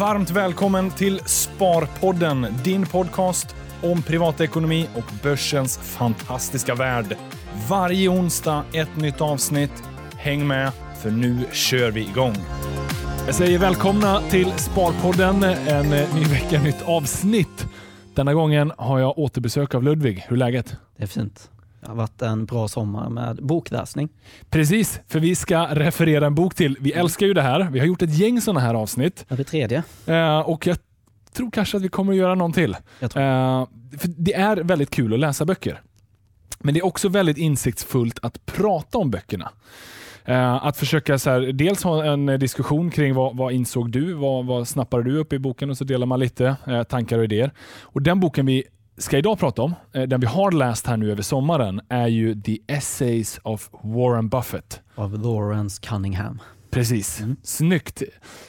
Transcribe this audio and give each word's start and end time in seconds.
Varmt 0.00 0.30
välkommen 0.30 0.90
till 0.90 1.20
Sparpodden, 1.26 2.46
din 2.64 2.86
podcast 2.86 3.56
om 3.82 4.02
privatekonomi 4.02 4.88
och 4.94 5.12
börsens 5.22 5.78
fantastiska 5.78 6.74
värld. 6.74 7.16
Varje 7.68 8.08
onsdag 8.08 8.64
ett 8.72 8.96
nytt 8.96 9.20
avsnitt. 9.20 9.82
Häng 10.16 10.46
med, 10.46 10.72
för 11.02 11.10
nu 11.10 11.46
kör 11.52 11.90
vi 11.90 12.00
igång. 12.00 12.34
Jag 13.26 13.34
säger 13.34 13.58
välkomna 13.58 14.20
till 14.20 14.52
Sparpodden, 14.52 15.42
en 15.44 15.90
ny 15.90 16.24
vecka, 16.24 16.62
nytt 16.62 16.82
avsnitt. 16.84 17.66
Denna 18.14 18.34
gången 18.34 18.72
har 18.78 18.98
jag 18.98 19.18
återbesök 19.18 19.74
av 19.74 19.82
Ludvig. 19.82 20.24
Hur 20.28 20.36
är 20.36 20.38
läget? 20.38 20.76
Det 20.96 21.02
är 21.02 21.06
fint. 21.06 21.50
Det 21.80 21.88
har 21.88 21.94
varit 21.94 22.22
en 22.22 22.44
bra 22.44 22.68
sommar 22.68 23.08
med 23.08 23.36
bokläsning. 23.36 24.08
Precis, 24.50 25.00
för 25.08 25.20
vi 25.20 25.34
ska 25.34 25.66
referera 25.66 26.26
en 26.26 26.34
bok 26.34 26.54
till. 26.54 26.76
Vi 26.80 26.92
älskar 26.92 27.26
ju 27.26 27.34
det 27.34 27.42
här. 27.42 27.68
Vi 27.70 27.78
har 27.78 27.86
gjort 27.86 28.02
ett 28.02 28.18
gäng 28.18 28.40
sådana 28.40 28.60
här 28.60 28.74
avsnitt. 28.74 29.24
Det 29.28 29.44
tredje. 29.44 29.82
Eh, 30.06 30.38
och 30.38 30.66
jag 30.66 30.78
tror 31.32 31.50
kanske 31.50 31.76
att 31.76 31.82
vi 31.82 31.88
kommer 31.88 32.12
att 32.12 32.18
göra 32.18 32.34
någon 32.34 32.52
till. 32.52 32.76
Jag 32.98 33.10
tror. 33.10 33.22
Eh, 33.22 33.66
för 33.98 34.08
det 34.08 34.34
är 34.34 34.56
väldigt 34.56 34.90
kul 34.90 35.14
att 35.14 35.20
läsa 35.20 35.44
böcker. 35.44 35.80
Men 36.58 36.74
det 36.74 36.80
är 36.80 36.86
också 36.86 37.08
väldigt 37.08 37.38
insiktsfullt 37.38 38.18
att 38.22 38.46
prata 38.46 38.98
om 38.98 39.10
böckerna. 39.10 39.50
Eh, 40.24 40.66
att 40.66 40.76
försöka 40.76 41.18
så 41.18 41.30
här, 41.30 41.40
dels 41.40 41.82
ha 41.82 42.04
en 42.04 42.26
diskussion 42.26 42.90
kring 42.90 43.14
vad, 43.14 43.36
vad 43.36 43.52
insåg 43.52 43.90
du, 43.90 44.12
vad, 44.12 44.46
vad 44.46 44.68
snappade 44.68 45.02
du 45.02 45.18
upp 45.18 45.32
i 45.32 45.38
boken 45.38 45.70
och 45.70 45.78
så 45.78 45.84
delar 45.84 46.06
man 46.06 46.20
lite 46.20 46.56
tankar 46.88 47.18
och 47.18 47.24
idéer. 47.24 47.52
Och 47.82 48.02
Den 48.02 48.20
boken 48.20 48.46
vi 48.46 48.64
ska 49.00 49.18
idag 49.18 49.38
prata 49.38 49.62
om, 49.62 49.74
eh, 49.92 50.02
den 50.02 50.20
vi 50.20 50.26
har 50.26 50.52
läst 50.52 50.86
här 50.86 50.96
nu 50.96 51.12
över 51.12 51.22
sommaren, 51.22 51.80
är 51.88 52.06
ju 52.06 52.42
The 52.42 52.58
Essays 52.66 53.40
of 53.42 53.70
Warren 53.82 54.28
Buffett. 54.28 54.80
Av 54.94 55.18
Lawrence 55.18 55.80
Cunningham. 55.82 56.40
Precis. 56.70 57.20
Mm. 57.20 57.36
Snyggt. 57.42 58.02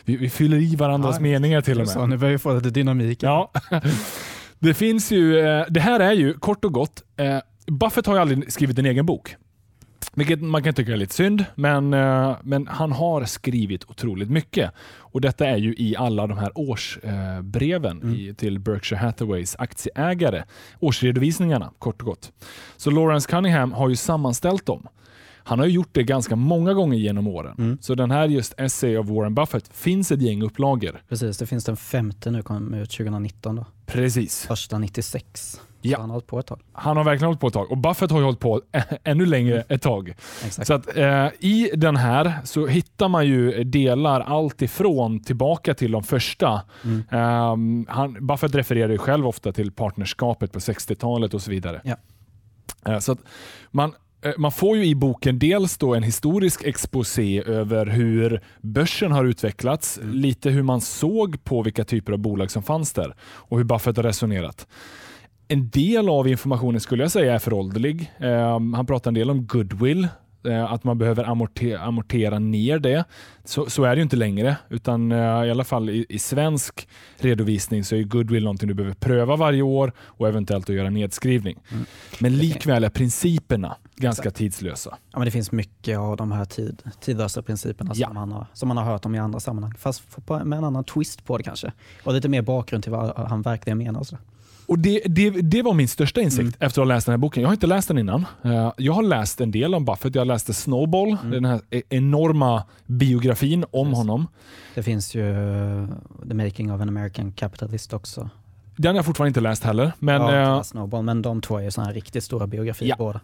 Vi, 0.06 0.18
vi 0.18 0.30
fyller 0.30 0.58
i 0.58 0.76
varandras 0.76 1.16
Ja, 1.16 1.22
meningar 1.22 1.62
till 1.62 1.72
och 1.72 1.78
med. 1.78 1.90
Så 1.90 2.06
nu 2.06 2.18
börjar 2.18 2.32
vi 2.32 2.38
få 2.38 2.54
lite 2.54 2.70
dynamik. 2.70 3.24
Ja. 3.24 3.52
Det 4.60 4.74
finns 4.74 5.12
ju, 5.12 5.40
eh, 5.40 5.66
det 5.70 5.80
här 5.80 6.00
är 6.00 6.12
ju 6.12 6.34
kort 6.34 6.66
och 6.66 6.74
gott, 6.74 7.02
eh, 7.18 7.38
Buffett 7.68 8.06
har 8.06 8.16
ju 8.16 8.22
aldrig 8.22 8.54
skrivit 8.54 8.80
en 8.80 8.86
egen 8.86 9.06
bok. 9.06 9.36
Vilket 10.16 10.42
man 10.42 10.64
kan 10.64 10.74
tycka 10.74 10.92
är 10.92 10.98
lite 10.98 11.14
synd, 11.16 11.46
men, 11.56 11.94
eh, 11.94 12.36
men 12.44 12.68
han 12.68 12.92
har 12.92 13.26
skrivit 13.26 13.84
otroligt 13.90 14.30
mycket. 14.30 14.72
Och 14.98 15.22
Detta 15.22 15.48
är 15.48 15.58
ju 15.58 15.76
i 15.78 15.96
alla 15.98 16.28
de 16.28 16.38
här 16.38 16.52
årsbreven 16.56 18.02
Mm. 18.02 18.16
i, 18.16 18.34
till 18.34 18.60
Berkshire 18.60 19.00
Hathaways 19.00 19.56
aktieägare. 19.60 20.44
Årsredovisningarna, 20.80 21.72
kort 21.80 22.02
och 22.02 22.06
gott. 22.08 22.32
Så 22.78 22.92
Lawrence 22.92 23.30
Cunningham 23.30 23.72
har 23.72 23.90
ju 23.90 23.96
sammanställt 23.96 24.66
dem. 24.66 24.88
Han 25.44 25.60
har 25.60 25.66
ju 25.66 25.72
gjort 25.74 25.90
det 25.92 26.04
ganska 26.04 26.36
många 26.36 26.74
gånger 26.74 26.98
genom 26.98 27.28
åren. 27.28 27.56
Mm. 27.58 27.78
Så 27.82 27.96
den 27.96 28.12
här 28.12 28.28
just 28.28 28.54
Essay 28.58 28.98
of 28.98 29.08
Warren 29.08 29.36
Buffett 29.36 29.68
finns 29.74 30.12
ett 30.12 30.22
gäng 30.22 30.42
upplagor. 30.44 31.02
Precis, 31.10 31.38
det 31.38 31.46
finns 31.46 31.66
den 31.66 31.78
femte 31.78 32.32
nu, 32.32 32.42
kom 32.42 32.74
ut 32.74 32.90
2019 32.92 33.56
då. 33.56 33.66
Precis. 33.86 34.46
Första 34.46 34.78
96. 34.78 35.62
Ja. 35.82 35.98
Han 36.00 36.10
har 36.10 36.14
hållit 36.14 36.28
på 36.28 36.40
ett 36.40 36.46
tag. 36.46 36.60
Han 36.74 36.98
har 36.98 37.04
verkligen 37.04 37.26
hållit 37.28 37.40
på 37.40 37.48
ett 37.48 37.54
tag 37.54 37.72
och 37.72 37.78
Buffett 37.78 38.12
har 38.12 38.18
ju 38.20 38.26
hållit 38.26 38.40
på 38.40 38.62
ännu 39.04 39.26
längre 39.26 39.64
ett 39.70 39.82
tag. 39.82 40.14
Så 40.50 40.74
att, 40.74 40.98
eh, 40.98 41.28
I 41.40 41.70
den 41.76 41.96
här 41.96 42.34
så 42.44 42.68
hittar 42.68 43.08
man 43.08 43.28
ju 43.28 43.64
delar 43.64 44.22
allt 44.22 44.62
ifrån 44.62 45.20
tillbaka 45.20 45.74
till 45.74 45.92
de 45.92 46.04
första. 46.04 46.62
Mm. 46.84 47.04
Ehm, 47.12 47.86
han, 47.90 48.28
Buffett 48.28 48.56
refererar 48.56 48.90
ju 48.92 48.98
själv 48.98 49.28
ofta 49.28 49.52
till 49.52 49.72
partnerskapet 49.72 50.52
på 50.52 50.60
60-talet 50.60 51.34
och 51.34 51.42
så 51.42 51.52
vidare. 51.52 51.82
Ja. 51.84 51.96
Eh, 52.86 53.00
så 53.00 53.12
att 53.12 53.20
man, 53.72 53.94
eh, 54.26 54.32
man 54.38 54.52
får 54.52 54.78
ju 54.78 54.86
i 54.86 54.96
boken 54.96 55.40
dels 55.40 55.78
då 55.78 55.96
en 55.96 56.04
historisk 56.04 56.64
exposé 56.64 57.44
över 57.48 57.86
hur 57.86 58.42
börsen 58.62 59.12
har 59.12 59.26
utvecklats, 59.26 59.98
Mm. 59.98 60.14
lite 60.16 60.50
hur 60.50 60.64
man 60.64 60.82
såg 60.82 61.44
på 61.44 61.62
vilka 61.64 61.84
typer 61.84 62.14
av 62.14 62.20
bolag 62.20 62.52
som 62.52 62.64
fanns 62.64 62.94
där 62.94 63.16
och 63.22 63.58
hur 63.58 63.64
Buffett 63.66 63.98
har 63.98 64.04
resonerat. 64.04 64.68
En 65.52 65.70
del 65.70 66.10
av 66.10 66.28
informationen 66.28 66.82
skulle 66.82 67.04
jag 67.04 67.12
säga 67.12 67.34
är 67.36 67.40
förålderlig. 67.40 68.12
Eh, 68.18 68.60
han 68.76 68.86
pratar 68.86 69.10
en 69.10 69.14
del 69.16 69.30
om 69.30 69.46
goodwill, 69.48 70.08
eh, 70.48 70.74
att 70.74 70.84
man 70.84 70.98
behöver 70.98 71.24
amortera, 71.24 71.80
amortera 71.80 72.40
ner 72.40 72.80
det. 72.80 73.04
Så, 73.44 73.70
så 73.70 73.84
är 73.84 73.90
det 73.90 73.96
ju 73.96 74.02
inte 74.04 74.16
längre, 74.16 74.58
utan 74.70 75.12
eh, 75.12 75.18
i 75.18 75.52
alla 75.52 75.64
fall 75.64 75.90
i, 75.90 76.06
i 76.10 76.20
svensk 76.20 76.88
redovisning 77.18 77.84
så 77.84 77.96
är 77.96 78.04
goodwill 78.04 78.44
någonting 78.44 78.68
du 78.68 78.74
behöver 78.74 78.96
pröva 78.96 79.36
varje 79.36 79.62
år 79.62 79.94
och 80.00 80.28
eventuellt 80.28 80.70
att 80.70 80.76
göra 80.76 80.90
nedskrivning. 80.90 81.58
Mm. 81.72 81.86
Men 82.20 82.38
likväl 82.38 82.84
är 82.84 82.90
principerna 82.90 83.76
ganska 83.96 84.22
Exakt. 84.22 84.38
tidslösa. 84.38 84.98
Ja, 85.12 85.20
men 85.20 85.26
det 85.26 85.32
finns 85.32 85.52
mycket 85.52 85.98
av 85.98 86.18
de 86.18 86.32
här 86.32 86.46
tid, 86.46 86.84
tidlösa 87.02 87.42
principerna 87.42 87.92
Ja. 87.96 88.08
som, 88.08 88.16
man 88.16 88.32
har, 88.32 88.46
som 88.54 88.68
man 88.68 88.78
har 88.78 88.84
hört 88.86 89.06
om 89.06 89.16
i 89.16 89.20
andra 89.20 89.40
sammanhang. 89.40 89.74
Fast 89.78 90.04
med 90.28 90.58
en 90.58 90.64
annan 90.64 90.84
twist 90.84 91.26
på 91.26 91.38
det 91.38 91.44
kanske. 91.44 91.72
Och 92.04 92.14
lite 92.14 92.30
mer 92.30 92.42
bakgrund 92.42 92.84
till 92.84 92.92
vad 92.92 93.28
han 93.30 93.42
verkligen 93.42 93.78
menar. 93.78 94.00
Och 94.00 94.08
så. 94.08 94.18
Och 94.72 94.80
det, 94.80 95.02
det, 95.06 95.30
det 95.30 95.62
var 95.62 95.74
min 95.74 95.88
största 95.88 96.22
insikt 96.22 96.40
Mm. 96.42 96.54
efter 96.60 96.82
att 96.82 96.88
ha 96.88 96.96
läst 96.96 97.06
den 97.06 97.14
här 97.14 97.18
boken. 97.18 97.42
Jag 97.42 97.50
har 97.50 97.54
inte 97.54 97.68
läst 97.68 97.88
den 97.88 97.98
innan. 97.98 98.26
Eh, 98.44 98.72
Jag 98.78 98.94
har 98.94 99.04
läst 99.04 99.42
en 99.42 99.52
del 99.52 99.76
om 99.76 99.86
Buffett. 99.86 100.16
Jag 100.16 100.28
läste 100.28 100.54
Snowball, 100.54 101.08
Mm. 101.12 101.32
den 101.32 101.46
här 101.46 101.62
e- 101.70 101.82
enorma 101.90 102.64
biografin 102.86 103.66
om 103.72 103.86
Precis. 103.86 103.98
honom. 103.98 104.28
Det 104.76 104.84
finns 104.84 105.16
ju 105.16 105.22
uh, 105.22 105.88
The 106.30 106.34
Making 106.34 106.72
of 106.74 106.82
an 106.82 106.90
American 106.90 107.32
Capitalist 107.32 107.94
också. 107.94 108.30
Den 108.76 108.90
har 108.90 108.96
jag 108.96 109.06
fortfarande 109.06 109.28
inte 109.30 109.42
läst 109.42 109.64
heller. 109.64 109.92
Men, 110.00 110.22
ja, 110.22 110.36
eh, 110.52 110.56
inte 110.56 110.68
Snowball, 110.68 111.04
men 111.04 111.22
de 111.22 111.42
två 111.42 111.58
är 111.58 111.62
ju 111.64 111.72
sådana 111.72 111.88
här 111.88 111.94
riktigt 111.96 112.24
stora 112.24 112.48
biografier 112.48 112.90
Ja. 112.90 112.96
båda. 112.98 113.20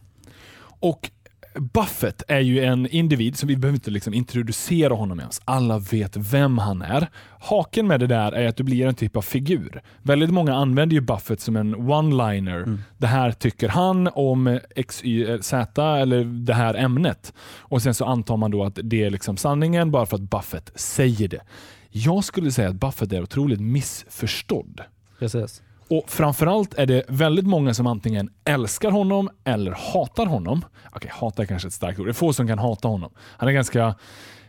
och 0.79 1.11
Buffett 1.59 2.23
är 2.27 2.39
ju 2.39 2.63
en 2.63 2.87
individ, 2.87 3.37
så 3.37 3.47
vi 3.47 3.55
behöver 3.55 3.75
inte 3.75 3.91
liksom 3.91 4.13
introducera 4.13 4.93
honom 4.93 5.19
ens. 5.19 5.41
Alla 5.45 5.79
vet 5.79 6.17
vem 6.17 6.57
han 6.57 6.81
är. 6.81 7.07
Haken 7.39 7.87
med 7.87 7.99
det 7.99 8.07
där 8.07 8.31
är 8.31 8.47
att 8.47 8.57
du 8.57 8.63
blir 8.63 8.87
en 8.87 8.95
typ 8.95 9.15
av 9.15 9.21
figur. 9.21 9.81
Väldigt 10.01 10.29
många 10.29 10.55
använder 10.55 10.93
ju 10.93 11.01
Buffett 11.01 11.41
som 11.41 11.55
en 11.55 11.75
one-liner. 11.75 12.63
Mm. 12.63 12.81
Det 12.97 13.07
här 13.07 13.31
tycker 13.31 13.69
han 13.69 14.09
om 14.13 14.59
X, 14.75 15.01
Y, 15.03 15.37
Z 15.41 15.83
eller 15.97 16.23
det 16.23 16.53
här 16.53 16.73
ämnet. 16.73 17.33
Och 17.59 17.81
Sen 17.81 17.93
så 17.93 18.05
antar 18.05 18.37
man 18.37 18.51
då 18.51 18.63
att 18.63 18.79
det 18.83 19.03
är 19.03 19.09
liksom 19.09 19.37
sanningen 19.37 19.91
bara 19.91 20.05
för 20.05 20.15
att 20.15 20.21
Buffett 20.21 20.71
säger 20.75 21.27
det. 21.27 21.41
Jag 21.89 22.23
skulle 22.23 22.51
säga 22.51 22.69
att 22.69 22.75
Buffett 22.75 23.13
är 23.13 23.21
otroligt 23.21 23.61
missförstådd. 23.61 24.81
Precis. 25.19 25.61
Och 25.89 26.09
Framförallt 26.09 26.73
är 26.73 26.85
det 26.85 27.03
väldigt 27.07 27.45
många 27.45 27.73
som 27.73 27.87
antingen 27.87 28.29
älskar 28.45 28.91
honom 28.91 29.29
eller 29.43 29.71
hatar 29.93 30.25
honom. 30.25 30.65
Okej, 30.93 31.11
hata 31.13 31.41
är 31.41 31.45
kanske 31.45 31.67
ett 31.67 31.73
starkt 31.73 31.99
ord. 31.99 32.05
Det 32.07 32.11
är 32.11 32.13
få 32.13 32.33
som 32.33 32.47
kan 32.47 32.59
hata 32.59 32.87
honom. 32.87 33.11
Han 33.37 33.49
är 33.49 33.53
ganska 33.53 33.95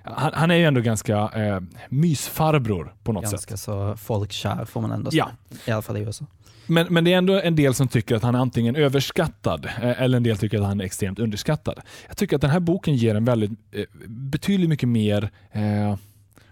han, 0.02 0.32
han 0.34 0.50
är 0.50 0.54
ju 0.54 0.64
ändå 0.64 0.80
ganska 0.80 1.16
eh, 1.18 1.60
mysfarbror 1.88 2.94
på 3.02 3.12
något 3.12 3.24
sätt. 3.24 3.30
Ganska 3.32 3.56
så 3.56 3.96
folkkär 3.96 4.64
får 4.64 4.80
man 4.80 4.92
ändå 4.92 5.10
Ja. 5.12 5.30
säga. 5.50 5.58
I 5.66 5.70
alla 5.70 5.82
fall 5.82 5.96
i 5.96 6.00
USA. 6.00 6.24
Men, 6.66 6.86
men 6.90 7.04
det 7.04 7.12
är 7.12 7.18
ändå 7.18 7.40
en 7.40 7.56
del 7.56 7.74
som 7.74 7.88
tycker 7.88 8.16
att 8.16 8.22
han 8.22 8.34
är 8.34 8.38
antingen 8.38 8.76
överskattad 8.76 9.66
eh, 9.82 10.02
eller 10.02 10.16
en 10.16 10.22
del 10.22 10.38
tycker 10.38 10.58
att 10.58 10.64
han 10.66 10.80
är 10.80 10.84
extremt 10.84 11.18
underskattad. 11.18 11.80
Jag 12.08 12.16
tycker 12.16 12.36
att 12.36 12.42
den 12.42 12.50
här 12.50 12.60
boken 12.60 12.96
ger 12.96 13.14
en 13.14 13.24
väldigt 13.24 13.50
eh, 13.72 13.84
betydligt 14.06 14.68
mycket 14.68 14.88
mer 14.88 15.30
eh, 15.52 15.96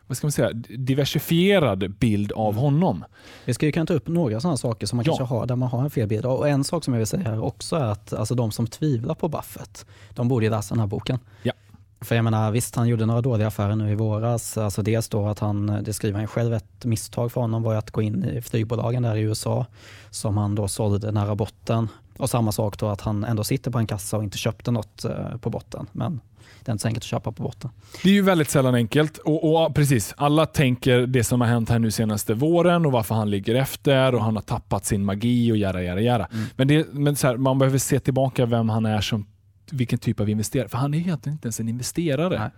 vad 0.07 0.17
ska 0.17 0.27
man 0.27 0.33
säga, 0.33 0.53
diversifierad 0.79 1.91
bild 1.99 2.33
av 2.33 2.53
Mm. 2.53 2.63
honom. 2.63 3.05
Vi 3.45 3.55
ska 3.55 3.67
ju 3.67 3.73
kunna 3.73 3.87
ta 3.87 3.95
upp 3.95 4.09
några 4.09 4.41
sådana 4.41 4.57
saker 4.57 4.87
som 4.87 4.97
man 4.97 5.05
Ja. 5.07 5.17
kanske 5.17 5.35
har 5.35 5.47
där 5.47 5.57
man 5.57 5.69
har 5.69 5.83
en 5.83 5.91
fel 5.91 6.09
bild. 6.09 6.27
Och 6.27 6.49
en 6.49 6.65
sak 6.65 6.85
som 6.85 6.95
jag 6.95 6.99
vill 6.99 7.07
säga 7.07 7.23
här 7.23 7.45
också 7.45 7.77
är 7.77 7.85
att 7.85 8.13
alltså, 8.13 8.35
de 8.35 8.53
som 8.53 8.67
tvivlar 8.67 9.15
på 9.15 9.29
Buffett, 9.29 9.87
de 10.11 10.29
borde 10.29 10.47
ju 10.47 10.51
läsa 10.51 10.75
den 10.75 10.81
här 10.81 10.87
boken. 10.87 11.19
Ja. 11.43 11.53
För 12.01 12.15
jag 12.15 12.25
menar, 12.25 12.51
visst 12.51 12.77
han 12.77 12.89
gjorde 12.89 13.07
några 13.07 13.21
dåliga 13.21 13.49
affärer 13.49 13.77
nu 13.77 13.91
i 13.91 13.95
våras. 13.95 14.59
Alltså 14.59 14.83
dels 14.83 15.09
då 15.09 15.27
att 15.27 15.39
han, 15.39 15.79
det 15.83 15.93
skriver 15.93 16.19
han 16.19 16.27
själv, 16.27 16.55
ett 16.55 16.85
misstag 16.85 17.33
för 17.33 17.41
honom 17.41 17.63
var 17.63 17.75
att 17.75 17.91
gå 17.91 18.03
in 18.03 18.25
i 18.25 18.43
flygbolagen 18.43 19.03
där 19.03 19.17
i 19.17 19.21
USA 19.21 19.67
som 20.11 20.37
han 20.37 20.55
då 20.55 20.69
sålde 20.69 21.13
nära 21.13 21.35
botten. 21.35 21.89
Och 22.19 22.31
samma 22.31 22.53
sak 22.53 22.79
då 22.79 22.89
att 22.89 23.01
han 23.01 23.25
ändå 23.25 23.45
sitter 23.45 23.71
på 23.71 23.79
en 23.79 23.87
kassa 23.87 24.17
och 24.17 24.25
inte 24.25 24.39
köpte 24.39 24.71
något 24.71 25.05
eh, 25.05 25.37
på 25.41 25.51
botten. 25.51 25.87
Men 25.93 26.21
det 26.65 26.71
är 26.71 26.73
inte 26.73 26.83
så 26.83 26.89
enkelt 26.89 27.03
att 27.03 27.09
köpa 27.09 27.33
på 27.33 27.43
botten. 27.43 27.71
Det 28.03 28.09
är 28.09 28.15
ju 28.15 28.23
väldigt 28.23 28.51
sällan 28.51 28.75
enkelt. 28.75 29.19
Och, 29.19 29.65
och 29.65 29.75
precis, 29.75 30.15
Alla 30.17 30.47
tänker 30.47 31.07
det 31.07 31.25
som 31.25 31.41
har 31.41 31.49
hänt 31.49 31.71
här 31.71 31.79
nu 31.79 31.91
senaste 31.91 32.35
våren 32.35 32.87
och 32.87 32.93
varför 32.93 33.15
han 33.15 33.31
ligger 33.31 33.55
efter 33.55 34.15
och 34.15 34.23
han 34.23 34.37
har 34.37 34.43
tappat 34.43 34.85
sin 34.85 35.05
magi 35.05 35.53
och 35.53 35.57
jara, 35.57 35.83
jara, 35.83 36.01
jara. 36.01 36.29
Mm. 36.33 36.45
Men, 36.57 36.69
det, 36.69 36.87
men 36.93 37.17
så 37.17 37.27
här, 37.27 37.37
man 37.37 37.59
behöver 37.59 37.79
se 37.79 38.01
tillbaka 38.01 38.47
vem 38.47 38.69
han 38.69 38.87
är 38.87 39.01
som 39.01 39.27
vilken 39.71 39.99
typ 39.99 40.21
av 40.21 40.29
investerare. 40.29 40.69
För 40.69 40.79
han 40.79 40.95
är 40.95 40.99
egentligen 40.99 41.35
inte 41.35 41.47
ens 41.47 41.61
en 41.61 41.69
investerare. 41.69 42.39
Nej. 42.39 42.51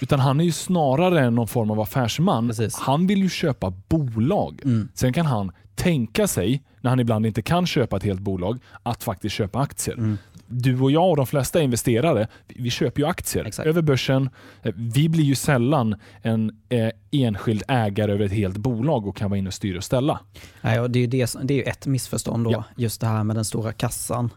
Utan 0.00 0.20
han 0.20 0.40
är 0.40 0.44
ju 0.44 0.52
snarare 0.52 1.30
någon 1.30 1.48
form 1.48 1.70
av 1.70 1.80
affärsman. 1.80 2.48
Precis. 2.48 2.76
Han 2.76 3.06
vill 3.06 3.22
ju 3.22 3.28
köpa 3.28 3.72
bolag. 3.88 4.60
Mm. 4.64 4.88
Sen 4.94 5.12
kan 5.12 5.26
han 5.26 5.52
tänka 5.74 6.26
sig, 6.26 6.62
när 6.80 6.90
han 6.90 7.00
ibland 7.00 7.26
inte 7.26 7.42
kan 7.42 7.66
köpa 7.66 7.96
ett 7.96 8.02
helt 8.02 8.20
bolag, 8.20 8.58
att 8.82 9.04
faktiskt 9.04 9.34
köpa 9.34 9.60
aktier. 9.60 9.96
Mm. 9.96 10.18
Du 10.46 10.80
och 10.80 10.90
jag 10.90 11.10
och 11.10 11.16
de 11.16 11.26
flesta 11.26 11.60
investerare, 11.62 12.28
vi 12.48 12.70
köper 12.70 13.00
ju 13.02 13.08
aktier 13.08 13.44
Exakt. 13.44 13.66
över 13.68 13.82
börsen. 13.82 14.30
Eh, 14.62 14.72
Vi 14.76 15.08
blir 15.08 15.24
ju 15.24 15.34
sällan 15.34 15.94
en 16.22 16.52
eh, 16.68 16.88
enskild 17.10 17.62
ägare 17.68 18.12
över 18.12 18.24
ett 18.24 18.32
helt 18.32 18.56
bolag 18.56 19.06
och 19.06 19.16
kan 19.16 19.30
vara 19.30 19.38
inne 19.38 19.48
och 19.48 19.54
styra 19.54 19.76
och 19.76 19.84
ställa. 19.84 20.20
Nej, 20.60 20.80
och 20.80 20.90
det, 20.90 20.98
är 20.98 21.00
ju 21.00 21.06
det, 21.06 21.34
det 21.42 21.64
är 21.64 21.70
ett 21.70 21.86
missförstånd 21.86 22.44
då, 22.44 22.52
Ja. 22.52 22.64
just 22.76 23.00
det 23.00 23.06
här 23.06 23.24
med 23.24 23.36
den 23.36 23.44
stora 23.44 23.72
kassan. 23.72 24.30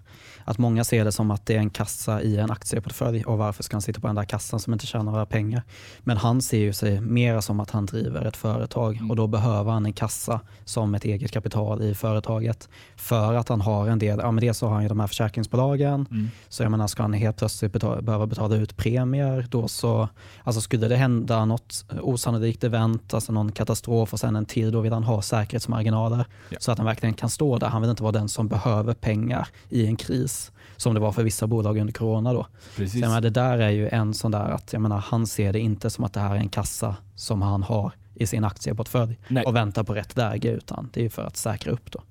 Att 0.50 0.58
många 0.58 0.84
ser 0.84 1.06
det 1.06 1.12
som 1.12 1.32
att 1.32 1.46
det 1.46 1.56
är 1.56 1.60
en 1.60 1.70
kassa 1.70 2.22
i 2.22 2.38
en 2.38 2.52
aktieportfölj 2.52 3.24
och 3.24 3.38
varför 3.38 3.64
ska 3.64 3.76
han 3.76 3.82
sitta 3.82 4.00
på 4.00 4.08
den 4.08 4.16
där 4.16 4.24
kassan 4.24 4.60
som 4.60 4.74
inte 4.74 4.86
tjänar 4.86 5.12
några 5.12 5.26
pengar? 5.26 5.64
Men 6.00 6.18
han 6.18 6.42
ser 6.42 6.58
ju 6.58 6.74
sig 6.74 7.02
mer 7.02 7.42
som 7.42 7.60
att 7.60 7.72
han 7.72 7.86
driver 7.86 8.26
ett 8.26 8.38
företag 8.38 9.00
och 9.10 9.16
då 9.16 9.28
behöver 9.28 9.72
han 9.72 9.86
en 9.86 9.94
kassa 9.94 10.40
som 10.66 10.96
ett 10.96 11.06
eget 11.06 11.32
kapital 11.32 11.82
i 11.82 11.96
företaget. 11.96 12.70
För 12.96 13.34
att 13.34 13.50
han 13.50 13.62
har 13.62 13.88
en 13.88 14.00
del, 14.00 14.20
ja 14.24 14.32
men 14.32 14.42
dels 14.42 14.58
så 14.58 14.68
har 14.68 14.74
han 14.74 14.84
ju 14.84 14.90
de 14.90 15.00
här 15.00 15.08
försäkringsbolagen, 15.08 16.30
så 16.50 16.64
jag 16.64 16.72
menar 16.72 16.88
ska 16.88 17.02
han 17.04 17.14
helt 17.14 17.38
plötsligt 17.38 17.74
betala, 17.74 18.02
behöva 18.02 18.28
betala 18.28 18.56
ut 18.56 18.78
premier 18.78 19.48
då 19.52 19.68
så, 19.68 20.10
alltså 20.44 20.62
skulle 20.62 20.88
det 20.88 20.96
hända 20.96 21.46
något 21.46 21.86
osannolikt 22.02 22.64
event, 22.64 23.14
alltså 23.14 23.32
någon 23.32 23.52
katastrof 23.52 24.14
och 24.14 24.20
sen 24.20 24.36
en 24.36 24.46
till, 24.46 24.72
då 24.72 24.82
vill 24.82 24.94
han 24.94 25.04
ha 25.04 25.22
säkerhetsmarginaler 25.22 26.26
Ja. 26.50 26.58
så 26.60 26.72
att 26.72 26.78
han 26.78 26.86
verkligen 26.86 27.14
kan 27.14 27.30
stå 27.30 27.58
där. 27.58 27.68
Han 27.68 27.82
vill 27.82 27.90
inte 27.90 28.04
vara 28.04 28.12
den 28.12 28.30
som 28.30 28.48
behöver 28.48 28.94
pengar 28.94 29.48
i 29.70 29.86
en 29.86 29.96
kris 29.96 30.37
som 30.78 30.94
det 30.94 31.00
var 31.00 31.12
för 31.12 31.24
vissa 31.24 31.48
bolag 31.48 31.78
under 31.78 31.94
corona 31.94 32.34
då. 32.34 32.48
Precis. 32.76 32.92
Så 32.92 33.00
jag 33.00 33.08
menar, 33.08 33.22
det 33.22 33.30
där 33.30 33.58
är 33.58 33.70
ju 33.70 33.90
en 33.90 34.14
sån 34.14 34.32
där 34.32 34.50
att 34.50 34.74
jag 34.74 34.82
menar, 34.82 34.98
han 34.98 35.28
ser 35.28 35.54
det 35.54 35.60
inte 35.60 35.90
som 35.90 36.04
att 36.04 36.14
det 36.14 36.20
här 36.20 36.36
är 36.36 36.40
en 36.40 36.50
kassa 36.50 36.96
som 37.16 37.42
han 37.42 37.64
har 37.64 37.92
i 38.16 38.28
sin 38.28 38.44
aktieportfölj 38.44 39.20
Nej. 39.28 39.44
och 39.44 39.56
väntar 39.56 39.84
på 39.84 39.94
rätt 39.94 40.18
läge 40.18 40.50
utan 40.50 40.90
det 40.94 41.06
är 41.06 41.10
för 41.10 41.24
att 41.24 41.38
säkra 41.38 41.72
upp 41.72 41.92
då. 41.92 42.02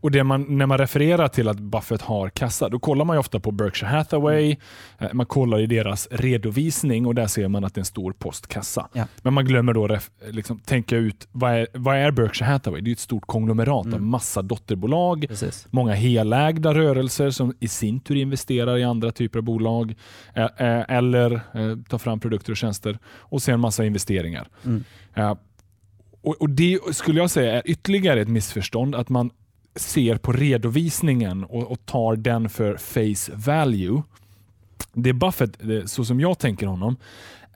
Och 0.00 0.26
man, 0.26 0.58
När 0.58 0.66
man 0.66 0.78
refererar 0.78 1.28
till 1.28 1.48
att 1.48 1.60
Buffett 1.60 2.02
har 2.02 2.28
kassa, 2.28 2.68
då 2.68 2.78
kollar 2.78 3.04
man 3.04 3.16
ju 3.16 3.20
ofta 3.20 3.40
på 3.40 3.50
Berkshire 3.50 3.88
Hathaway, 3.90 4.56
eh, 4.98 5.08
man 5.12 5.26
kollar 5.26 5.60
i 5.60 5.66
deras 5.66 6.08
redovisning 6.10 7.06
och 7.06 7.14
där 7.14 7.26
ser 7.26 7.48
man 7.48 7.64
att 7.64 7.74
det 7.74 7.78
är 7.78 7.80
en 7.80 7.84
stor 7.84 8.12
post 8.12 8.46
kassa. 8.48 8.88
Ja. 8.92 9.04
Men 9.22 9.34
man 9.34 9.44
glömmer 9.44 9.72
då 9.74 9.86
ref, 9.88 10.10
liksom, 10.30 10.58
tänka 10.58 10.96
ut 10.96 11.28
vad 11.32 11.52
är, 11.52 11.66
vad 11.72 11.96
är 11.96 12.10
Berkshire 12.10 12.48
Hathaway? 12.50 12.80
Det 12.80 12.90
är 12.90 12.92
ett 12.92 12.98
stort 12.98 13.26
konglomerat 13.26 13.86
av 13.86 13.86
Mm. 13.86 14.08
massa 14.08 14.42
dotterbolag, 14.42 15.24
Precis. 15.28 15.66
många 15.70 15.92
helägda 15.94 16.74
rörelser 16.74 17.30
som 17.30 17.54
i 17.60 17.68
sin 17.68 18.00
tur 18.00 18.16
investerar 18.16 18.78
i 18.78 18.84
andra 18.84 19.12
typer 19.12 19.38
av 19.38 19.42
bolag 19.44 19.94
eh, 20.34 20.44
eh, 20.44 20.84
eller 20.88 21.32
eh, 21.32 21.76
tar 21.88 21.98
fram 21.98 22.20
produkter 22.20 22.50
och 22.52 22.56
tjänster 22.56 22.98
och 23.06 23.42
sen 23.42 23.60
massa 23.60 23.84
investeringar. 23.84 24.48
Mm. 24.64 24.84
Och 26.22 26.50
Det 26.50 26.78
skulle 26.92 27.20
jag 27.20 27.30
säga 27.30 27.52
är 27.56 27.62
ytterligare 27.64 28.20
ett 28.20 28.28
missförstånd, 28.28 28.94
att 28.94 29.08
man 29.08 29.30
ser 29.76 30.16
på 30.16 30.32
redovisningen 30.32 31.44
och, 31.44 31.70
och 31.72 31.86
tar 31.86 32.16
den 32.16 32.48
för 32.48 32.76
face 32.76 33.32
value. 33.36 34.02
Det 34.92 35.12
Buffett, 35.12 35.62
eh, 35.62 35.84
så 35.84 36.04
som 36.04 36.20
jag 36.20 36.38
tänker 36.38 36.66
honom, 36.66 36.96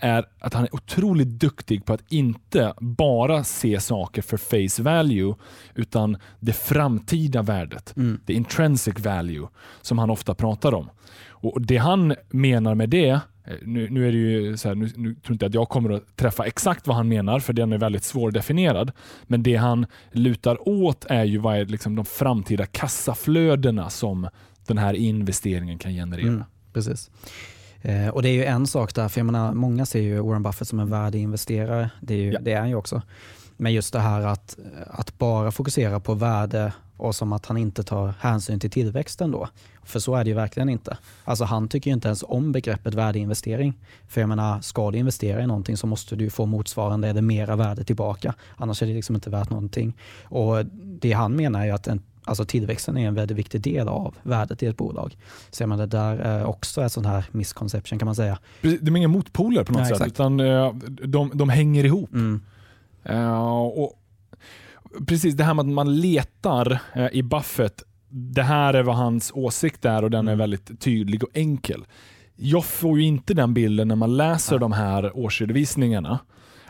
är 0.00 0.26
att 0.38 0.54
han 0.54 0.64
är 0.64 0.74
otroligt 0.74 1.28
duktig 1.28 1.84
på 1.84 1.92
att 1.92 2.04
inte 2.08 2.74
bara 2.80 3.44
se 3.44 3.80
saker 3.80 4.22
för 4.22 4.36
face 4.36 4.82
value, 4.82 5.34
utan 5.74 6.16
det 6.40 6.52
framtida 6.52 7.42
värdet. 7.42 7.96
Mm. 7.96 8.20
Det 8.26 8.32
intrinsic 8.32 8.98
value, 8.98 9.48
som 9.82 9.98
han 9.98 10.10
ofta 10.10 10.34
pratar 10.34 10.74
om. 10.74 10.90
Och 11.42 11.62
Det 11.62 11.76
han 11.76 12.14
menar 12.28 12.74
med 12.74 12.90
det, 12.90 13.08
eh, 13.08 13.20
nu, 13.62 13.88
nu 13.90 14.08
är 14.08 14.12
det 14.12 14.64
här, 14.64 14.74
nu, 14.74 14.90
nu 14.96 15.14
tror 15.14 15.32
inte 15.32 15.46
att 15.46 15.54
jag 15.54 15.68
kommer 15.68 15.90
att 15.90 16.16
träffa 16.16 16.46
exakt 16.46 16.86
vad 16.86 16.96
han 16.96 17.08
menar, 17.08 17.40
för 17.40 17.52
den 17.52 17.72
är 17.72 17.78
väldigt 17.78 18.04
svårdefinierad. 18.04 18.92
Men 19.22 19.42
det 19.42 19.56
han 19.56 19.86
lutar 20.12 20.68
åt 20.68 21.06
är 21.08 21.24
ju 21.24 21.38
vad 21.38 21.56
är 21.56 21.64
liksom 21.64 21.96
de 21.96 22.04
framtida 22.04 22.66
kassaflödena 22.66 23.90
som 23.90 24.28
den 24.66 24.78
här 24.78 24.94
investeringen 24.94 25.78
kan 25.78 25.92
generera. 25.92 26.28
Mm, 26.28 26.44
precis. 26.72 27.10
Eh, 27.82 28.08
och 28.08 28.22
det 28.22 28.28
är 28.28 28.32
ju 28.32 28.44
en 28.44 28.66
sak 28.66 28.94
där, 28.94 29.08
för 29.08 29.20
jag 29.20 29.26
menar, 29.26 29.52
många 29.52 29.86
ser 29.86 30.00
ju 30.00 30.20
Warren 30.20 30.42
Buffett 30.42 30.68
som 30.68 30.80
en 30.80 30.90
värdeinvesterare. 30.90 31.90
Det 32.00 32.14
är, 32.14 32.18
ju, 32.18 32.32
Ja. 32.32 32.38
det 32.42 32.52
är 32.52 32.60
han 32.60 32.68
ju 32.68 32.74
också. 32.74 33.02
Men 33.56 33.72
just 33.72 33.92
det 33.92 34.00
här 34.00 34.20
att, 34.20 34.58
att 34.86 35.18
bara 35.18 35.50
fokusera 35.52 36.00
på 36.00 36.14
värde 36.14 36.72
och 36.96 37.14
som 37.14 37.32
att 37.32 37.46
han 37.46 37.56
inte 37.56 37.82
tar 37.82 38.14
hänsyn 38.20 38.60
till 38.60 38.70
tillväxten 38.70 39.30
då. 39.30 39.48
För 39.82 40.00
så 40.00 40.14
är 40.14 40.24
det 40.24 40.30
ju 40.30 40.36
verkligen 40.36 40.68
inte. 40.68 40.98
Alltså 41.24 41.44
han 41.44 41.68
tycker 41.68 41.90
ju 41.90 41.94
inte 41.94 42.08
ens 42.08 42.24
om 42.28 42.52
begreppet 42.52 42.94
värdeinvestering. 42.94 43.78
För 44.08 44.20
jag 44.20 44.28
menar, 44.28 44.60
ska 44.60 44.90
du 44.90 44.98
investera 44.98 45.42
i 45.42 45.46
någonting 45.46 45.76
så 45.76 45.86
måste 45.86 46.16
du 46.16 46.30
få 46.30 46.46
motsvarande 46.46 47.08
eller 47.08 47.22
mera 47.22 47.56
värde 47.56 47.84
tillbaka. 47.84 48.34
Annars 48.56 48.82
är 48.82 48.86
det 48.86 48.92
liksom 48.94 49.14
inte 49.14 49.30
värt 49.30 49.50
någonting. 49.50 49.96
Och 50.24 50.66
det 51.00 51.12
han 51.12 51.36
menar 51.36 51.66
är 51.66 51.72
att 51.72 51.86
en, 51.86 52.02
alltså 52.30 52.44
tillväxten 52.44 52.96
är 52.96 53.08
en 53.08 53.14
väldigt 53.14 53.36
viktig 53.38 53.60
del 53.60 53.88
av 53.88 54.14
värdet 54.22 54.62
i 54.62 54.66
ett 54.66 54.76
bolag. 54.76 55.16
Så 55.50 55.62
jag 55.62 55.68
menar, 55.68 55.86
det 55.86 55.96
där 55.96 56.16
är 56.18 56.44
också 56.44 56.82
ett 56.82 56.92
sån 56.92 57.04
här 57.04 57.24
misconception 57.30 57.98
kan 57.98 58.06
man 58.06 58.14
säga. 58.14 58.38
Precis, 58.60 58.80
De 58.80 58.94
är 58.94 58.98
inga 58.98 59.08
motpoler 59.08 59.64
på 59.64 59.72
något 59.72 59.80
Nej, 59.80 59.88
sätt, 59.88 59.96
exakt. 59.96 60.12
utan 60.12 60.40
eh, 60.40 60.74
de, 61.06 61.30
de 61.34 61.48
hänger 61.48 61.84
ihop. 61.84 62.12
Mm. 62.12 62.42
Eh, 63.04 63.60
och 63.60 63.92
precis 65.06 65.34
det 65.34 65.44
här 65.44 65.54
med 65.54 65.62
att 65.62 65.68
man 65.72 66.00
letar 66.00 66.78
eh, 66.94 67.08
i 67.12 67.22
Buffett, 67.22 67.82
det 68.08 68.42
här 68.42 68.74
är 68.74 68.82
vad 68.82 68.96
hans 68.96 69.32
åsikt 69.34 69.84
är 69.84 70.04
och 70.04 70.10
den 70.10 70.28
är 70.28 70.32
Mm. 70.32 70.38
väldigt 70.38 70.80
tydlig 70.80 71.24
och 71.24 71.30
enkel. 71.34 71.84
Jag 72.36 72.64
får 72.64 72.98
ju 72.98 73.04
inte 73.06 73.34
den 73.34 73.54
bilden 73.54 73.88
när 73.88 73.96
man 73.96 74.16
läser 74.16 74.52
Nej. 74.52 74.60
de 74.60 74.72
här 74.72 75.16
årsredovisningarna. 75.16 76.18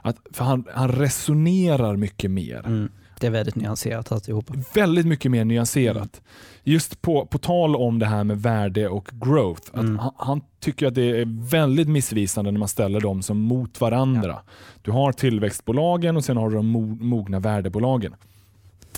Att, 0.03 0.17
för 0.33 0.45
han, 0.45 0.65
han 0.75 0.89
resonerar 0.93 1.97
mycket 1.97 2.31
mer. 2.31 2.67
Mm. 2.67 2.89
Det 3.21 3.27
är 3.27 3.31
väldigt 3.31 3.55
nyanserat 3.55 4.13
alltihopa. 4.13 4.55
Väldigt 4.75 5.07
mycket 5.07 5.31
mer 5.31 5.45
nyanserat. 5.45 6.21
Just 6.65 7.03
på, 7.03 7.27
på 7.27 7.39
tal 7.39 7.77
om 7.77 7.99
det 7.99 8.07
här 8.07 8.25
med 8.25 8.43
värde 8.43 8.89
och 8.89 9.09
growth. 9.13 9.63
Mm. 9.75 9.99
han, 9.99 10.13
han 10.17 10.41
tycker 10.61 10.87
att 10.87 10.95
det 10.95 11.21
är 11.21 11.51
väldigt 11.51 11.89
missvisande 11.89 12.51
när 12.51 12.59
man 12.59 12.69
ställer 12.69 13.01
dem 13.01 13.23
som 13.23 13.39
mot 13.39 13.81
varandra. 13.81 14.39
Du 14.83 14.91
har 14.91 15.13
tillväxtbolagen 15.13 16.17
och 16.17 16.25
sen 16.25 16.37
har 16.37 16.51
du 16.51 16.57
de 16.57 16.77
mo- 16.77 17.03
mogna 17.03 17.39
värdebolagen. 17.41 18.15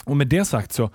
Och 0.05 0.17
Med 0.17 0.27
det 0.29 0.45
sagt 0.45 0.73
så 0.73 0.91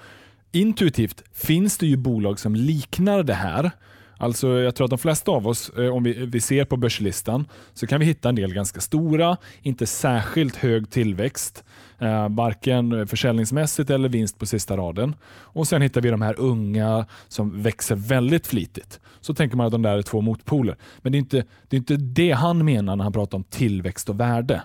intuitivt 0.51 1.23
finns 1.33 1.77
det 1.77 1.87
ju 1.87 1.97
bolag 1.97 2.39
som 2.39 2.55
liknar 2.55 3.23
det 3.23 3.33
här. 3.33 3.71
Alltså 4.19 4.47
Jag 4.47 4.75
tror 4.75 4.85
att 4.85 4.89
de 4.89 4.99
flesta 4.99 5.31
av 5.31 5.47
oss, 5.47 5.69
eh, 5.69 5.89
om 5.95 6.03
vi, 6.03 6.25
vi 6.25 6.41
ser 6.41 6.65
på 6.65 6.77
börslistan, 6.77 7.45
så 7.73 7.87
kan 7.87 7.99
vi 7.99 8.05
hitta 8.05 8.29
en 8.29 8.35
del 8.35 8.53
ganska 8.53 8.81
stora, 8.81 9.37
inte 9.61 9.85
särskilt 9.85 10.55
hög 10.55 10.89
tillväxt, 10.89 11.63
eh, 11.99 12.29
varken 12.29 13.07
försäljningsmässigt 13.07 13.89
eller 13.89 14.09
vinst 14.09 14.39
på 14.39 14.45
sista 14.45 14.77
raden. 14.77 15.15
Och 15.29 15.67
Sen 15.67 15.81
hittar 15.81 16.01
vi 16.01 16.09
de 16.09 16.21
här 16.21 16.39
unga 16.39 17.05
som 17.27 17.61
växer 17.61 17.95
väldigt 17.95 18.47
flitigt. 18.47 18.99
Så 19.21 19.33
tänker 19.33 19.57
man 19.57 19.65
att 19.65 19.71
de 19.71 19.81
där 19.81 19.97
är 19.97 20.01
två 20.01 20.21
motpoler. 20.21 20.75
Men 21.01 21.11
det 21.11 21.15
är 21.15 21.19
inte 21.19 21.43
det, 21.67 21.75
är 21.75 21.77
inte 21.77 21.97
det 21.97 22.31
han 22.31 22.65
menar 22.65 22.95
när 22.95 23.03
han 23.03 23.13
pratar 23.13 23.37
om 23.37 23.43
tillväxt 23.43 24.09
och 24.09 24.19
värde. 24.19 24.61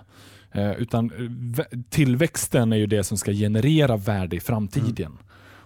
Eh, 0.51 0.71
utan 0.71 1.05
eh, 1.11 1.17
vä- 1.19 1.83
tillväxten 1.89 2.73
är 2.73 2.77
ju 2.77 2.85
det 2.87 3.03
som 3.03 3.17
ska 3.17 3.31
generera 3.31 3.97
värde 3.97 4.35
i 4.35 4.39
framtiden. 4.39 5.17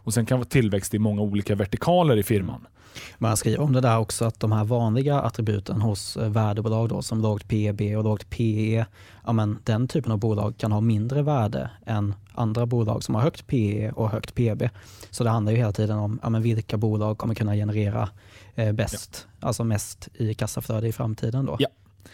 Och 0.08 0.14
Sen 0.14 0.26
kan 0.26 0.38
vara 0.40 0.48
tillväxt 0.48 0.94
i 0.94 1.00
många 1.00 1.22
olika 1.22 1.56
vertikaler 1.56 2.18
i 2.18 2.24
firman. 2.24 2.68
Man 3.18 3.38
skriver 3.38 3.60
om 3.60 3.74
det 3.74 3.82
där 3.82 3.98
också 3.98 4.26
att 4.26 4.40
de 4.40 4.52
här 4.52 4.64
vanliga 4.64 5.22
attributen 5.22 5.82
hos 5.82 6.18
eh, 6.18 6.30
värdebolag 6.30 6.90
då, 6.90 7.02
som 7.02 7.22
lågt 7.22 7.48
PB 7.48 7.98
och 7.98 8.04
lågt 8.04 8.30
PE, 8.30 8.86
ja, 9.26 9.34
men 9.34 9.58
den 9.64 9.88
typen 9.88 10.12
av 10.12 10.20
bolag 10.20 10.58
kan 10.58 10.72
ha 10.72 10.82
mindre 10.82 11.22
värde 11.22 11.70
än 11.86 12.16
andra 12.34 12.66
bolag 12.66 13.04
som 13.04 13.16
har 13.16 13.22
högt 13.22 13.48
PE 13.48 13.92
och 13.92 14.10
högt 14.10 14.36
PB. 14.36 14.70
Så 15.10 15.24
det 15.24 15.30
handlar 15.30 15.52
ju 15.52 15.58
hela 15.58 15.74
tiden 15.74 15.98
om 15.98 16.20
ja, 16.24 16.30
men 16.30 16.42
vilka 16.42 16.78
bolag 16.78 17.18
kommer 17.18 17.36
kunna 17.36 17.54
generera 17.54 18.10
eh, 18.56 18.72
bäst, 18.72 19.28
alltså 19.40 19.64
mest 19.64 20.08
i 20.14 20.34
kassaflöde 20.34 20.88
i 20.88 20.92
framtiden. 20.92 21.46
Då. 21.46 21.58
Ja. 21.60 21.70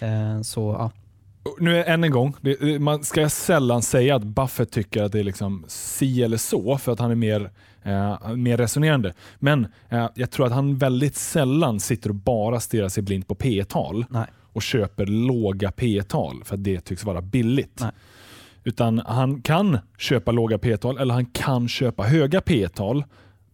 Eh, 0.07 0.41
så 0.41 0.75
ja, 0.79 0.91
Nu 1.59 1.77
är 1.77 1.83
än 1.83 2.03
en 2.03 2.11
gång, 2.11 2.35
man 2.79 3.03
ska 3.03 3.29
sällan 3.29 3.81
säga 3.81 4.15
att 4.15 4.23
Buffett 4.23 4.71
tycker 4.71 5.03
att 5.03 5.11
det 5.11 5.19
är 5.19 5.23
liksom 5.23 5.65
si 5.67 6.23
eller 6.23 6.37
så, 6.37 6.77
för 6.77 6.91
att 6.91 6.99
han 6.99 7.11
är 7.11 7.15
mer, 7.15 7.51
eh, 7.83 8.35
mer 8.35 8.57
resonerande. 8.57 9.13
Men 9.39 9.67
eh, 9.89 10.09
jag 10.15 10.31
tror 10.31 10.45
att 10.45 10.51
han 10.51 10.77
väldigt 10.77 11.15
sällan 11.15 11.79
sitter 11.79 12.09
och 12.09 12.15
bara 12.15 12.59
stirrar 12.59 12.89
sig 12.89 13.03
blind 13.03 13.27
på 13.27 13.35
P 13.35 13.63
tal 13.63 14.05
nej. 14.09 14.25
och 14.53 14.61
köper 14.61 15.05
låga 15.05 15.71
P 15.71 16.03
tal 16.07 16.43
för 16.45 16.55
att 16.55 16.63
det 16.63 16.81
tycks 16.81 17.03
vara 17.03 17.21
billigt. 17.21 17.79
Nej. 17.81 17.91
Utan 18.63 19.01
han 19.05 19.41
kan 19.41 19.77
köpa 19.97 20.31
låga 20.31 20.57
P 20.57 20.77
tal 20.77 20.97
eller 20.97 21.13
han 21.13 21.25
kan 21.25 21.67
köpa 21.67 22.03
höga 22.03 22.41
P 22.41 22.69
tal 22.69 23.03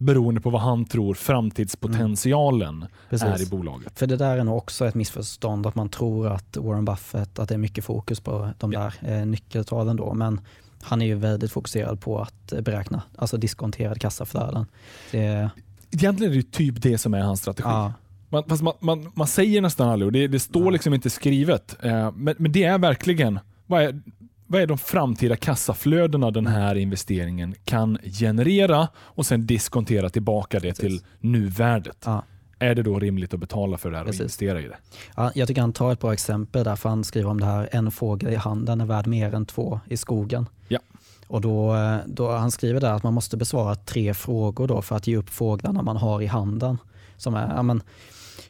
beroende 0.00 0.40
på 0.40 0.50
vad 0.50 0.60
han 0.60 0.84
tror 0.84 1.14
framtidspotentialen 1.14 2.86
Precis. 3.10 3.28
är 3.28 3.42
i 3.42 3.46
bolaget. 3.46 3.98
För 3.98 4.06
det 4.06 4.16
där 4.16 4.38
är 4.38 4.44
nog 4.44 4.56
också 4.56 4.86
ett 4.86 4.94
missförstånd 4.94 5.66
att 5.66 5.74
man 5.74 5.88
tror 5.88 6.28
att 6.28 6.56
Warren 6.56 6.84
Buffett, 6.84 7.38
att 7.38 7.48
det 7.48 7.54
är 7.54 7.58
mycket 7.58 7.84
fokus 7.84 8.20
på 8.20 8.50
de 8.58 8.70
där 8.70 8.94
eh, 9.00 9.26
nyckeltalen 9.26 9.96
då. 9.96 10.14
Men 10.14 10.40
han 10.82 11.02
är 11.02 11.06
ju 11.06 11.14
väldigt 11.14 11.52
fokuserad 11.52 12.00
på 12.00 12.18
att 12.18 12.52
beräkna, 12.62 13.02
alltså 13.16 13.36
diskonterade 13.36 14.00
kassaflöden. 14.00 14.66
Det, 15.10 15.50
Egentligen 15.90 16.32
är 16.32 16.36
det 16.36 16.52
typ 16.52 16.82
det 16.82 16.98
som 16.98 17.14
är 17.14 17.20
hans 17.20 17.40
strategi. 17.40 17.68
ja, 17.68 17.92
Man, 18.28 18.44
fast 18.48 18.62
man, 18.62 18.74
man, 18.80 19.12
man 19.14 19.26
säger 19.26 19.60
nästan 19.60 19.88
aldrig, 19.88 20.06
och 20.06 20.12
det, 20.12 20.28
det 20.28 20.40
står 20.40 20.62
Nej. 20.64 20.72
liksom 20.72 20.94
inte 20.94 21.10
skrivet, 21.10 21.76
eh, 21.84 22.12
men, 22.12 22.34
men 22.38 22.52
det 22.52 22.64
är 22.64 22.78
verkligen, 22.78 23.38
vad 23.66 23.82
är, 23.82 24.00
vad 24.46 24.62
är 24.62 24.66
de 24.66 24.78
framtida 24.78 25.36
kassaflödena 25.36 26.30
den 26.30 26.46
här 26.46 26.74
investeringen 26.74 27.54
kan 27.64 27.98
generera 28.20 28.88
och 28.96 29.26
sen 29.26 29.46
diskontera 29.46 30.10
tillbaka 30.10 30.60
det 30.60 30.68
Precis. 30.68 30.78
till 30.78 31.00
nuvärdet. 31.20 32.02
ja. 32.04 32.24
Är 32.60 32.74
det 32.74 32.82
då 32.82 32.98
rimligt 32.98 33.34
att 33.34 33.40
betala 33.40 33.76
för 33.78 33.90
det 33.90 33.96
här 33.96 34.04
Precis. 34.04 34.20
och 34.20 34.24
investera 34.24 34.60
i 34.60 34.62
det? 34.68 34.76
Ja, 35.16 35.30
jag 35.34 35.48
tycker 35.48 35.60
han 35.60 35.72
tar 35.72 35.92
ett 35.92 36.00
bra 36.00 36.12
exempel 36.12 36.64
där, 36.64 36.76
för 36.76 36.88
han 36.88 37.04
skriver 37.04 37.30
om 37.30 37.40
det 37.40 37.46
här, 37.46 37.68
en 37.72 37.90
fågel 37.90 38.32
i 38.32 38.36
handen 38.36 38.80
är 38.80 38.86
värd 38.86 39.06
mer 39.06 39.34
än 39.34 39.46
två 39.46 39.80
i 39.86 39.96
skogen. 39.96 40.46
Ja. 40.68 40.78
Och 41.26 41.40
då, 41.40 41.76
då 42.06 42.30
Han 42.30 42.50
skriver 42.50 42.80
där 42.80 42.92
att 42.92 43.02
man 43.02 43.14
måste 43.14 43.36
besvara 43.36 43.74
tre 43.74 44.14
frågor 44.14 44.66
då 44.68 44.82
för 44.82 44.96
att 44.96 45.06
ge 45.06 45.16
upp 45.16 45.28
fåglarna 45.28 45.82
man 45.82 45.96
har 45.96 46.22
i 46.22 46.26
handen. 46.26 46.78
Som 47.16 47.34
är, 47.34 47.54
ja, 47.56 47.62
men, 47.62 47.82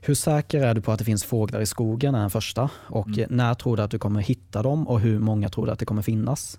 hur 0.00 0.14
säker 0.14 0.62
är 0.62 0.74
du 0.74 0.80
på 0.80 0.92
att 0.92 0.98
det 0.98 1.04
finns 1.04 1.24
fåglar 1.24 1.60
i 1.60 1.66
skogen 1.66 2.14
är 2.14 2.20
den 2.20 2.30
första. 2.30 2.70
Och 2.76 3.06
Mm. 3.06 3.26
när 3.30 3.54
tror 3.54 3.76
du 3.76 3.82
att 3.82 3.90
du 3.90 3.98
kommer 3.98 4.20
hitta 4.20 4.62
dem 4.62 4.88
och 4.88 5.00
hur 5.00 5.18
många 5.18 5.48
tror 5.48 5.66
du 5.66 5.72
att 5.72 5.78
det 5.78 5.84
kommer 5.84 6.02
finnas? 6.02 6.58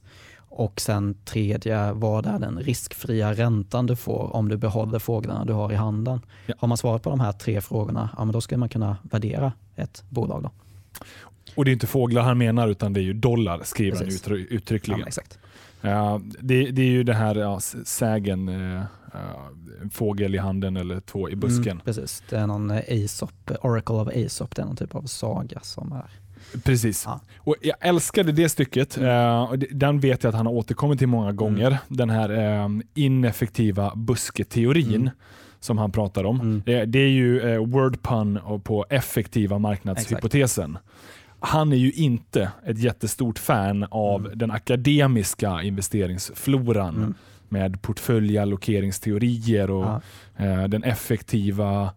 Och 0.53 0.81
sen 0.81 1.15
tredje, 1.25 1.91
vad 1.91 2.25
är 2.25 2.39
den 2.39 2.59
riskfria 2.59 3.33
räntan 3.33 3.85
du 3.85 3.95
får 3.95 4.35
om 4.35 4.49
du 4.49 4.57
behåller 4.57 4.99
fåglarna 4.99 5.45
du 5.45 5.53
har 5.53 5.71
i 5.71 5.75
handen? 5.75 6.21
Ja. 6.45 6.53
Har 6.59 6.67
man 6.67 6.77
svarat 6.77 7.03
på 7.03 7.09
de 7.09 7.19
här 7.19 7.31
tre 7.31 7.61
frågorna, 7.61 8.09
ja, 8.17 8.25
men 8.25 8.33
då 8.33 8.41
ska 8.41 8.57
man 8.57 8.69
kunna 8.69 8.97
värdera 9.01 9.53
ett 9.75 10.03
bolag. 10.09 10.43
Då. 10.43 10.51
Och 11.55 11.65
det 11.65 11.71
är 11.71 11.73
inte 11.73 11.87
fåglar 11.87 12.21
han 12.21 12.37
menar 12.37 12.67
utan 12.67 12.93
det 12.93 12.99
är 12.99 13.03
ju 13.03 13.13
dollar 13.13 13.61
skriver 13.63 13.97
Precis. 13.97 14.25
han 14.25 14.35
uttry- 14.35 14.47
uttryckligen. 14.49 15.07
Ja. 15.15 15.21
Ja, 15.81 16.21
det, 16.39 16.71
det 16.71 16.81
är 16.81 16.89
ju 16.89 17.03
det 17.03 17.13
här 17.13 17.35
ja, 17.35 17.59
sägen, 17.85 18.49
en 19.81 19.89
fågel 19.91 20.35
i 20.35 20.37
handen 20.37 20.77
eller 20.77 20.99
två 20.99 21.29
i 21.29 21.35
busken. 21.35 21.71
Mm, 21.71 21.83
precis, 21.85 22.23
det 22.29 22.37
är 22.37 22.47
någon 22.47 22.71
Aesop, 22.71 23.51
Oracle 23.61 23.95
of 23.95 24.07
Aesop, 24.07 24.55
det 24.55 24.61
är 24.61 24.65
någon 24.65 24.75
typ 24.75 24.95
av 24.95 25.03
saga 25.03 25.59
som 25.61 25.91
är... 25.91 26.09
Precis. 26.63 27.03
Ja. 27.07 27.19
Och 27.37 27.55
jag 27.61 27.75
älskade 27.79 28.31
det 28.31 28.49
stycket. 28.49 28.97
Eh, 28.97 29.43
och 29.43 29.59
det- 29.59 29.67
den 29.71 29.99
vet 29.99 30.23
jag 30.23 30.29
att 30.29 30.35
han 30.37 30.45
har 30.45 30.53
återkommit 30.53 30.99
till 30.99 31.07
många 31.07 31.31
gånger. 31.31 31.77
Den 31.87 32.09
här 32.09 32.29
eh, 32.63 32.69
ineffektiva 32.93 33.91
busketeorin 33.95 34.95
Mm. 34.95 35.09
som 35.59 35.77
han 35.77 35.91
pratar 35.91 36.23
om. 36.23 36.41
Mm. 36.41 36.63
Det, 36.65 36.85
det 36.85 36.99
är 36.99 37.09
ju 37.09 37.39
eh, 37.53 37.65
word 37.65 38.01
pun 38.03 38.39
på 38.63 38.85
effektiva 38.89 39.59
marknadshypotesen. 39.59 40.77
Han 41.39 41.71
är 41.73 41.77
ju 41.77 41.91
inte 41.91 42.51
ett 42.65 42.79
jättestort 42.79 43.39
fan 43.39 43.85
av 43.91 44.19
Mm. 44.25 44.37
den 44.37 44.51
akademiska 44.51 45.61
investeringsfloran 45.61 46.95
Mm. 46.95 47.13
med 47.49 47.81
portföljallokeringsteorier 47.81 49.71
och 49.71 49.85
Ja, 49.85 50.01
eh, 50.45 50.63
den 50.67 50.83
effektiva 50.83 51.89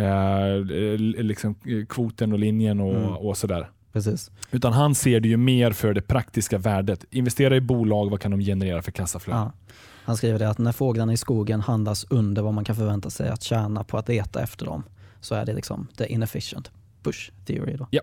eh, 0.00 1.24
liksom, 1.24 1.54
eh, 1.66 1.86
kvoten 1.86 2.32
och 2.32 2.38
linjen 2.38 2.80
och, 2.80 2.94
Mm. 2.96 3.12
och 3.12 3.36
sådär. 3.36 3.70
precis. 3.92 4.30
Utan 4.50 4.72
han 4.72 4.94
ser 4.94 5.20
det 5.20 5.28
ju 5.28 5.36
mer 5.36 5.72
för 5.72 5.94
det 5.94 6.02
praktiska 6.02 6.58
värdet. 6.58 7.04
Investera 7.10 7.56
i 7.56 7.60
bolag, 7.60 8.10
vad 8.10 8.20
kan 8.20 8.30
de 8.30 8.40
generera 8.40 8.82
för 8.82 8.92
kassaflöde? 8.92 9.38
Ja. 9.40 9.52
Han 10.04 10.16
skriver 10.16 10.38
det 10.38 10.48
att 10.50 10.58
när 10.58 10.72
fåglarna 10.72 11.12
i 11.12 11.16
skogen 11.16 11.60
handlas 11.60 12.06
under 12.10 12.42
vad 12.42 12.54
man 12.54 12.64
kan 12.64 12.76
förvänta 12.76 13.10
sig 13.10 13.28
att 13.28 13.42
tjäna 13.42 13.84
på 13.84 13.98
att 13.98 14.08
leta 14.08 14.42
efter 14.42 14.66
dem 14.66 14.82
så 15.20 15.34
är 15.34 15.44
det 15.44 15.52
liksom 15.52 15.86
the 15.96 16.12
inefficient 16.12 16.70
push 17.02 17.30
theory. 17.46 17.76
Då. 17.76 17.86
Ja. 17.90 18.00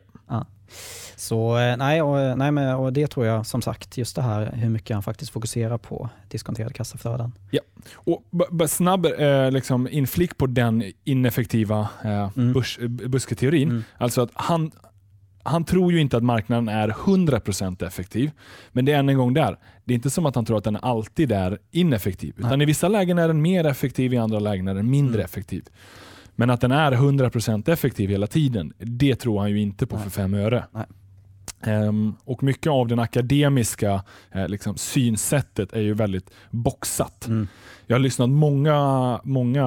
Så 1.15 1.57
eh, 1.57 1.77
nej, 1.77 2.01
och, 2.01 2.19
eh, 2.19 2.35
nej 2.35 2.51
men, 2.51 2.75
och 2.75 2.93
det 2.93 3.07
tror 3.07 3.25
jag 3.25 3.45
som 3.45 3.61
sagt, 3.61 3.97
just 3.97 4.15
det 4.15 4.21
här 4.21 4.51
hur 4.53 4.69
mycket 4.69 4.93
han 4.93 5.03
faktiskt 5.03 5.31
fokuserar 5.31 5.77
på 5.77 6.09
diskonterade 6.27 6.73
kassaflöden. 6.73 7.31
Och 7.95 8.23
b- 8.31 8.45
b- 8.51 8.67
snabb 8.67 9.05
eh, 9.05 9.51
liksom 9.51 9.87
inflick 9.87 10.37
på 10.37 10.45
den 10.47 10.83
ineffektiva 11.03 11.89
eh, 12.03 12.29
Mm. 12.37 12.53
börs, 12.53 12.79
eh, 12.81 12.87
busketeorin. 12.87 13.69
Mm. 13.69 13.83
Alltså 13.97 14.21
att 14.21 14.29
han, 14.33 14.71
han 15.43 15.63
tror 15.65 15.91
ju 15.91 16.01
inte 16.01 16.17
att 16.17 16.23
marknaden 16.23 16.69
är 16.69 16.89
100% 16.89 17.85
effektiv. 17.87 18.31
Men 18.71 18.85
det 18.85 18.91
är 18.91 18.99
än 18.99 19.09
en 19.09 19.17
gång 19.17 19.33
där. 19.33 19.57
Det 19.85 19.93
är 19.93 19.95
inte 19.95 20.09
som 20.09 20.25
att 20.25 20.35
han 20.35 20.45
tror 20.45 20.57
att 20.57 20.63
den 20.63 20.75
alltid 20.81 21.31
är 21.31 21.57
ineffektiv. 21.71 22.33
Utan 22.37 22.49
Nej. 22.59 22.61
i 22.63 22.65
vissa 22.65 22.87
lägen 22.87 23.17
är 23.17 23.27
den 23.27 23.41
mer 23.41 23.65
effektiv, 23.65 24.13
i 24.13 24.17
andra 24.17 24.39
lägen 24.39 24.67
är 24.67 24.73
den 24.75 24.89
mindre 24.89 25.21
Mm. 25.21 25.25
effektiv. 25.25 25.65
Men 26.39 26.49
att 26.49 26.61
den 26.61 26.71
är 26.71 26.91
100% 26.91 27.69
effektiv 27.69 28.09
hela 28.09 28.27
tiden, 28.27 28.73
det 28.77 29.15
tror 29.15 29.39
han 29.39 29.49
ju 29.51 29.61
inte 29.61 29.87
på 29.87 29.95
Nej. 29.95 30.03
för 30.03 30.11
fem 30.11 30.33
öre. 30.33 30.65
Ehm, 31.61 32.15
och 32.23 32.43
mycket 32.43 32.71
av 32.71 32.87
den 32.87 32.99
akademiska 32.99 34.03
eh, 34.31 34.47
liksom, 34.47 34.77
synsättet 34.77 35.73
är 35.73 35.81
ju 35.81 35.93
väldigt 35.93 36.29
boxat. 36.51 37.27
Mm. 37.27 37.47
Jag 37.87 37.95
har 37.95 37.99
lyssnat 37.99 38.29
många, 38.29 39.19
många 39.23 39.65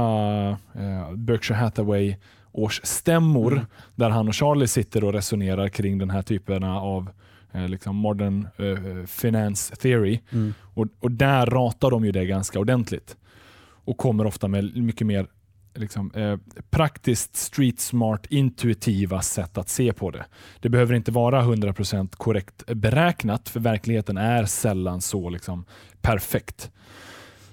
eh, 0.75 1.13
Berkshire 1.15 1.59
Hathaway 1.59 2.17
årsstämmor 2.53 3.53
Mm. 3.53 3.65
där 3.95 4.11
han 4.11 4.29
och 4.29 4.35
Charlie 4.35 4.67
sitter 4.67 5.05
och 5.05 5.13
resonerar 5.13 5.69
kring 5.69 5.99
den 5.99 6.11
här 6.11 6.23
typen 6.23 6.65
av 6.65 7.11
eh, 7.53 7.69
liksom 7.69 7.97
modern 7.97 8.49
eh, 8.57 9.07
finance 9.07 9.77
theory. 9.77 10.21
Mm. 10.31 10.55
Och, 10.75 10.87
och 11.01 11.11
där 11.11 11.47
ratar 11.47 11.91
de 11.91 12.05
ju 12.05 12.13
det 12.13 12.27
ganska 12.27 12.59
ordentligt. 12.61 13.17
Och 13.85 13.97
kommer 13.97 14.27
ofta 14.27 14.49
med 14.49 14.77
mycket 14.77 15.07
mer 15.07 15.27
liksom, 15.75 16.13
eh, 16.15 16.37
praktiskt, 16.71 17.37
street 17.37 17.81
smart, 17.81 18.27
intuitiva 18.29 19.23
sätt 19.23 19.59
att 19.59 19.69
se 19.69 19.93
på 19.93 20.11
det. 20.11 20.25
Det 20.61 20.69
behöver 20.69 20.95
inte 20.95 21.13
vara 21.13 21.43
100% 21.43 22.17
korrekt 22.17 22.67
beräknat, 22.67 23.49
för 23.49 23.61
verkligheten 23.61 24.17
är 24.17 24.45
sällan 24.45 25.01
så 25.01 25.31
liksom, 25.31 25.65
perfekt. 26.01 26.71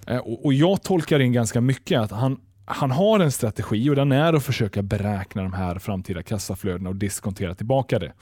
Eh, 0.08 0.18
och, 0.18 0.46
och 0.46 0.54
Jag 0.54 0.84
tolkar 0.84 1.20
in 1.20 1.34
ganska 1.34 1.62
mycket 1.62 2.00
att 2.02 2.12
han, 2.12 2.40
han 2.66 2.92
har 2.92 3.20
en 3.20 3.32
strategi 3.32 3.90
och 3.90 3.96
den 3.96 4.12
är 4.12 4.34
att 4.34 4.44
försöka 4.44 4.82
beräkna 4.82 5.44
de 5.44 5.54
här 5.54 5.80
framtida 5.80 6.24
kassaflödena 6.24 6.90
och 6.90 6.96
diskontera 6.96 7.56
tillbaka 7.56 8.00
det. 8.00 8.14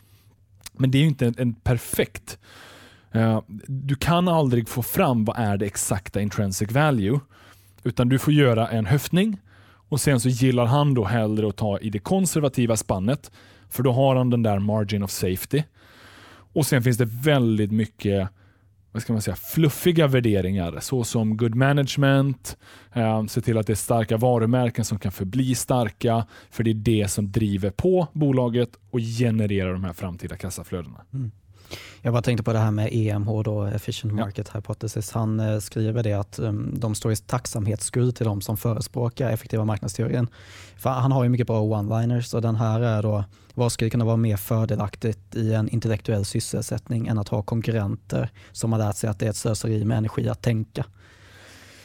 Men 0.74 0.92
det 0.92 0.98
är 0.98 1.02
ju 1.02 1.08
inte 1.08 1.28
en, 1.28 1.36
en 1.38 1.54
perfekt 1.54 2.40
Eh, 3.16 3.42
Du 3.68 3.96
kan 3.96 4.28
aldrig 4.28 4.70
få 4.70 4.82
fram 4.84 5.26
vad 5.26 5.38
är 5.40 5.58
det 5.58 5.66
exakta 5.66 6.22
intrinsic 6.22 6.72
value, 6.72 7.20
utan 7.84 8.10
du 8.10 8.20
får 8.20 8.34
göra 8.34 8.68
en 8.68 8.86
höftning 8.86 9.38
och 9.90 10.02
sen 10.02 10.20
så 10.20 10.30
gillar 10.30 10.66
han 10.66 10.94
då 10.94 11.06
hellre 11.06 11.48
att 11.48 11.58
ta 11.58 11.80
i 11.80 11.90
det 11.90 12.00
konservativa 12.00 12.78
spannet, 12.78 13.32
för 13.70 13.84
då 13.84 13.92
har 13.92 14.16
han 14.16 14.30
den 14.30 14.44
där 14.44 14.60
margin 14.60 15.04
of 15.04 15.12
safety. 15.12 15.64
Och 16.28 16.66
sen 16.66 16.84
finns 16.84 16.98
det 16.98 17.06
väldigt 17.06 17.72
mycket 17.72 18.30
vad 18.96 19.02
ska 19.02 19.14
man 19.14 19.22
säga, 19.22 19.36
fluffiga 19.36 20.08
värderingar 20.08 20.80
såsom 20.80 21.38
good 21.38 21.56
management, 21.56 22.58
eh, 22.94 23.26
se 23.26 23.42
till 23.42 23.58
att 23.58 23.68
det 23.68 23.74
är 23.74 23.76
starka 23.76 24.18
varumärken 24.18 24.86
som 24.86 25.00
kan 25.00 25.12
förbli 25.12 25.56
starka, 25.56 26.26
för 26.50 26.64
det 26.64 26.70
är 26.70 26.74
det 26.74 27.08
som 27.12 27.32
driver 27.32 27.70
på 27.70 28.08
bolaget 28.14 28.70
och 28.92 29.00
genererar 29.00 29.74
de 29.74 29.84
här 29.84 29.94
framtida 29.94 30.38
kassaflödena. 30.38 31.02
Mm. 31.14 31.32
Jag 32.02 32.14
bara 32.14 32.22
tänkte 32.22 32.44
på 32.44 32.54
det 32.54 32.60
här 32.60 32.72
med 32.72 32.90
EMH, 32.92 33.42
då, 33.44 33.64
Efficient 33.64 34.14
Ja. 34.18 34.26
Market 34.26 34.56
Hypothesis. 34.56 35.12
Han 35.12 35.40
eh, 35.40 35.60
skriver 35.60 36.04
det 36.04 36.14
att 36.14 36.40
um, 36.40 36.74
de 36.80 36.96
står 36.96 37.12
i 37.12 37.16
tacksamhetsskuld 37.16 38.16
till 38.16 38.26
de 38.26 38.42
som 38.42 38.58
förespråkar 38.58 39.30
effektiva 39.30 39.66
marknadsteorin. 39.66 40.28
För 40.78 40.90
han 40.90 41.12
har 41.12 41.24
ju 41.24 41.30
mycket 41.30 41.48
bra 41.48 41.62
one-liners 41.62 42.36
och 42.36 42.42
den 42.42 42.56
här 42.56 42.80
är 42.82 43.04
då, 43.04 43.24
vad 43.54 43.72
skulle 43.72 43.90
kunna 43.90 44.06
vara 44.06 44.18
mer 44.18 44.38
fördelaktigt 44.38 45.36
i 45.36 45.54
en 45.54 45.70
intellektuell 45.70 46.26
sysselsättning 46.26 47.08
än 47.08 47.18
att 47.18 47.30
ha 47.30 47.42
konkurrenter 47.42 48.30
som 48.52 48.72
har 48.72 48.80
lärt 48.80 48.96
sig 48.96 49.10
att 49.10 49.20
det 49.20 49.26
är 49.26 49.30
ett 49.30 49.36
slöseri 49.36 49.86
med 49.86 49.98
energi 49.98 50.30
att 50.30 50.42
tänka. 50.42 50.86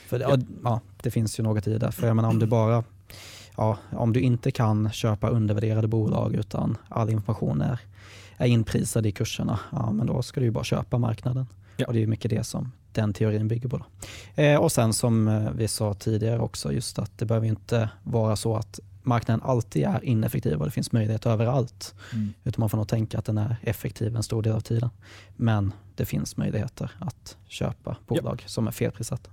För 0.09 0.19
det, 0.19 0.25
Ja. 0.25 0.37
ja. 0.37 0.45
Ja, 0.65 0.81
det 1.03 1.11
finns 1.11 1.39
ju 1.39 1.43
något 1.43 1.67
i 1.67 1.79
det. 1.79 1.93
För 1.93 2.07
jag 2.07 2.17
menar, 2.17 2.29
om 2.29 2.39
du 2.39 2.47
bara 2.47 2.85
Ja, 3.57 3.79
om 3.91 4.13
du 4.13 4.21
inte 4.21 4.51
kan 4.51 4.91
köpa 4.93 5.29
undervärderade 5.29 5.89
bolag 5.89 6.35
utan 6.35 6.77
all 6.89 7.11
information 7.11 7.61
är 7.61 7.81
är 8.41 8.47
inprisade 8.47 9.09
i 9.09 9.13
kurserna, 9.13 9.61
ja, 9.73 9.93
men 9.93 10.07
då 10.07 10.23
ska 10.23 10.41
du 10.41 10.47
ju 10.47 10.51
bara 10.51 10.65
köpa 10.65 10.99
marknaden. 10.99 11.47
Ja. 11.77 11.87
Och 11.87 11.93
Det 11.93 12.03
är 12.03 12.07
mycket 12.07 12.31
det 12.31 12.45
som 12.45 12.73
den 12.93 13.13
teorin 13.13 13.49
bygger 13.49 13.69
på. 13.69 13.85
Eh, 14.35 14.57
och 14.57 14.73
sen 14.73 14.93
som 14.93 15.29
eh, 15.29 15.51
vi 15.51 15.69
sa 15.69 15.95
tidigare 15.95 16.41
också, 16.41 16.73
just 16.73 16.99
att 16.99 17.19
det 17.19 17.27
behöver 17.27 17.47
inte 17.47 17.91
vara 18.03 18.37
så 18.37 18.57
att 18.57 18.81
marknaden 19.03 19.43
alltid 19.45 19.85
är 19.85 20.05
ineffektiv 20.05 20.59
och 20.59 20.65
det 20.65 20.71
finns 20.71 20.93
möjlighet 20.93 21.27
överallt. 21.27 21.95
Utan 22.45 22.61
man 22.61 22.71
får 22.71 22.79
nog 22.79 22.89
tänka 22.89 23.19
att 23.19 23.25
den 23.25 23.39
är 23.39 23.57
effektiv 23.63 24.17
en 24.17 24.23
stor 24.23 24.43
del 24.43 24.53
av 24.53 24.61
tiden. 24.61 24.91
Men 25.37 25.73
det 25.95 26.05
finns 26.05 26.37
möjligheter 26.37 26.91
att 26.99 27.37
köpa 27.49 27.97
bolag 28.07 28.45
som 28.47 28.67
är 28.67 28.73
felprissatta. 28.73 29.31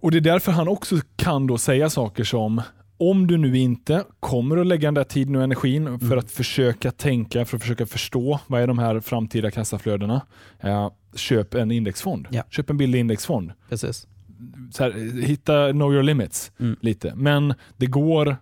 Och 0.00 0.10
Det 0.10 0.16
är 0.16 0.20
därför 0.20 0.52
han 0.52 0.68
också 0.68 0.96
kan 1.16 1.46
då 1.46 1.58
säga 1.58 1.90
saker 1.90 2.24
som 2.24 2.62
om 3.10 3.26
du 3.26 3.36
nu 3.38 3.58
inte 3.58 4.04
kommer 4.20 4.56
att 4.56 4.66
lägga 4.66 4.86
den 4.86 4.94
där 4.94 5.04
tiden 5.04 5.36
och 5.36 5.42
energin 5.42 5.98
för 5.98 6.06
Mm. 6.06 6.18
att 6.18 6.30
försöka 6.30 6.90
tänka, 6.90 7.44
för 7.44 7.56
att 7.56 7.62
försöka 7.62 7.86
förstå 7.86 8.40
vad 8.46 8.60
är 8.62 8.66
de 8.66 8.78
här 8.78 9.00
framtida 9.00 9.50
kassaflödena. 9.50 10.20
Eh, 10.60 10.90
köp 11.14 11.54
en 11.54 11.70
indexfond. 11.70 12.26
Ja. 12.30 12.42
Köp 12.50 12.70
en 12.70 12.76
billig 12.76 12.98
indexfond. 12.98 13.52
Precis. 13.68 14.06
Här, 14.78 15.20
hitta 15.26 15.70
know 15.72 15.92
your 15.92 16.02
limits 16.02 16.52
Mm. 16.60 16.76
lite. 16.80 17.12
Men 17.14 17.54
det 17.76 17.86
går 17.86 18.28
att, 18.30 18.38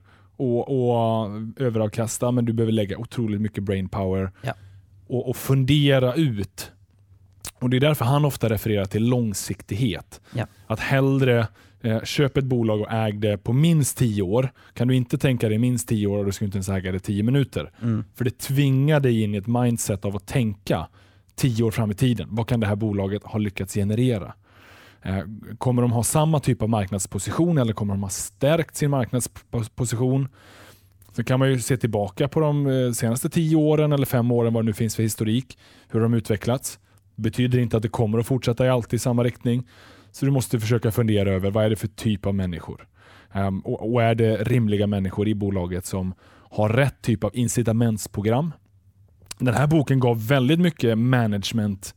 att 0.70 1.60
överavkasta 1.60 2.30
men 2.30 2.44
du 2.44 2.52
behöver 2.52 2.72
lägga 2.72 2.98
otroligt 2.98 3.40
mycket 3.40 3.64
brain 3.64 3.88
power 3.88 4.30
Ja. 4.42 4.54
och, 5.06 5.28
och 5.28 5.36
fundera 5.36 6.14
ut. 6.14 6.72
Och 7.60 7.70
Det 7.70 7.76
är 7.76 7.80
därför 7.80 8.04
han 8.04 8.24
ofta 8.24 8.48
refererar 8.48 8.84
till 8.84 9.04
långsiktighet. 9.08 10.20
Ja. 10.34 10.46
Att 10.66 10.80
hellre 10.80 11.46
eh, 11.82 12.02
köp 12.02 12.36
ett 12.36 12.44
bolag 12.44 12.80
och 12.80 12.92
äg 12.92 13.12
det 13.12 13.38
på 13.38 13.52
minst 13.52 13.98
10 13.98 14.22
år. 14.22 14.52
Kan 14.74 14.88
du 14.88 14.94
inte 14.96 15.18
tänka 15.18 15.48
dig 15.48 15.58
minst 15.58 15.88
10 15.88 16.06
år 16.06 16.18
och 16.18 16.24
du 16.24 16.32
ska 16.32 16.44
inte 16.44 16.56
ens 16.56 16.68
äga 16.68 16.92
det 16.92 16.98
10 17.00 17.22
minuter. 17.22 17.70
Mm. 17.82 18.04
För 18.14 18.24
det 18.24 18.38
tvingar 18.38 19.00
dig 19.00 19.22
in 19.22 19.34
i 19.34 19.38
ett 19.38 19.46
mindset 19.46 20.04
av 20.04 20.16
att 20.16 20.26
tänka 20.26 20.88
10 21.34 21.62
år 21.64 21.70
fram 21.70 21.90
i 21.90 21.94
tiden. 21.94 22.28
Vad 22.30 22.48
kan 22.48 22.60
det 22.60 22.66
här 22.66 22.76
bolaget 22.76 23.22
ha 23.24 23.38
lyckats 23.38 23.74
generera? 23.74 24.32
Eh, 25.02 25.18
Kommer 25.58 25.82
de 25.82 25.92
ha 25.92 26.02
samma 26.02 26.40
typ 26.40 26.62
av 26.62 26.68
marknadsposition 26.68 27.58
eller 27.58 27.72
kommer 27.72 27.94
de 27.94 28.02
ha 28.02 28.10
stärkt 28.10 28.76
sin 28.76 28.90
marknadsposition? 28.90 30.28
Så 31.16 31.24
kan 31.24 31.38
man 31.38 31.50
ju 31.50 31.60
se 31.60 31.76
tillbaka 31.76 32.28
på 32.28 32.40
de 32.40 32.66
eh, 32.66 32.92
senaste 32.92 33.30
tio 33.30 33.56
åren 33.56 33.92
eller 33.92 34.06
fem 34.06 34.30
åren, 34.30 34.52
vad 34.52 34.64
det 34.64 34.66
nu 34.66 34.72
finns 34.72 34.96
för 34.96 35.02
historik, 35.02 35.58
hur 35.88 36.00
de 36.00 36.14
utvecklats. 36.14 36.78
betyder 37.16 37.58
inte 37.58 37.76
att 37.76 37.82
det 37.82 37.88
kommer 37.88 38.18
att 38.18 38.26
fortsätta 38.26 38.66
i 38.66 38.68
alltid 38.68 39.00
samma 39.00 39.24
riktning. 39.24 39.66
Så 40.12 40.24
du 40.24 40.30
måste 40.30 40.60
försöka 40.60 40.90
fundera 40.90 41.30
över 41.30 41.50
vad 41.50 41.64
är 41.64 41.70
det 41.70 41.76
för 41.76 41.88
typ 41.88 42.26
av 42.26 42.34
människor? 42.34 42.88
Um, 43.34 43.60
och, 43.60 43.92
och, 43.92 44.02
är 44.02 44.14
det 44.14 44.36
rimliga 44.36 44.86
människor 44.86 45.28
i 45.28 45.34
bolaget 45.34 45.86
som 45.86 46.14
har 46.50 46.68
rätt 46.68 47.02
typ 47.02 47.24
av 47.24 47.30
incitamentsprogram? 47.36 48.52
Den 49.38 49.54
här 49.54 49.66
boken 49.66 50.00
gav 50.00 50.26
väldigt 50.26 50.60
mycket 50.60 50.98
management 50.98 51.94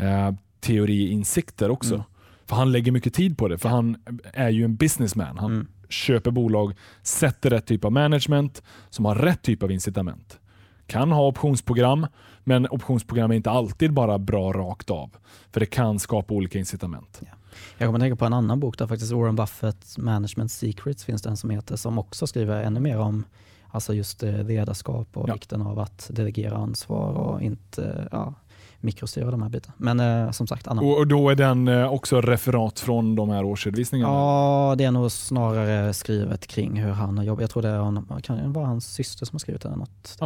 uh, 0.00 0.32
teoriinsikter 0.60 1.70
också. 1.70 1.94
Mm. 1.94 2.06
För 2.46 2.56
Han 2.56 2.72
lägger 2.72 2.92
mycket 2.92 3.14
tid 3.14 3.38
på 3.38 3.48
det, 3.48 3.58
för 3.58 3.68
han 3.68 3.96
är 4.32 4.48
ju 4.48 4.64
en 4.64 4.76
businessman. 4.76 5.38
Han 5.38 5.52
mm. 5.52 5.66
köper 5.88 6.30
bolag, 6.30 6.74
sätter 7.02 7.50
rätt 7.50 7.66
typ 7.66 7.84
av 7.84 7.92
management 7.92 8.62
som 8.90 9.04
har 9.04 9.14
rätt 9.14 9.42
typ 9.42 9.62
av 9.62 9.70
incitament. 9.70 10.38
Kan 10.86 11.12
ha 11.12 11.26
optionsprogram, 11.26 12.06
men 12.44 12.66
optionsprogram 12.70 13.30
är 13.30 13.34
inte 13.34 13.50
alltid 13.50 13.92
bara 13.92 14.18
bra 14.18 14.52
rakt 14.52 14.90
av. 14.90 15.10
För 15.52 15.60
det 15.60 15.66
kan 15.66 15.98
skapa 15.98 16.34
olika 16.34 16.58
incitament. 16.58 17.20
Ja. 17.26 17.39
Jag 17.78 17.88
kommer 17.88 17.98
att 17.98 18.02
tänka 18.02 18.16
på 18.16 18.24
en 18.24 18.32
annan 18.32 18.60
bok 18.60 18.78
där 18.78 18.86
faktiskt 18.86 19.12
Warren 19.12 19.36
Buffett 19.36 19.98
Management 19.98 20.52
Secrets 20.52 21.04
finns 21.04 21.22
det 21.22 21.28
en 21.28 21.36
som 21.36 21.50
heter 21.50 21.76
som 21.76 21.98
också 21.98 22.26
skriver 22.26 22.62
ännu 22.62 22.80
mer 22.80 22.98
om 22.98 23.24
alltså 23.70 23.94
just 23.94 24.22
eh, 24.22 24.44
ledarskap 24.44 25.16
och 25.16 25.28
ja. 25.28 25.34
vikten 25.34 25.62
av 25.62 25.78
att 25.78 26.10
delegera 26.12 26.56
ansvar 26.56 27.12
och 27.12 27.42
inte 27.42 28.08
ja, 28.12 28.34
mikrostyra 28.80 29.30
de 29.30 29.42
här 29.42 29.48
bitarna. 29.48 29.74
Men 29.76 30.00
eh, 30.00 30.30
som 30.30 30.46
sagt, 30.46 30.68
annan. 30.68 30.84
Och 30.84 31.06
då 31.06 31.30
är 31.30 31.34
den 31.34 31.68
eh, 31.68 31.92
också 31.92 32.20
referat 32.20 32.80
från 32.80 33.16
de 33.16 33.30
här 33.30 33.44
årsredovisningarna? 33.44 34.12
Ja, 34.12 34.74
det 34.78 34.84
är 34.84 34.90
nog 34.90 35.12
snarare 35.12 35.92
skrivet 35.92 36.46
kring 36.46 36.82
hur 36.82 36.92
han 36.92 37.18
har 37.18 37.24
jobbat. 37.24 37.40
Jag 37.40 37.50
tror 37.50 37.62
det 37.62 37.68
är, 37.68 38.20
kan 38.20 38.36
det 38.36 38.48
vara 38.48 38.66
hans 38.66 38.92
syster 38.92 39.26
som 39.26 39.34
har 39.34 39.38
skrivit 39.38 39.62
det. 39.62 39.76
Något. 39.76 40.16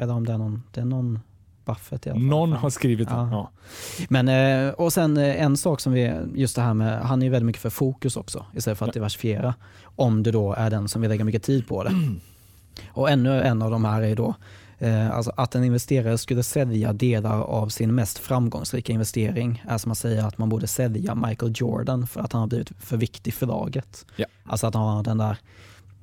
eller 0.00 0.14
om 0.14 0.26
det 0.26 0.32
är 0.32 0.38
någon, 0.38 0.62
det 0.72 0.80
är 0.80 0.84
någon 0.84 1.20
Buffett 1.66 2.06
i 2.06 2.10
alla 2.10 2.20
fall. 2.20 2.28
Någon 2.28 2.52
har 2.52 2.70
skrivit 2.70 3.08
ja. 3.10 3.28
ja. 3.30 3.50
Men, 4.08 4.28
eh, 4.28 4.72
och 4.72 4.92
sen 4.92 5.16
eh, 5.16 5.42
en 5.42 5.56
sak 5.56 5.80
som 5.80 5.92
vi, 5.92 6.14
just 6.34 6.56
det 6.56 6.62
här 6.62 6.74
med, 6.74 7.00
han 7.00 7.22
är 7.22 7.26
ju 7.26 7.30
väldigt 7.30 7.46
mycket 7.46 7.62
för 7.62 7.70
fokus 7.70 8.16
också 8.16 8.46
istället 8.54 8.78
för 8.78 8.86
att 8.86 8.92
diversifiera. 8.92 9.54
Om 9.82 10.22
du 10.22 10.32
då 10.32 10.52
är 10.52 10.70
den 10.70 10.88
som 10.88 11.00
vill 11.00 11.10
lägga 11.10 11.24
mycket 11.24 11.42
tid 11.42 11.68
på 11.68 11.82
det. 11.82 11.90
Mm. 11.90 12.20
Och 12.88 13.10
ännu 13.10 13.42
en 13.42 13.62
av 13.62 13.70
de 13.70 13.84
här 13.84 14.02
är 14.02 14.16
då 14.16 14.34
eh, 14.78 15.10
alltså 15.10 15.32
att 15.36 15.54
en 15.54 15.64
investerare 15.64 16.18
skulle 16.18 16.42
sälja 16.42 16.92
delar 16.92 17.40
av 17.40 17.68
sin 17.68 17.94
mest 17.94 18.18
framgångsrika 18.18 18.92
investering 18.92 19.64
är 19.68 19.78
som 19.78 19.92
att 19.92 19.98
säga 19.98 20.26
att 20.26 20.38
man 20.38 20.48
borde 20.48 20.66
sälja 20.66 21.14
Michael 21.14 21.52
Jordan 21.56 22.06
för 22.06 22.20
att 22.20 22.32
han 22.32 22.40
har 22.40 22.48
blivit 22.48 22.72
för 22.78 22.96
viktig 22.96 23.34
för 23.34 23.46
laget. 23.46 24.06
Ja. 24.16 24.26
Alltså 24.44 24.66
att 24.66 24.74
han 24.74 24.88
har 24.88 25.02
den 25.02 25.18
där 25.18 25.38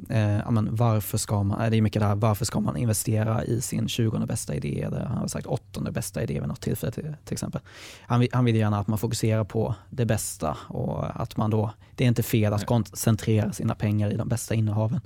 Eh, 0.10 0.52
men 0.52 0.76
varför, 0.76 1.18
ska 1.18 1.44
man, 1.44 1.72
det 1.72 1.78
är 1.78 1.82
mycket 1.82 2.02
där, 2.02 2.16
varför 2.16 2.46
ska 2.46 2.60
man 2.60 2.78
investera 2.78 3.44
i 3.44 3.62
sin 3.62 3.88
20 3.88 4.26
bästa 4.26 4.56
idé 4.56 4.82
eller 4.82 5.06
han 5.06 5.18
har 5.18 5.28
sagt 5.28 5.48
8 5.48 5.92
bästa 5.92 6.24
idé 6.24 6.34
vid 6.40 6.48
något 6.48 6.62
tillfälle 6.62 6.92
till, 6.92 7.16
till 7.26 7.34
exempel. 7.34 7.62
Han, 8.02 8.28
han 8.32 8.46
vill 8.46 8.56
gärna 8.56 8.80
att 8.80 8.88
man 8.88 8.98
fokuserar 8.98 9.44
på 9.44 9.76
det 9.90 10.06
bästa 10.06 10.58
och 10.68 11.22
att 11.22 11.38
man 11.38 11.50
då, 11.50 11.72
det 11.96 12.04
är 12.04 12.08
inte 12.08 12.24
fel 12.24 12.54
att 12.54 12.66
koncentrera 12.66 13.54
sina 13.54 13.76
pengar 13.76 14.14
i 14.14 14.18
de 14.18 14.28
bästa 14.28 14.56
innehaven. 14.56 15.02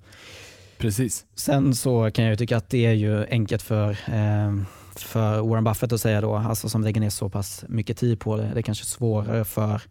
Precis. 0.78 1.26
Sen 1.36 1.76
så 1.76 2.12
kan 2.12 2.26
jag 2.26 2.38
tycka 2.38 2.58
att 2.58 2.70
det 2.70 2.86
är 2.86 2.94
ju 2.94 3.26
enkelt 3.26 3.62
för 3.62 3.90
eh, 3.92 4.54
för 5.00 5.42
Warren 5.42 5.64
Buffett 5.64 5.92
att 5.92 6.02
säga 6.02 6.22
då, 6.22 6.36
alltså 6.36 6.70
som 6.70 6.82
lägger 6.82 7.02
ner 7.02 7.10
så 7.10 7.30
pass 7.30 7.66
mycket 7.68 7.98
tid 7.98 8.20
på 8.20 8.38
det. 8.38 8.50
Det 8.54 8.60
är 8.60 8.62
kanske 8.62 8.86
svårare 8.86 9.46
för 9.46 9.82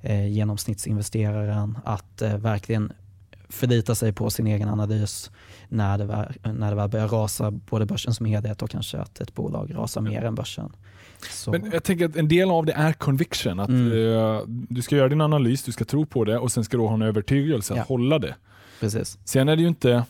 eh, 0.00 0.28
genomsnittsinvesteraren 0.28 1.78
att 1.84 2.22
eh, 2.22 2.36
verkligen 2.36 2.92
förlita 3.48 3.94
sig 3.94 4.12
på 4.12 4.30
sin 4.30 4.46
egen 4.46 4.68
analys 4.68 5.30
när 5.68 5.98
det, 5.98 6.04
väl, 6.04 6.54
när 6.54 6.70
det 6.70 6.76
väl 6.76 6.88
börjar 6.88 7.08
rasa, 7.08 7.50
både 7.50 7.86
börsen 7.86 8.14
som 8.14 8.26
helhet 8.26 8.62
och 8.62 8.70
kanske 8.70 8.98
att 8.98 9.20
ett 9.20 9.34
bolag 9.34 9.72
rasar 9.74 10.00
mer 10.00 10.22
än 10.24 10.34
börsen. 10.34 10.72
Så. 11.30 11.50
Men 11.50 11.70
jag 11.72 11.84
tänker 11.84 12.04
att 12.04 12.16
en 12.16 12.28
del 12.28 12.50
av 12.50 12.66
det 12.66 12.72
är 12.72 12.92
conviction. 12.92 13.60
Att 13.60 13.68
mm. 13.68 13.92
uh, 13.92 14.42
Du 14.46 14.82
ska 14.82 14.96
göra 14.96 15.08
din 15.08 15.20
analys, 15.20 15.62
du 15.62 15.72
ska 15.72 15.84
tro 15.84 16.06
på 16.06 16.24
det 16.24 16.38
och 16.38 16.52
sen 16.52 16.64
ska 16.64 16.76
du 16.76 16.82
ha 16.82 16.94
en 16.94 17.02
övertygelse 17.02 17.72
att 17.72 17.78
ja. 17.78 17.84
hålla 17.84 18.18
det. 18.18 18.34
Precis. 18.80 19.18
Sen 19.24 19.48
är 19.48 19.56
det 19.56 19.62
ju 19.62 19.68
inte 19.68 20.04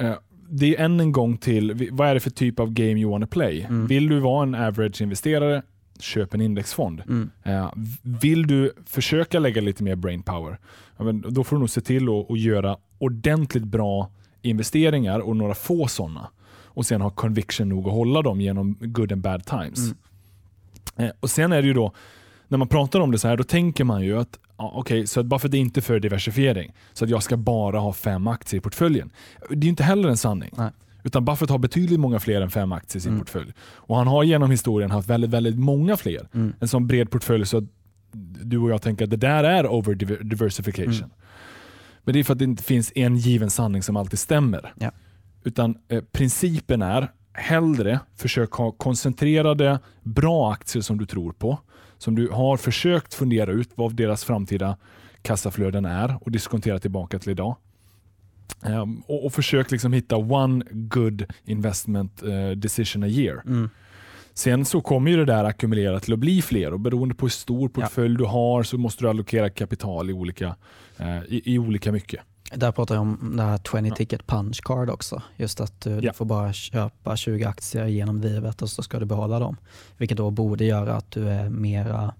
uh, 0.00 0.14
det 0.50 0.76
är 0.76 0.84
än 0.84 1.00
en 1.00 1.12
gång 1.12 1.36
till, 1.36 1.88
vad 1.92 2.08
är 2.08 2.14
det 2.14 2.20
för 2.20 2.30
typ 2.30 2.60
av 2.60 2.70
game 2.70 3.00
you 3.00 3.10
wanna 3.10 3.26
play? 3.26 3.60
Mm. 3.62 3.86
Vill 3.86 4.08
du 4.08 4.20
vara 4.20 4.42
en 4.42 4.54
average-investerare, 4.54 5.62
köp 6.02 6.34
en 6.34 6.40
indexfond. 6.40 7.02
Mm. 7.08 7.30
Uh, 7.46 7.72
vill 8.02 8.46
du 8.46 8.72
försöka 8.86 9.38
lägga 9.38 9.60
lite 9.60 9.82
mer 9.82 9.96
brain 9.96 10.22
power, 10.22 10.58
då 11.30 11.44
får 11.44 11.56
du 11.56 11.60
nog 11.60 11.70
se 11.70 11.80
till 11.80 12.08
att, 12.08 12.30
att 12.30 12.40
göra 12.40 12.76
ordentligt 12.98 13.64
bra 13.64 14.10
investeringar 14.42 15.20
och 15.20 15.36
några 15.36 15.54
få 15.54 15.88
sådana. 15.88 16.30
Och 16.64 16.86
sen 16.86 17.00
ha 17.00 17.10
conviction 17.10 17.68
nog 17.68 17.86
att 17.86 17.92
hålla 17.92 18.22
dem 18.22 18.40
genom 18.40 18.76
good 18.80 19.12
and 19.12 19.22
bad 19.22 19.44
times. 19.44 19.78
Mm. 19.78 19.96
Eh, 20.96 21.10
och 21.20 21.30
Sen 21.30 21.52
är 21.52 21.62
det 21.62 21.68
ju 21.68 21.74
då, 21.74 21.92
när 22.48 22.58
man 22.58 22.68
pratar 22.68 23.00
om 23.00 23.10
det 23.10 23.18
så 23.18 23.28
här, 23.28 23.36
då 23.36 23.44
tänker 23.44 23.84
man 23.84 24.02
ju 24.02 24.18
att 24.18 24.38
ja, 24.56 24.72
okay, 24.76 25.06
så 25.06 25.20
att 25.20 25.26
bara 25.26 25.40
för 25.40 25.48
att 25.48 25.52
det 25.52 25.58
inte 25.58 25.80
är 25.80 25.82
för 25.82 26.00
diversifiering, 26.00 26.72
så 26.92 27.04
att 27.04 27.10
jag 27.10 27.22
ska 27.22 27.36
bara 27.36 27.78
ha 27.78 27.92
fem 27.92 28.26
aktier 28.26 28.58
i 28.58 28.60
portföljen. 28.60 29.10
Det 29.50 29.66
är 29.66 29.68
inte 29.68 29.82
heller 29.82 30.08
en 30.08 30.16
sanning. 30.16 30.50
Nej. 30.56 30.70
Utan 31.02 31.24
Buffett 31.24 31.50
har 31.50 31.58
betydligt 31.58 32.00
många 32.00 32.20
fler 32.20 32.40
än 32.40 32.50
fem 32.50 32.72
aktier 32.72 32.98
i 32.98 33.00
sin 33.00 33.12
mm. 33.12 33.20
portfölj. 33.20 33.52
Och 33.60 33.96
Han 33.96 34.06
har 34.06 34.24
genom 34.24 34.50
historien 34.50 34.90
haft 34.90 35.08
väldigt, 35.08 35.30
väldigt 35.30 35.58
många 35.58 35.96
fler. 35.96 36.28
Mm. 36.34 36.52
En 36.60 36.68
sån 36.68 36.86
bred 36.86 37.10
portfölj 37.10 37.46
så 37.46 37.66
du 38.42 38.58
och 38.58 38.70
jag 38.70 38.82
tänker 38.82 39.04
att 39.04 39.10
det 39.10 39.16
där 39.16 39.44
är 39.44 39.66
over 39.66 39.94
diversification. 40.24 40.94
Mm. 40.94 41.10
Men 42.04 42.12
det 42.12 42.18
är 42.18 42.24
för 42.24 42.32
att 42.32 42.38
det 42.38 42.44
inte 42.44 42.62
finns 42.62 42.92
en 42.94 43.16
given 43.16 43.50
sanning 43.50 43.82
som 43.82 43.96
alltid 43.96 44.18
stämmer. 44.18 44.72
Ja. 44.78 44.90
Utan 45.44 45.78
eh, 45.88 46.04
principen 46.12 46.82
är 46.82 47.10
hellre 47.32 48.00
försök 48.16 48.52
ha 48.52 48.72
koncentrerade, 48.72 49.78
bra 50.02 50.52
aktier 50.52 50.82
som 50.82 50.98
du 50.98 51.06
tror 51.06 51.32
på. 51.32 51.58
Som 51.98 52.14
du 52.14 52.28
har 52.28 52.56
försökt 52.56 53.14
fundera 53.14 53.52
ut 53.52 53.70
vad 53.74 53.94
deras 53.94 54.24
framtida 54.24 54.76
kassaflöden 55.22 55.84
är 55.84 56.18
och 56.20 56.30
diskontera 56.30 56.78
tillbaka 56.78 57.18
till 57.18 57.30
idag. 57.30 57.56
Um, 58.62 59.02
och, 59.06 59.26
och, 59.26 59.32
försök 59.32 59.70
liksom 59.70 59.92
hitta 59.92 60.16
one 60.16 60.64
good 60.70 61.24
investment 61.44 62.22
uh, 62.22 62.50
decision 62.50 63.02
a 63.02 63.06
year. 63.06 63.42
Mm. 63.46 63.70
Sen 64.38 64.64
så 64.64 64.80
kommer 64.80 65.10
ju 65.10 65.16
det 65.16 65.24
där 65.24 65.44
ackumulera 65.44 66.00
till 66.00 66.12
att 66.12 66.18
bli 66.18 66.42
fler 66.42 66.72
och 66.72 66.80
beroende 66.80 67.14
på 67.14 67.26
hur 67.26 67.30
stor 67.30 67.68
portfölj 67.68 68.12
ja. 68.12 68.18
du 68.18 68.24
har 68.24 68.62
så 68.62 68.78
måste 68.78 69.04
du 69.04 69.08
allokera 69.08 69.50
kapital 69.50 70.10
i 70.10 70.12
olika, 70.12 70.56
eh, 70.96 71.18
i, 71.28 71.42
i, 71.54 71.58
olika 71.58 71.92
mycket. 71.92 72.20
Där 72.52 72.72
pratar 72.72 72.94
jag 72.94 73.02
om 73.02 73.36
det 73.36 73.42
här 73.42 73.58
20 73.58 73.90
ticket 73.90 74.26
punch 74.26 74.60
card 74.64 74.90
också. 74.90 75.22
Just 75.36 75.60
att 75.60 75.80
du, 75.80 75.90
ja. 75.90 76.00
du, 76.00 76.12
får 76.12 76.24
bara 76.24 76.52
köpa 76.52 77.16
20 77.16 77.44
aktier 77.44 77.86
genom 77.86 78.20
livet 78.20 78.62
och 78.62 78.70
så 78.70 78.82
ska 78.82 78.98
du 78.98 79.06
behålla 79.06 79.38
dem. 79.38 79.56
Vilket 79.96 80.16
då 80.16 80.30
borde 80.30 80.64
göra 80.64 80.96
att 80.96 81.10
du 81.10 81.28
är 81.28 81.48
mera, 81.48 82.14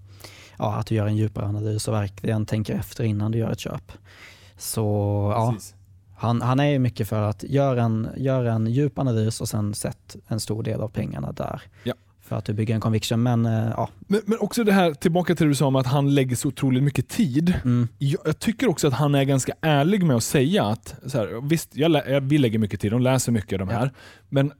ja, 0.59 0.75
att 0.75 0.87
du 0.87 0.95
gör 0.95 1.07
en 1.07 1.17
djupare 1.17 1.47
analys 1.47 1.89
och 1.89 1.95
verkligen 1.95 2.47
tänker 2.47 2.75
efter 2.75 3.05
innan 3.05 3.33
du 3.33 3.39
gör 3.39 3.51
ett 3.51 3.61
köp. 3.61 3.93
Så 4.57 4.83
ja, 5.35 5.55
han, 6.19 6.43
han 6.43 6.61
är 6.61 6.79
mycket 6.79 7.09
för 7.09 7.23
att 7.23 7.43
göra 7.43 7.83
en, 7.83 8.09
gör 8.17 8.45
en 8.45 8.67
djup 8.67 8.99
analys 8.99 9.41
och 9.41 9.49
sen 9.49 9.75
sätt 9.75 10.17
en 10.27 10.41
stor 10.41 10.63
del 10.63 10.81
av 10.81 10.89
pengarna 10.89 11.33
där. 11.33 11.63
Ja 11.85 11.95
för 12.29 12.37
att 12.37 12.45
du 12.45 12.53
bygger 12.53 12.75
en 12.75 12.81
conviction. 12.81 13.23
Men, 13.23 13.47
äh, 13.47 13.53
ja. 13.77 13.89
men, 13.99 14.21
men 14.27 14.39
också 14.39 14.65
det 14.65 14.73
här, 14.73 14.95
tillbaka 14.95 15.35
till 15.35 15.47
det 15.47 15.51
du 15.51 15.55
sa 15.55 15.67
om 15.67 15.77
att 15.77 15.87
han 15.87 16.15
lägger 16.15 16.37
så 16.37 16.49
otroligt 16.49 16.83
mycket 16.83 17.09
tid. 17.09 17.55
Mm. 17.65 17.89
Jag, 17.99 18.21
jag, 18.25 18.39
tycker 18.39 18.69
också 18.69 18.89
att 18.89 18.95
han 18.95 19.15
är 19.15 19.25
ganska 19.25 19.53
ärlig 19.61 20.03
med 20.03 20.17
att 20.17 20.23
säga 20.23 20.65
att, 20.65 20.95
så 21.07 21.19
här, 21.19 21.49
visst, 21.49 21.77
jag, 21.77 22.03
jag, 22.07 22.21
vi 22.21 22.39
lägger 22.39 22.59
mycket 22.59 22.81
tid, 22.81 22.93
de 22.93 23.01
läser 23.01 23.33
mycket 23.33 23.59
de 23.59 23.69
här, 23.69 23.85
ja. 23.85 23.91
men 24.29 24.53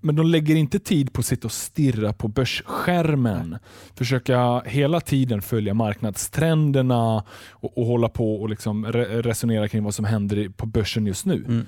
men 0.00 0.16
de 0.16 0.26
lägger 0.26 0.56
inte 0.56 0.78
tid 0.78 1.12
på 1.12 1.20
att 1.20 1.26
sitta 1.26 1.48
och 1.48 1.52
stirra 1.52 2.12
på 2.12 2.28
börsskärmen. 2.28 3.58
Försöka 3.94 4.60
hela 4.60 5.00
tiden 5.00 5.42
följa 5.42 5.74
marknadstrenderna 5.74 7.24
och, 7.50 7.78
och 7.78 7.86
hålla 7.86 8.08
på 8.08 8.34
och 8.40 8.48
liksom 8.50 8.86
re 8.86 9.22
resonera 9.22 9.68
kring 9.68 9.84
vad 9.84 9.94
som 9.94 10.04
händer 10.04 10.48
på 10.48 10.66
börsen 10.66 11.06
just 11.06 11.26
nu. 11.26 11.44
Mm. 11.48 11.66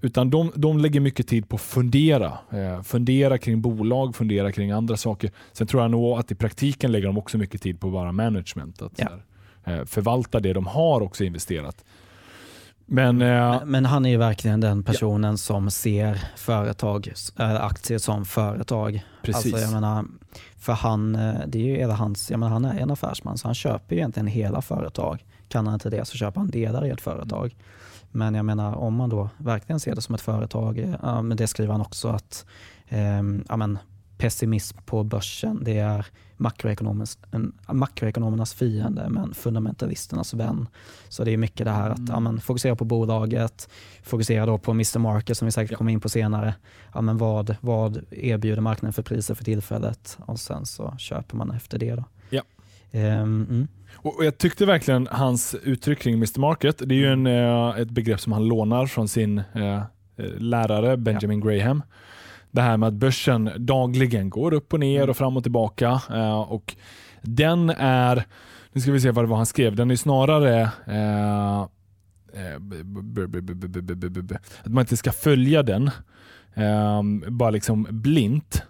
Utan 0.00 0.30
de, 0.30 0.52
de 0.54 0.78
lägger 0.78 1.00
mycket 1.00 1.26
tid 1.28 1.48
på 1.48 1.56
att 1.56 1.62
fundera. 1.62 2.38
Eh, 2.50 2.82
fundera 2.82 3.38
kring 3.38 3.60
bolag, 3.60 4.16
fundera 4.16 4.52
kring 4.52 4.70
andra 4.70 4.96
saker. 4.96 5.30
Sen 5.52 5.66
tror 5.66 5.82
jag 5.82 5.90
nog 5.90 6.18
att 6.18 6.32
i 6.32 6.34
praktiken 6.34 6.92
lägger 6.92 7.06
de 7.06 7.18
också 7.18 7.38
mycket 7.38 7.62
tid 7.62 7.80
på 7.80 7.90
bara 7.90 8.12
management. 8.12 8.82
Att 8.82 8.92
ja. 8.96 9.08
här, 9.62 9.78
eh, 9.78 9.84
förvalta 9.84 10.40
det 10.40 10.52
de 10.52 10.66
har 10.66 11.00
också 11.00 11.24
investerat. 11.24 11.84
Men, 12.90 13.22
eh, 13.22 13.64
men, 13.64 13.86
han 13.86 14.06
är 14.06 14.10
ju 14.10 14.16
verkligen 14.16 14.60
den 14.60 14.82
personen 14.82 15.30
ja. 15.30 15.36
som 15.36 15.70
ser 15.70 16.20
företag, 16.36 17.12
äh, 17.38 17.64
aktier 17.64 17.98
som 17.98 18.24
företag. 18.24 19.04
Precis. 19.22 19.54
Alltså, 19.54 19.60
jag 19.60 19.72
menar, 19.72 20.04
för 20.58 20.72
han, 20.72 21.14
eh, 21.14 21.34
det 21.46 21.58
är 21.58 21.62
ju 21.62 21.76
hela 21.76 21.94
hans, 21.94 22.30
jag 22.30 22.40
menar, 22.40 22.52
han 22.52 22.64
är 22.64 22.80
en 22.80 22.90
affärsman 22.90 23.38
så 23.38 23.48
han 23.48 23.54
köper 23.54 23.94
ju 23.94 23.98
egentligen 23.98 24.26
hela 24.26 24.62
företag. 24.62 25.24
Kan 25.48 25.66
han 25.66 25.74
inte 25.74 25.90
det 25.90 26.04
så 26.04 26.16
köper 26.16 26.40
han 26.40 26.50
delar 26.50 26.86
i 26.86 26.90
ett 26.90 27.00
företag. 27.00 27.56
Men 28.10 28.34
jag 28.34 28.44
menar 28.44 28.74
om 28.74 28.94
man 28.94 29.08
då 29.08 29.30
verkligen 29.36 29.80
ser 29.80 29.94
det 29.94 30.02
som 30.02 30.14
ett 30.14 30.20
företag, 30.20 30.96
ja, 31.02 31.22
men 31.22 31.36
det 31.36 31.46
skriver 31.46 31.72
han 31.72 31.80
också 31.80 32.08
att 32.08 32.46
eh, 32.88 33.22
ja, 33.48 33.56
men, 33.56 33.78
pessimism 34.18 34.78
på 34.86 35.04
börsen 35.04 35.64
det 35.64 35.78
är 35.78 36.06
makroekonomernas 36.38 38.54
fiende 38.54 39.08
men 39.08 39.34
fundamentalisternas 39.34 40.34
vän. 40.34 40.68
Så 41.08 41.24
det 41.24 41.30
är 41.30 41.36
mycket 41.36 41.64
det 41.64 41.70
här 41.70 41.90
att 41.90 41.98
mm. 41.98 42.10
ja, 42.10 42.20
men, 42.20 42.40
fokusera 42.40 42.76
på 42.76 42.84
bolaget, 42.84 43.68
fokusera 44.02 44.46
då 44.46 44.58
på 44.58 44.70
Mr 44.70 44.98
Market 44.98 45.38
som 45.38 45.46
vi 45.46 45.52
säkert 45.52 45.70
ja. 45.70 45.76
kommer 45.76 45.92
in 45.92 46.00
på 46.00 46.08
senare. 46.08 46.54
Ja, 46.94 47.00
men 47.00 47.18
vad, 47.18 47.56
vad 47.60 48.04
erbjuder 48.10 48.60
marknaden 48.60 48.92
för 48.92 49.02
priser 49.02 49.34
för 49.34 49.44
tillfället 49.44 50.18
och 50.20 50.40
sen 50.40 50.66
så 50.66 50.94
köper 50.98 51.36
man 51.36 51.50
efter 51.50 51.78
det. 51.78 51.94
Då. 51.94 52.04
Ja. 52.30 52.42
Um, 52.92 53.00
mm. 53.00 53.68
och 53.94 54.24
Jag 54.24 54.38
tyckte 54.38 54.66
verkligen 54.66 55.08
hans 55.10 55.54
uttryck 55.54 55.98
kring 55.98 56.14
Mr 56.14 56.40
Market, 56.40 56.82
det 56.86 56.94
är 56.94 56.98
ju 56.98 57.12
en, 57.12 57.26
uh, 57.26 57.78
ett 57.78 57.90
begrepp 57.90 58.20
som 58.20 58.32
han 58.32 58.48
lånar 58.48 58.86
från 58.86 59.08
sin 59.08 59.38
uh, 59.38 59.82
lärare 60.38 60.96
Benjamin 60.96 61.40
ja. 61.40 61.46
Graham 61.46 61.82
det 62.50 62.62
här 62.62 62.76
med 62.76 62.86
att 62.86 62.94
börsen 62.94 63.50
dagligen 63.58 64.30
går 64.30 64.54
upp 64.54 64.72
och 64.72 64.80
ner 64.80 65.10
och 65.10 65.16
fram 65.16 65.36
och 65.36 65.42
tillbaka. 65.42 66.02
Eh, 66.10 66.40
och 66.40 66.76
den 67.22 67.70
är, 67.70 68.24
nu 68.72 68.80
ska 68.80 68.92
vi 68.92 69.00
se 69.00 69.10
vad 69.10 69.24
det 69.24 69.28
var 69.28 69.36
han 69.36 69.46
skrev, 69.46 69.76
den 69.76 69.90
är 69.90 69.96
snarare 69.96 70.60
eh, 70.86 71.66
att 74.64 74.72
man 74.72 74.82
inte 74.82 74.96
ska 74.96 75.12
följa 75.12 75.62
den 75.62 75.90
eh, 76.54 77.02
bara 77.28 77.50
liksom 77.50 77.86
blint. 77.90 78.62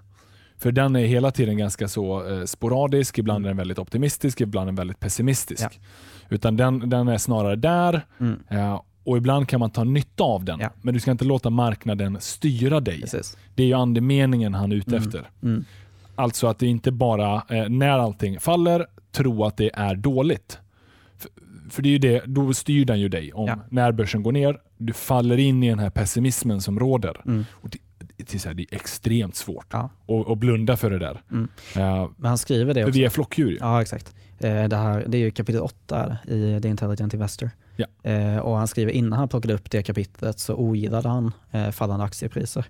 För 0.57 0.73
den 0.73 0.97
är 0.97 1.07
hela 1.07 1.31
tiden 1.31 1.59
ganska 1.59 1.89
så 1.89 2.23
sporadisk, 2.47 3.19
ibland 3.19 3.45
är 3.45 3.49
den 3.49 3.57
väldigt 3.57 3.79
optimistisk, 3.79 4.41
ibland 4.41 4.65
är 4.65 4.67
den 4.67 4.77
väldigt 4.77 5.01
pessimistisk. 5.01 5.63
Ja. 5.63 5.71
Utan 6.29 6.57
den, 6.57 6.91
den 6.91 7.09
är 7.09 7.19
snarare 7.19 7.57
där 7.57 8.07
mm 8.21 8.39
och 9.09 9.17
ibland 9.17 9.49
kan 9.49 9.61
man 9.61 9.71
ta 9.71 9.85
nytta 9.85 10.25
av 10.25 10.45
den. 10.45 10.61
Ja. 10.61 10.71
Men 10.83 10.95
du 10.95 11.01
ska 11.01 11.11
inte 11.11 11.25
låta 11.25 11.51
marknaden 11.51 12.17
styra 12.21 12.81
dig. 12.81 13.01
Precis. 13.01 13.37
Det 13.55 13.63
är 13.63 13.67
ju 13.67 13.75
andemeningen 13.75 14.55
han 14.55 14.73
är 14.73 14.77
ute 14.77 14.91
mm. 14.91 15.03
efter. 15.03 15.31
Mm. 15.43 15.65
Alltså 16.15 16.47
att 16.47 16.59
det 16.59 16.67
inte 16.67 16.93
bara, 16.93 17.35
eh, 17.49 17.69
när 17.69 17.99
allting 17.99 18.41
faller, 18.41 18.87
tro 19.13 19.45
att 19.45 19.57
det 19.57 19.71
är 19.75 19.95
dåligt. 19.95 20.59
För, 21.17 21.31
för 21.71 21.83
det 21.83 21.95
är 21.95 21.99
det, 21.99 22.23
då 22.27 22.55
styr 22.55 22.85
den 22.85 23.01
ju 23.01 23.09
dig. 23.09 23.33
Om 23.33 23.47
ja. 23.47 23.59
När 23.69 23.93
börsen 23.93 24.23
går 24.23 24.33
ner, 24.33 24.61
du 24.77 24.93
faller 24.93 25.39
in 25.39 25.63
i 25.63 25.69
den 25.69 25.79
här 25.79 25.91
pessimismen 25.91 26.61
som 26.61 26.79
råder. 26.79 27.21
Mm. 27.27 27.45
Och 27.51 27.71
det, 27.71 27.79
det, 28.17 28.35
är, 28.35 28.47
här, 28.47 28.55
det 28.55 28.63
är 28.63 28.77
extremt 28.77 29.37
svårt 29.37 29.67
ja. 29.71 29.91
att, 30.09 30.31
att 30.31 30.39
blunda 30.39 30.77
för 30.77 30.91
det 30.91 30.99
där. 30.99 31.23
Mm. 31.31 31.49
Uh, 31.77 32.11
Men 32.17 32.29
han 32.29 32.39
skriver 32.39 32.75
det 32.75 32.81
också. 32.81 32.93
För 32.93 32.99
vi 32.99 33.05
är 33.05 33.11
flockdjur. 33.11 33.59
Ja, 33.61 33.83
exakt. 33.83 34.15
Uh, 34.45 34.65
det, 34.65 34.77
här, 34.77 35.05
det 35.09 35.19
är 35.19 35.31
kapitel 35.31 35.61
8 35.61 36.19
i 36.29 36.61
The 36.63 36.69
Intelligent 36.69 37.15
Investor. 37.15 37.51
Ja. 37.79 38.11
Eh, 38.11 38.39
och 38.39 38.57
han 38.57 38.69
skriver 38.69 38.93
innan 38.93 39.19
han 39.19 39.29
plockade 39.29 39.55
upp 39.55 39.71
det 39.71 39.83
kapitlet 39.83 40.39
så 40.39 40.55
ogillade 40.55 41.09
han 41.09 41.33
eh, 41.51 41.71
fallande 41.71 42.05
aktiepriser. 42.05 42.67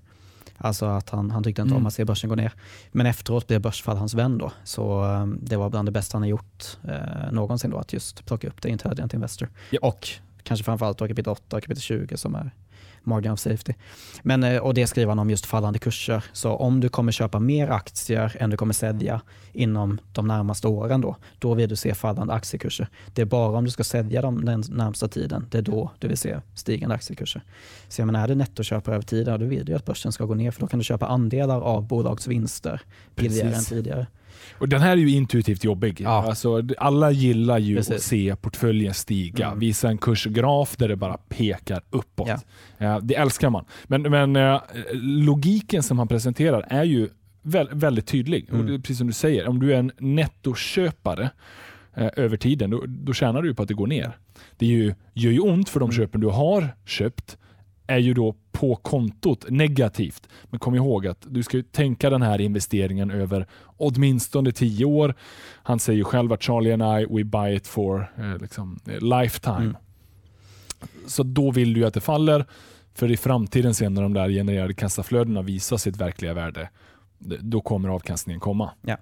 Alltså 0.57 0.87
att 0.87 1.11
han, 1.11 1.31
han 1.31 1.44
tyckte 1.44 1.62
inte 1.62 1.73
mm. 1.73 1.83
om 1.83 1.87
att 1.87 1.94
se 1.94 2.05
börsen 2.05 2.31
gå 2.31 2.37
ner. 2.37 2.53
Men 2.92 3.07
efteråt 3.07 3.47
blev 3.47 3.61
börsfall 3.61 3.97
hans 3.97 4.14
vän 4.14 4.38
då. 4.38 4.53
Så 4.64 5.05
eh, 5.05 5.27
det 5.27 5.57
var 5.57 5.71
bland 5.71 5.88
det 5.88 5.92
bästa 5.92 6.14
han 6.14 6.23
har 6.23 6.29
gjort 6.29 6.79
eh, 6.88 7.33
någonsin 7.33 7.71
då 7.71 7.79
att 7.79 7.92
just 7.92 8.27
plocka 8.27 8.49
upp 8.49 8.62
det 8.62 8.68
Intelligent 8.68 9.14
Investor. 9.14 9.49
Ja. 9.71 9.79
Och 9.83 10.09
kanske 10.42 10.64
framförallt 10.64 10.99
då 10.99 11.09
kapitel 11.09 11.33
8 11.33 11.57
och 11.57 11.62
kapitel 11.62 11.83
20 11.83 12.16
som 12.16 12.35
är 12.35 12.51
margin 13.02 13.32
of 13.32 13.40
safety. 13.40 13.72
Men, 14.22 14.44
eh, 14.44 14.58
och 14.58 14.74
det 14.74 14.87
skriver 14.87 15.08
han 15.08 15.18
om 15.18 15.30
just 15.30 15.46
fallande 15.46 15.78
kurser. 15.78 16.24
Så 16.32 16.50
om 16.50 16.80
du 16.80 16.88
kommer 16.88 17.12
köpa 17.12 17.38
mer 17.38 17.68
aktier 17.68 18.37
än 18.40 18.50
du 18.50 18.56
kommer 18.56 18.74
sälja 18.74 19.20
inom 19.52 19.98
de 20.12 20.26
närmaste 20.26 20.68
åren 20.68 21.00
då, 21.00 21.16
då 21.38 21.54
vill 21.54 21.68
du 21.68 21.76
se 21.76 21.94
fallande 21.94 22.32
aktiekurser. 22.34 22.88
Det 23.14 23.22
är 23.22 23.26
bara 23.26 23.58
om 23.58 23.64
du 23.64 23.70
ska 23.70 23.84
sälja 23.84 24.22
dem 24.22 24.44
den 24.44 24.64
närmsta 24.68 25.08
tiden, 25.08 25.46
det 25.50 25.58
är 25.58 25.62
då 25.62 25.90
du 25.98 26.08
vill 26.08 26.18
se 26.18 26.40
stigande 26.54 26.94
aktiekurser. 26.94 27.42
Så 27.88 28.00
jag 28.00 28.06
menar, 28.06 28.24
är 28.24 28.28
det 28.28 28.34
nettoköpare 28.34 28.94
över 28.94 29.04
tid, 29.04 29.26
då 29.26 29.37
vill 29.37 29.64
du 29.64 29.74
att 29.74 29.84
börsen 29.84 30.12
ska 30.12 30.24
gå 30.24 30.34
ner 30.34 30.50
för 30.50 30.61
då 30.61 30.66
kan 30.66 30.78
du 30.78 30.84
köpa 30.84 31.06
andelar 31.06 31.61
av 31.61 31.87
bolagsvinster 31.87 32.80
billigare 33.14 33.54
än 33.54 33.64
tidigare. 33.64 34.06
Och 34.53 34.68
Den 34.68 34.81
här 34.81 34.92
är 34.92 34.96
ju 34.96 35.11
intuitivt 35.11 35.64
jobbig. 35.64 36.01
Ja. 36.01 36.27
Alltså, 36.29 36.62
alla 36.79 37.11
gillar 37.11 37.59
ju 37.59 37.77
Precis. 37.77 37.94
att 37.94 38.03
se 38.03 38.37
portföljen 38.37 38.94
stiga. 38.94 39.46
Mm. 39.46 39.59
Visa 39.59 39.88
en 39.88 39.98
kursgraf 39.98 40.77
där 40.77 40.88
det 40.88 40.96
bara 40.96 41.16
pekar 41.16 41.83
uppåt. 41.90 42.44
Ja. 42.79 43.01
det 43.03 43.14
älskar 43.14 43.51
man. 43.51 43.64
Men, 43.85 44.03
men 44.03 44.37
eh, 44.37 44.61
logiken 45.03 45.83
som 45.83 45.98
han 45.98 46.09
presenterar 46.09 46.66
är 46.68 46.85
ju 46.85 47.09
väldigt 47.72 48.07
tydlig. 48.07 48.48
Mm. 48.51 48.74
Och 48.74 48.83
precis 48.83 48.98
som 48.98 49.07
du 49.07 49.12
säger, 49.12 49.48
om 49.48 49.61
du 49.61 49.74
är 49.74 49.79
en 49.79 49.92
nettoköpare 49.98 51.31
eh, 51.94 52.11
över 52.16 52.37
tiden, 52.37 52.70
då, 52.70 52.85
då 52.87 53.12
tjänar 53.12 53.42
du 53.42 53.55
på 53.55 53.62
att 53.62 53.68
det 53.68 53.74
går 53.74 53.87
ner. 53.87 54.16
Det 54.57 54.66
är 54.66 54.70
ju, 54.70 54.94
gör 55.14 55.33
ju 55.33 55.40
ont 55.40 55.68
för 55.68 55.81
de 55.81 55.90
mm. 55.90 55.96
köpen 55.96 56.20
du 56.20 56.27
har 56.27 56.68
köpt, 56.85 57.38
är 57.88 57.98
ju 57.98 58.14
då 58.14 58.35
på 58.53 58.77
kontot 58.77 59.44
negativt. 59.51 60.29
Men 60.44 60.61
kom 60.61 60.74
ihåg 60.74 61.07
att 61.07 61.27
du 61.29 61.42
ska 61.42 61.62
tänka 61.72 62.11
den 62.11 62.22
här 62.22 62.40
investeringen 62.40 63.11
över 63.11 63.46
åtminstone 63.77 64.53
tio 64.53 64.85
år. 64.85 65.14
Han 65.62 65.79
säger 65.79 66.05
själv 66.05 66.33
att 66.33 66.42
Charlie 66.42 66.72
and 66.72 66.83
I, 66.83 67.07
we 67.11 67.24
buy 67.24 67.57
it 67.57 67.66
for 67.66 68.12
eh, 68.16 68.38
liksom, 68.38 68.81
eh, 68.87 69.20
lifetime. 69.20 69.57
Mm. 69.57 69.77
Så 71.07 71.22
då 71.22 71.51
vill 71.51 71.74
du 71.74 71.87
att 71.87 71.94
det 71.94 72.01
faller. 72.01 72.44
För 72.94 73.11
i 73.11 73.16
framtiden 73.16 73.74
sen 73.74 73.94
när 73.94 74.03
de 74.03 74.12
där 74.12 74.29
genererade 74.29 74.74
kassaflödena 74.74 75.42
visar 75.42 75.77
sitt 75.77 75.96
verkliga 75.96 76.35
värde, 76.35 76.70
då 77.40 77.61
kommer 77.61 77.88
avkastningen 77.88 78.40
komma. 78.40 78.70
Ja. 78.83 78.96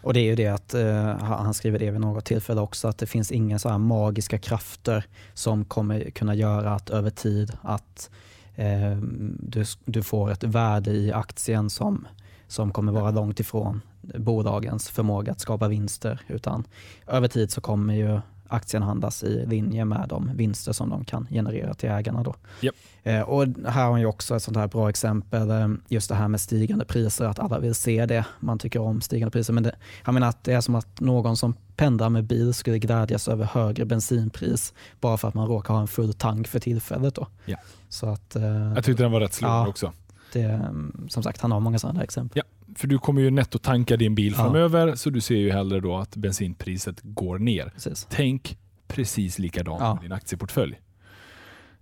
Och 0.00 0.14
det 0.14 0.20
är 0.20 0.24
ju 0.24 0.34
det 0.34 0.48
att 0.48 0.74
eh, 0.74 1.16
han 1.16 1.54
skriver 1.54 1.78
det 1.78 1.90
vid 1.90 2.00
något 2.00 2.24
tillfälle 2.24 2.60
också 2.60 2.88
att 2.88 2.98
det 2.98 3.06
finns 3.06 3.32
inga 3.32 3.58
så 3.58 3.78
magiska 3.78 4.38
krafter 4.38 5.04
som 5.34 5.64
kommer 5.64 6.10
kunna 6.10 6.34
göra 6.34 6.74
att 6.74 6.90
över 6.90 7.10
tid 7.10 7.52
att 7.62 8.10
eh, 8.54 8.96
du, 9.38 9.64
du 9.84 10.02
får 10.02 10.30
ett 10.30 10.44
värde 10.44 10.90
i 10.90 11.12
aktien 11.12 11.70
som, 11.70 12.08
som 12.48 12.72
kommer 12.72 12.92
vara 12.92 13.10
långt 13.10 13.40
ifrån 13.40 13.80
bolagens 14.00 14.88
förmåga 14.88 15.32
att 15.32 15.40
skapa 15.40 15.68
vinster 15.68 16.20
utan 16.28 16.64
över 17.06 17.28
tid 17.28 17.50
så 17.50 17.60
kommer 17.60 17.94
ju 17.94 18.20
aktien 18.48 18.82
handlas 18.82 19.22
i 19.22 19.46
linje 19.46 19.84
med 19.84 20.06
de 20.08 20.30
vinster 20.34 20.72
som 20.72 20.90
de 20.90 21.04
kan 21.04 21.26
generera 21.30 21.74
till 21.74 21.90
ägarna. 21.90 22.22
Då. 22.22 22.34
Yep. 22.62 22.74
Eh, 23.02 23.20
och 23.20 23.46
här 23.66 23.84
har 23.84 23.94
vi 23.94 24.04
också 24.04 24.36
ett 24.36 24.42
sånt 24.42 24.56
här 24.56 24.68
bra 24.68 24.88
exempel, 24.88 25.50
eh, 25.50 25.68
just 25.88 26.08
det 26.08 26.14
här 26.14 26.28
med 26.28 26.40
stigande 26.40 26.84
priser, 26.84 27.24
att 27.24 27.38
alla 27.38 27.58
vill 27.58 27.74
se 27.74 28.06
det. 28.06 28.24
Man 28.40 28.58
tycker 28.58 28.80
om 28.80 29.00
stigande 29.00 29.30
priser. 29.30 29.52
Men 29.52 29.62
det, 29.62 29.76
jag 30.04 30.14
menar 30.14 30.28
att 30.28 30.44
det 30.44 30.52
är 30.52 30.60
som 30.60 30.74
att 30.74 31.00
någon 31.00 31.36
som 31.36 31.54
pendlar 31.76 32.10
med 32.10 32.24
bil 32.24 32.54
skulle 32.54 32.78
glädjas 32.78 33.28
över 33.28 33.44
högre 33.44 33.84
bensinpris 33.84 34.74
bara 35.00 35.16
för 35.16 35.28
att 35.28 35.34
man 35.34 35.46
råkar 35.46 35.74
ha 35.74 35.80
en 35.80 35.88
full 35.88 36.14
tank 36.14 36.48
för 36.48 36.60
tillfället. 36.60 37.14
Då. 37.14 37.26
Ja. 37.44 37.56
Så 37.88 38.06
att, 38.08 38.36
eh, 38.36 38.72
jag 38.74 38.84
tyckte 38.84 39.02
den 39.02 39.12
var 39.12 39.20
rätt 39.20 39.34
slående 39.34 39.58
ja, 39.58 39.68
också. 39.68 39.92
Det, 40.32 40.60
som 41.08 41.22
sagt, 41.22 41.40
han 41.40 41.52
har 41.52 41.60
många 41.60 41.78
sådana 41.78 42.02
exempel. 42.02 42.42
Ja 42.46 42.53
för 42.76 42.86
du 42.86 42.98
kommer 42.98 43.22
ju 43.22 43.30
nettotanka 43.30 43.96
din 43.96 44.14
bil 44.14 44.34
ja. 44.36 44.44
framöver, 44.44 44.94
så 44.94 45.10
du 45.10 45.20
ser 45.20 45.36
ju 45.36 45.50
hellre 45.50 45.80
då 45.80 45.96
att 45.96 46.16
bensinpriset 46.16 47.00
går 47.02 47.38
ner. 47.38 47.70
Precis. 47.74 48.06
Tänk 48.10 48.58
precis 48.86 49.38
likadant 49.38 49.80
ja. 49.80 49.94
med 49.94 50.02
din 50.02 50.12
aktieportfölj. 50.12 50.80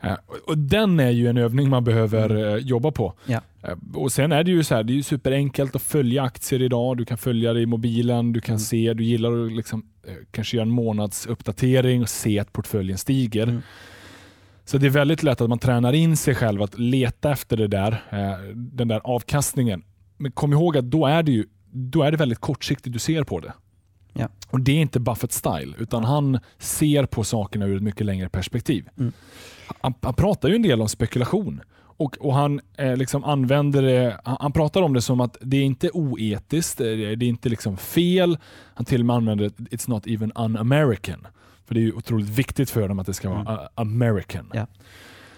Uh, 0.05 0.15
och 0.47 0.59
Den 0.59 1.01
är 1.01 1.11
ju 1.11 1.29
en 1.29 1.37
övning 1.37 1.69
man 1.69 1.85
behöver 1.85 2.37
uh, 2.37 2.57
jobba 2.57 2.91
på. 2.91 3.15
Ja. 3.27 3.41
Uh, 3.69 3.75
och 3.95 4.13
Sen 4.13 4.33
är 4.33 4.45
det 4.45 4.51
ju 4.51 4.65
så 4.65 4.75
här, 4.75 4.83
det 4.83 4.99
är 4.99 5.03
superenkelt 5.03 5.77
att 5.77 5.83
följa 5.83 6.23
aktier 6.23 6.63
idag. 6.63 6.97
Du 6.97 7.05
kan 7.05 7.19
följa 7.19 7.53
det 7.53 7.61
i 7.61 7.67
mobilen, 7.67 8.33
du 8.33 8.41
kan 8.41 8.53
mm. 8.53 8.59
se, 8.59 8.95
du 8.95 9.05
gillar 9.05 9.47
att 9.47 9.53
liksom, 9.53 9.87
kanske 10.31 10.57
göra 10.57 10.67
en 10.67 10.71
månadsuppdatering 10.71 12.03
och 12.03 12.09
se 12.09 12.39
att 12.39 12.53
portföljen 12.53 12.99
stiger. 12.99 13.43
Mm. 13.43 13.63
Så 14.65 14.79
det 14.79 14.87
är 14.87 14.91
väldigt 14.91 15.23
lätt 15.23 15.41
att 15.41 15.49
man 15.49 15.59
tränar 15.59 15.93
in 15.93 16.17
sig 16.17 16.35
själv 16.35 16.63
att 16.63 16.79
leta 16.79 17.33
efter 17.33 17.57
det 17.57 17.69
där, 17.69 18.03
den 18.55 18.89
där 18.89 19.01
avkastningen 19.05 19.83
men 20.23 20.33
kom 20.33 20.53
ihåg 20.53 20.77
att 20.77 20.85
då 20.85 21.07
är 21.07 21.23
det, 21.23 21.33
ju, 21.33 21.47
då 21.71 22.03
är 22.03 22.11
det 22.11 22.17
väldigt 22.17 22.39
kortsiktigt 22.39 22.93
du 22.93 22.99
ser 22.99 23.25
på 23.25 23.41
det. 23.41 23.53
Ja. 24.13 24.29
Och 24.51 24.61
Det 24.61 24.73
är 24.73 24.81
inte 24.81 25.01
Buffett 25.01 25.33
style, 25.33 25.75
utan 25.79 26.05
han 26.05 26.39
ser 26.59 27.07
på 27.07 27.25
sakerna 27.25 27.67
ur 27.67 27.77
ett 27.77 27.83
mycket 27.83 28.07
längre 28.07 28.29
perspektiv. 28.29 28.89
Mm. 28.99 29.13
Han, 29.81 29.95
han, 30.03 30.15
pratar 30.15 30.49
ju 30.49 30.55
en 30.55 30.63
del 30.63 30.81
om 30.81 30.89
spekulation 30.89 31.61
och, 31.75 32.17
och 32.21 32.35
han 32.35 32.61
eh, 32.77 32.97
liksom 32.97 33.25
använder 33.25 33.83
det, 33.83 34.21
han, 34.25 34.37
han, 34.41 34.53
pratar 34.53 34.83
om 34.83 34.95
det 34.95 35.03
som 35.03 35.21
att 35.21 35.37
det 35.41 35.57
är 35.57 35.65
inte 35.65 35.91
oetiskt, 35.91 36.79
det 36.79 36.89
är, 36.89 37.17
det 37.17 37.25
är 37.25 37.29
inte 37.29 37.49
liksom 37.49 37.77
fel. 37.77 38.39
Han 38.75 38.85
till 38.85 39.01
och 39.01 39.07
med 39.07 39.17
använder 39.17 39.49
it's 39.49 39.91
not 39.91 40.07
even 40.07 40.33
un-American. 40.33 41.27
För 41.67 41.75
det 41.75 41.81
är 41.81 41.83
ju 41.83 41.93
otroligt 41.93 42.29
viktigt 42.29 42.71
för 42.71 42.89
dem 42.89 42.99
att 42.99 43.07
det 43.07 43.15
ska 43.15 43.31
vara 43.31 43.41
mm. 43.41 43.69
American. 43.75 44.51
Ja. 44.55 44.67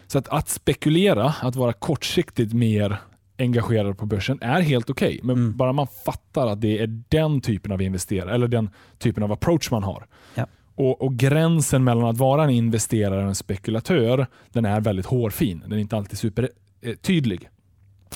Så 0.07 0.19
att, 0.19 0.29
att 0.29 0.49
spekulera, 0.49 1.35
att 1.43 1.57
vara 1.57 1.73
kortsiktigt 1.73 2.53
mer 2.53 2.99
engagerade 3.39 3.95
på 3.95 4.07
börsen 4.07 4.39
är 4.41 4.61
helt 4.61 4.91
okej. 4.91 5.09
Okay. 5.09 5.21
Men 5.23 5.37
mm. 5.37 5.57
bara 5.57 5.73
man 5.73 5.87
fattar 6.05 6.47
att 6.47 6.61
det 6.61 6.79
är 6.79 6.87
den 7.09 7.41
typen 7.41 7.73
av 7.73 7.83
investerare 7.83 8.35
eller 8.35 8.49
den 8.49 8.71
typen 8.99 9.23
av 9.23 9.33
approach 9.33 9.71
man 9.71 9.83
har. 9.83 10.07
Ja. 10.35 10.47
Och, 10.75 11.03
och, 11.03 11.15
Gränsen 11.15 11.85
mellan 11.85 12.05
att 12.05 12.19
vara 12.19 12.45
en 12.45 12.51
investerare 12.51 13.23
och 13.23 13.29
en 13.29 13.35
spekulatör 13.35 14.27
den 14.53 14.65
är 14.65 14.81
väldigt 14.81 15.07
hårfin. 15.07 15.61
Den 15.61 15.73
är 15.73 15.79
inte 15.79 15.97
alltid 15.97 16.19
supertydlig. 16.19 17.49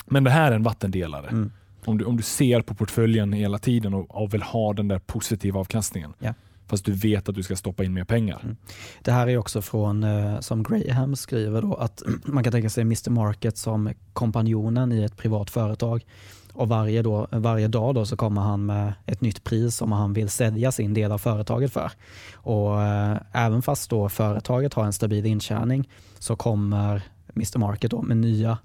Men 0.06 0.24
det 0.24 0.30
här 0.30 0.52
är 0.52 0.56
en 0.56 0.62
vattendelare. 0.62 1.28
Mm. 1.28 1.52
Om, 1.84 1.98
du, 1.98 2.04
om 2.04 2.16
du 2.16 2.22
ser 2.22 2.60
på 2.60 2.74
portföljen 2.74 3.32
hela 3.32 3.58
tiden 3.58 3.94
och, 3.94 4.22
och 4.22 4.34
vill 4.34 4.42
ha 4.42 4.72
den 4.72 4.88
där 4.88 4.98
positiva 4.98 5.60
avkastningen. 5.60 6.14
Ja 6.18 6.34
fast 6.68 6.84
du 6.84 6.92
vet 6.92 7.28
att 7.28 7.34
du 7.34 7.42
ska 7.42 7.56
stoppa 7.56 7.84
in 7.84 7.94
mer 7.94 8.04
pengar. 8.04 8.40
Mm. 8.42 8.56
Det 9.02 9.12
här 9.12 9.28
är 9.28 9.38
också 9.38 9.62
från, 9.62 10.04
eh, 10.04 10.40
som 10.40 10.62
Graham 10.62 11.16
skriver, 11.16 11.62
då, 11.62 11.74
att 11.74 12.02
man 12.24 12.44
kan 12.44 12.52
tänka 12.52 12.70
sig 12.70 12.82
Mr 12.82 13.10
Market 13.10 13.56
som 13.56 13.92
kompanjonen 14.12 14.92
i 14.92 15.02
ett 15.02 15.16
privat 15.16 15.50
företag. 15.50 16.04
Och 16.52 16.68
varje, 16.68 17.02
då, 17.02 17.26
varje 17.30 17.68
dag 17.68 17.94
då 17.94 18.06
så 18.06 18.16
kommer 18.16 18.40
han 18.40 18.66
med 18.66 18.92
ett 19.06 19.20
nytt 19.20 19.44
pris 19.44 19.76
som 19.76 19.92
han 19.92 20.12
vill 20.12 20.28
sälja 20.28 20.72
sin 20.72 20.94
del 20.94 21.12
av 21.12 21.18
företaget 21.18 21.72
för. 21.72 21.90
Och 22.32 22.82
eh, 22.82 23.16
även 23.32 23.62
fast 23.62 23.90
då 23.90 24.08
företaget 24.08 24.74
har 24.74 24.84
en 24.84 24.92
stabil 24.92 25.26
intjäning 25.26 25.88
så 26.18 26.36
kommer 26.36 27.02
Mr 27.36 27.58
Market 27.58 27.90
då 27.90 28.02
med 28.02 28.16
nya 28.16 28.58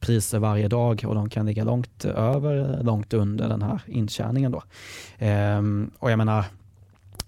priser 0.00 0.38
varje 0.38 0.68
dag 0.68 1.04
och 1.06 1.14
de 1.14 1.30
kan 1.30 1.46
ligga 1.46 1.64
långt 1.64 2.04
över, 2.04 2.78
eh, 2.78 2.84
långt 2.84 3.14
under 3.14 3.48
den 3.48 3.62
här 3.62 3.80
intjäningen. 3.86 4.52
Då. 4.52 4.62
Ehm, 5.18 5.90
och 5.98 6.10
jag 6.10 6.18
menar, 6.18 6.44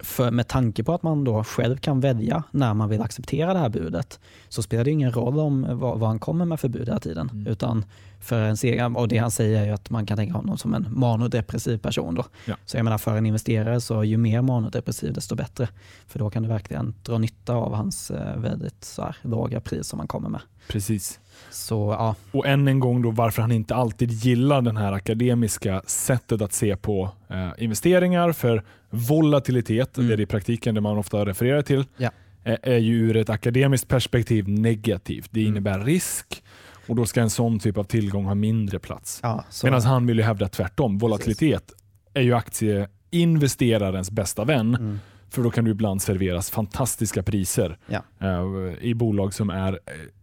för 0.01 0.31
med 0.31 0.49
tanke 0.49 0.85
på 0.85 0.95
att 0.95 1.03
man 1.03 1.25
då 1.25 1.45
själv 1.45 1.77
kan 1.77 2.01
välja 2.01 2.43
när 2.51 2.75
man 2.75 2.89
vill 2.89 3.03
acceptera 3.03 3.53
det 3.53 3.59
här 3.59 3.69
budet 3.69 4.21
så 4.49 4.63
spelar 4.63 4.85
det 4.85 4.91
ingen 4.91 5.13
roll 5.13 5.39
om 5.39 5.67
vad, 5.71 5.99
vad 5.99 6.09
han 6.09 6.19
kommer 6.19 6.45
med 6.45 6.61
för 6.61 6.69
bud 6.69 6.89
hela 6.89 7.01
tiden. 7.01 7.31
Mm. 7.33 7.47
Utan 7.47 7.85
för 8.21 8.41
en 8.41 8.57
egen, 8.63 8.97
och 8.97 9.09
det 9.09 9.19
han 9.19 9.31
säger 9.31 9.67
är 9.67 9.73
att 9.73 9.91
man 9.91 10.07
kan 10.07 10.17
tänka 10.17 10.35
honom 10.35 10.59
som 10.59 10.75
en 10.75 10.87
manodepressiv 10.91 11.79
person. 11.79 12.15
Då. 12.15 12.25
Ja. 12.45 12.57
Så 12.67 12.77
jag 12.77 12.85
menar 12.85 12.99
för 12.99 13.17
en 13.17 13.27
investerare 13.27 13.81
så 13.81 14.05
ju 14.05 14.17
mer 14.17 14.43
manodepressiv 14.43 15.13
desto 15.13 15.35
bättre. 15.35 15.69
För 16.07 16.19
då 16.19 16.31
kan 16.31 16.43
du 16.43 16.49
verkligen 16.49 16.95
dra 17.03 17.19
nytta 17.19 17.55
av 17.55 17.75
hans 17.75 18.11
eh, 18.11 18.37
väldigt 18.37 18.85
så 18.85 19.03
här, 19.03 19.17
låga 19.23 19.61
pris 19.61 19.87
som 19.87 19.99
han 19.99 20.09
kommer 20.09 20.29
med. 20.29 20.41
Precis. 20.69 21.21
Så, 21.51 21.97
ja. 21.99 22.15
Och 22.33 22.47
än 22.47 22.69
en 22.69 22.81
gång 22.81 23.03
då 23.03 23.11
varför 23.11 23.43
han 23.43 23.53
inte 23.53 23.75
alltid 23.75 24.11
gillar 24.11 24.63
det 24.63 24.79
här 24.79 24.93
akademiska 24.93 25.83
sättet 25.87 26.43
att 26.43 26.53
se 26.53 26.77
på 26.77 27.11
eh, 27.29 27.51
investeringar. 27.59 28.33
För 28.33 28.63
volatilitet, 28.91 29.99
mm. 29.99 30.09
det 30.09 30.15
är 30.15 30.21
i 30.21 30.27
praktiken 30.27 30.75
det 30.75 30.81
man 30.81 30.99
ofta 30.99 31.27
refererar 31.27 31.63
till, 31.63 31.85
ja. 31.97 32.11
är, 32.45 32.59
eh, 32.63 32.75
är 32.75 32.79
ju 32.79 32.95
ur 32.95 33.17
ett 33.17 33.31
akademiskt 33.31 33.89
perspektiv 33.89 34.49
negativt. 34.49 35.29
Det 35.31 35.41
mm. 35.41 35.53
innebär 35.53 35.75
mm. 35.75 35.87
risk 35.87 36.43
och 36.89 36.97
då 36.97 37.07
ska 37.07 37.21
en 37.21 37.31
sån 37.31 37.59
typ 37.59 37.79
av 37.79 37.85
tillgång 37.85 38.25
ha 38.25 38.35
mindre 38.35 38.79
plats. 38.79 39.21
Ja, 39.23 39.45
Medan 39.65 39.83
han 39.83 40.07
vill 40.07 40.17
ju 40.17 40.23
hävda 40.23 40.49
tvärtom. 40.49 40.99
Volatilitet 40.99 41.67
Precis. 41.67 41.83
är 42.15 42.21
ju 42.21 42.35
aktieinvesterarens 42.35 44.11
bästa 44.11 44.45
vän. 44.45 44.75
Mm. 44.75 44.99
För 45.31 45.43
då 45.43 45.51
kan 45.51 45.65
du 45.65 45.71
ibland 45.71 46.03
serveras 46.03 46.51
fantastiska 46.51 47.23
priser 47.23 47.79
ja. 47.87 48.03
uh, 48.23 48.75
i 48.81 48.95
bolag 48.95 49.35
som 49.35 49.51
är 49.51 49.73
uh, 49.73 49.79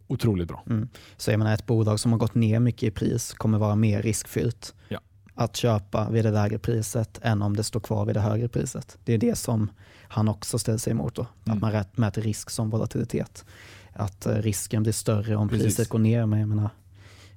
otroligt 0.08 0.48
bra. 0.48 0.64
Mm. 0.70 0.90
Så 1.18 1.32
jag 1.32 1.38
menar, 1.38 1.54
ett 1.54 1.66
bolag 1.66 2.00
som 2.00 2.12
har 2.12 2.20
gått 2.20 2.36
ner 2.36 2.60
mycket 2.60 2.84
i 2.84 2.92
pris 2.92 3.34
kommer 3.34 3.58
vara 3.58 3.76
mer 3.76 4.02
riskfyllt 4.02 4.74
ja. 4.88 5.00
att 5.34 5.56
köpa 5.56 6.10
vid 6.10 6.26
det 6.26 6.32
lägre 6.32 6.60
priset 6.60 7.20
än 7.22 7.42
om 7.42 7.56
det 7.56 7.64
står 7.64 7.80
kvar 7.80 8.06
vid 8.06 8.16
det 8.16 8.22
högre 8.22 8.48
priset. 8.48 8.98
Det 9.04 9.14
är 9.14 9.18
det 9.18 9.36
som 9.36 9.70
han 10.08 10.28
också 10.28 10.60
ställer 10.60 10.78
sig 10.78 10.92
emot. 10.92 11.16
Då. 11.16 11.26
Mm. 11.46 11.64
Att 11.64 11.74
man 11.74 11.86
mäter 11.96 12.22
risk 12.22 12.50
som 12.50 12.70
volatilitet 12.70 13.46
att 13.96 14.26
eh, 14.26 14.36
risken 14.36 14.84
blir 14.84 14.94
större 14.94 15.36
om 15.36 15.50
Precis. 15.50 15.66
priset 15.66 15.90
går 15.90 16.00
ner. 16.00 16.26
Men 16.26 16.40
jag 16.40 16.50
menar, 16.50 16.70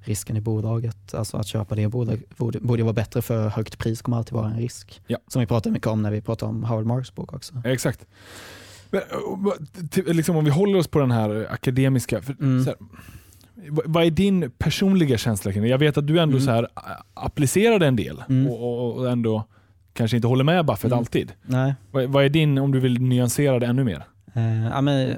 risken 0.00 0.36
i 0.36 0.40
bolaget, 0.40 1.14
alltså 1.14 1.36
att 1.36 1.46
köpa 1.46 1.74
det 1.74 1.88
bolaget 1.88 2.36
borde, 2.36 2.60
borde 2.60 2.82
vara 2.82 2.92
bättre 2.92 3.22
för 3.22 3.48
högt 3.48 3.78
pris 3.78 4.02
kommer 4.02 4.16
alltid 4.16 4.34
vara 4.34 4.50
en 4.50 4.58
risk. 4.58 5.02
Ja. 5.06 5.18
Som 5.28 5.40
vi 5.40 5.46
pratar 5.46 5.70
mycket 5.70 5.88
om 5.88 6.02
när 6.02 6.10
vi 6.10 6.20
pratar 6.20 6.46
om 6.46 6.64
Howard 6.64 6.86
Marks 6.86 7.14
bok 7.14 7.32
också. 7.32 7.62
Exakt. 7.64 8.06
Men, 8.90 9.02
eh, 10.06 10.14
liksom 10.14 10.36
om 10.36 10.44
vi 10.44 10.50
håller 10.50 10.78
oss 10.78 10.88
på 10.88 10.98
den 10.98 11.10
här 11.10 11.46
akademiska, 11.50 12.22
för, 12.22 12.36
mm. 12.40 12.66
här, 12.66 12.74
vad 13.84 14.04
är 14.04 14.10
din 14.10 14.50
personliga 14.58 15.18
känsla 15.18 15.52
kring 15.52 15.62
det? 15.62 15.68
Jag 15.68 15.78
vet 15.78 15.98
att 15.98 16.06
du 16.06 16.18
ändå 16.20 16.36
mm. 16.36 16.46
så 16.46 16.50
här, 16.50 16.68
applicerade 17.14 17.86
en 17.86 17.96
del 17.96 18.22
mm. 18.28 18.52
och, 18.52 18.96
och, 18.96 19.10
ändå 19.10 19.44
kanske 19.92 20.16
inte 20.16 20.28
håller 20.28 20.44
med 20.44 20.66
Buffett 20.66 20.84
mm. 20.84 20.98
alltid. 20.98 21.32
Nej. 21.42 21.74
Vad, 21.90 22.04
vad, 22.04 22.24
är 22.24 22.28
din, 22.28 22.58
om 22.58 22.72
du 22.72 22.80
vill 22.80 23.00
nyansera 23.00 23.58
det 23.58 23.66
ännu 23.66 23.84
mer? 23.84 24.04
Uh, 24.36 24.66
ja, 24.66 24.80
men, 24.80 25.16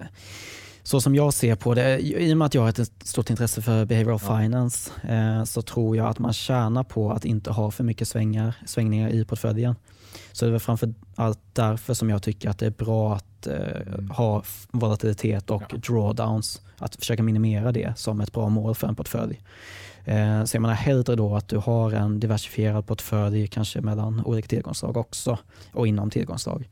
så 0.83 1.01
som 1.01 1.14
jag 1.14 1.35
ser 1.35 1.55
på 1.55 1.75
det, 1.75 1.99
i 1.99 2.33
och 2.33 2.38
med 2.38 2.47
att 2.47 2.55
jag 2.55 2.62
har 2.62 2.69
ett 2.69 2.90
stort 3.05 3.31
intresse 3.31 3.62
för 3.62 3.85
behavioral 3.85 4.21
ja. 4.23 4.38
finance 4.38 4.90
eh, 5.09 5.45
så 5.45 5.62
tror 5.62 5.97
jag 5.97 6.07
att 6.07 6.19
man 6.19 6.33
tjänar 6.33 6.85
på 6.85 7.12
att 7.12 7.25
inte 7.25 7.51
ha 7.51 7.71
för 7.71 7.85
mycket 7.85 8.09
svängar, 8.09 8.55
svängningar 8.66 9.09
i 9.09 9.25
portföljen. 9.25 9.75
Så 10.33 10.47
det 10.47 10.55
är 10.55 10.59
framför 10.59 10.95
allt 11.14 11.38
därför 11.53 11.95
som 11.95 12.11
jag 12.11 12.23
tycker 12.23 12.51
att 12.51 12.59
det 12.59 12.66
är 12.66 12.71
bra 12.71 13.14
att 13.14 13.47
eh, 13.47 13.95
mm. 13.95 14.11
ha 14.11 14.43
volatilitet 14.71 15.51
och 15.51 15.62
ja. 15.69 15.77
drawdowns. 15.77 16.62
Att 16.79 16.97
försöka 16.97 17.23
minimera 17.23 17.73
det 17.73 17.99
som 17.99 18.21
ett 18.21 18.33
bra 18.33 18.49
mål 18.49 18.75
för 18.75 18.88
en 18.88 18.95
portfölj. 18.95 19.40
Eh, 20.05 20.45
så 20.45 20.57
jag 20.57 20.62
menar 20.62 20.75
hellre 20.75 21.16
då 21.16 21.37
att 21.37 21.49
du 21.49 21.57
har 21.57 21.93
en 21.93 22.21
diversifierad 22.21 22.87
portfölj 22.87 23.47
kanske 23.47 23.81
mellan 23.81 24.25
olika 24.25 24.49
tillgångsslag 24.49 24.97
också 24.97 25.38
och 25.73 25.87
inom 25.87 26.11
tillgångsslag. 26.11 26.69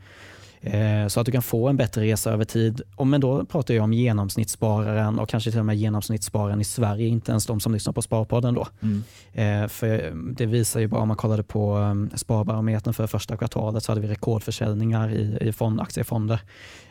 Eh, 0.61 1.07
så 1.09 1.21
att 1.21 1.27
du 1.27 1.33
kan 1.33 1.43
få 1.43 1.69
en 1.69 1.77
bättre 1.77 2.03
resa 2.03 2.31
över 2.31 2.45
tid. 2.45 2.83
Men 3.05 3.21
då 3.21 3.45
pratar 3.45 3.75
jag 3.75 3.85
om 3.85 3.93
genomsnittsspararen 3.93 5.19
och 5.19 5.29
kanske 5.29 5.51
till 5.51 5.61
och 5.61 5.67
med 5.67 5.77
genomsnittsspararen 5.77 6.61
i 6.61 6.65
Sverige, 6.65 7.09
inte 7.09 7.31
ens 7.31 7.47
de 7.47 7.61
som 7.61 7.73
lyssnar 7.73 7.93
på 7.93 8.03
Sparpodden. 8.03 8.55
Då. 8.55 8.67
Mm. 8.83 9.05
Eh, 9.33 9.69
för 9.69 10.13
det 10.37 10.47
visar 10.47 10.81
ju 10.81 10.87
bara 10.87 11.01
om 11.01 11.09
man 11.09 11.17
kollade 11.17 11.43
på 11.43 11.77
um, 11.77 12.11
Sparbarometern 12.15 12.95
för 12.95 13.07
första 13.07 13.37
kvartalet 13.37 13.85
så 13.85 13.93
hade 13.93 14.01
vi 14.01 14.09
rekordförsäljningar 14.09 15.11
i, 15.11 15.39
i 15.41 15.53
fond, 15.53 15.81
aktiefonder 15.81 16.41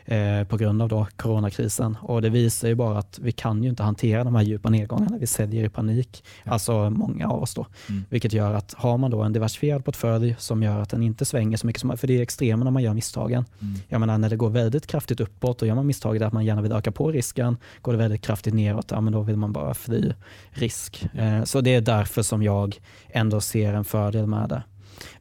eh, 0.07 0.43
på 0.43 0.57
grund 0.57 0.81
av 0.81 0.89
då 0.89 1.07
coronakrisen. 1.15 1.97
Och 2.01 2.21
det 2.21 2.29
visar 2.29 2.67
ju 2.67 2.75
bara 2.75 2.97
att 2.97 3.19
vi 3.19 3.31
kan 3.31 3.63
ju 3.63 3.69
inte 3.69 3.83
hantera 3.83 4.23
de 4.23 4.35
här 4.35 4.43
djupa 4.43 4.69
nedgångarna. 4.69 5.17
Vi 5.17 5.27
säljer 5.27 5.65
i 5.65 5.69
panik, 5.69 6.23
ja. 6.43 6.51
alltså 6.51 6.89
många 6.89 7.27
av 7.27 7.43
oss. 7.43 7.53
Då. 7.53 7.67
Mm. 7.89 8.03
Vilket 8.09 8.33
gör 8.33 8.53
att 8.53 8.73
har 8.73 8.97
man 8.97 9.11
då 9.11 9.21
en 9.21 9.33
diversifierad 9.33 9.85
portfölj 9.85 10.35
som 10.39 10.63
gör 10.63 10.79
att 10.79 10.89
den 10.89 11.03
inte 11.03 11.25
svänger 11.25 11.57
så 11.57 11.67
mycket, 11.67 11.81
som, 11.81 11.97
för 11.97 12.07
det 12.07 12.17
är 12.17 12.21
extremer 12.21 12.63
när 12.63 12.71
man 12.71 12.83
gör 12.83 12.93
misstagen. 12.93 13.45
Mm. 13.61 13.75
Jag 13.87 13.99
menar 13.99 14.17
när 14.17 14.29
det 14.29 14.35
går 14.35 14.49
väldigt 14.49 14.87
kraftigt 14.87 15.19
uppåt, 15.19 15.59
då 15.59 15.65
gör 15.65 15.75
man 15.75 15.87
misstaget 15.87 16.21
att 16.21 16.33
man 16.33 16.45
gärna 16.45 16.61
vill 16.61 16.71
öka 16.71 16.91
på 16.91 17.11
risken. 17.11 17.57
Går 17.81 17.91
det 17.91 17.97
väldigt 17.97 18.21
kraftigt 18.21 18.53
neråt, 18.53 18.91
ja, 18.91 19.01
men 19.01 19.13
då 19.13 19.21
vill 19.21 19.37
man 19.37 19.51
bara 19.51 19.73
fly 19.73 20.13
risk. 20.49 21.09
Eh, 21.13 21.43
så 21.43 21.61
det 21.61 21.75
är 21.75 21.81
därför 21.81 22.21
som 22.21 22.43
jag 22.43 22.79
ändå 23.09 23.41
ser 23.41 23.73
en 23.73 23.85
fördel 23.85 24.27
med 24.27 24.49
det. 24.49 24.63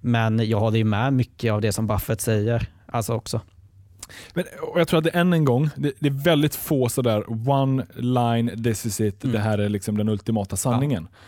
Men 0.01 0.49
jag 0.49 0.61
håller 0.61 0.79
ju 0.79 0.85
med 0.85 1.13
mycket 1.13 1.53
av 1.53 1.61
det 1.61 1.73
som 1.73 1.87
Buffett 1.87 2.21
säger. 2.21 2.69
Alltså 2.87 3.13
också. 3.13 3.41
Men, 4.35 4.45
jag 4.77 4.89
tror 4.89 4.99
att 4.99 5.05
det 5.05 5.11
än 5.11 5.33
en 5.33 5.45
gång, 5.45 5.71
det, 5.77 5.93
det 5.99 6.09
är 6.09 6.25
väldigt 6.25 6.55
få 6.55 6.89
sådär 6.89 7.51
one 7.51 7.87
line, 7.95 8.63
this 8.65 8.87
is 8.87 9.01
it, 9.01 9.25
mm. 9.25 9.33
det 9.35 9.41
här 9.41 9.59
är 9.59 9.69
liksom 9.69 9.97
den 9.97 10.09
ultimata 10.09 10.57
sanningen. 10.57 11.09
Ja. 11.11 11.19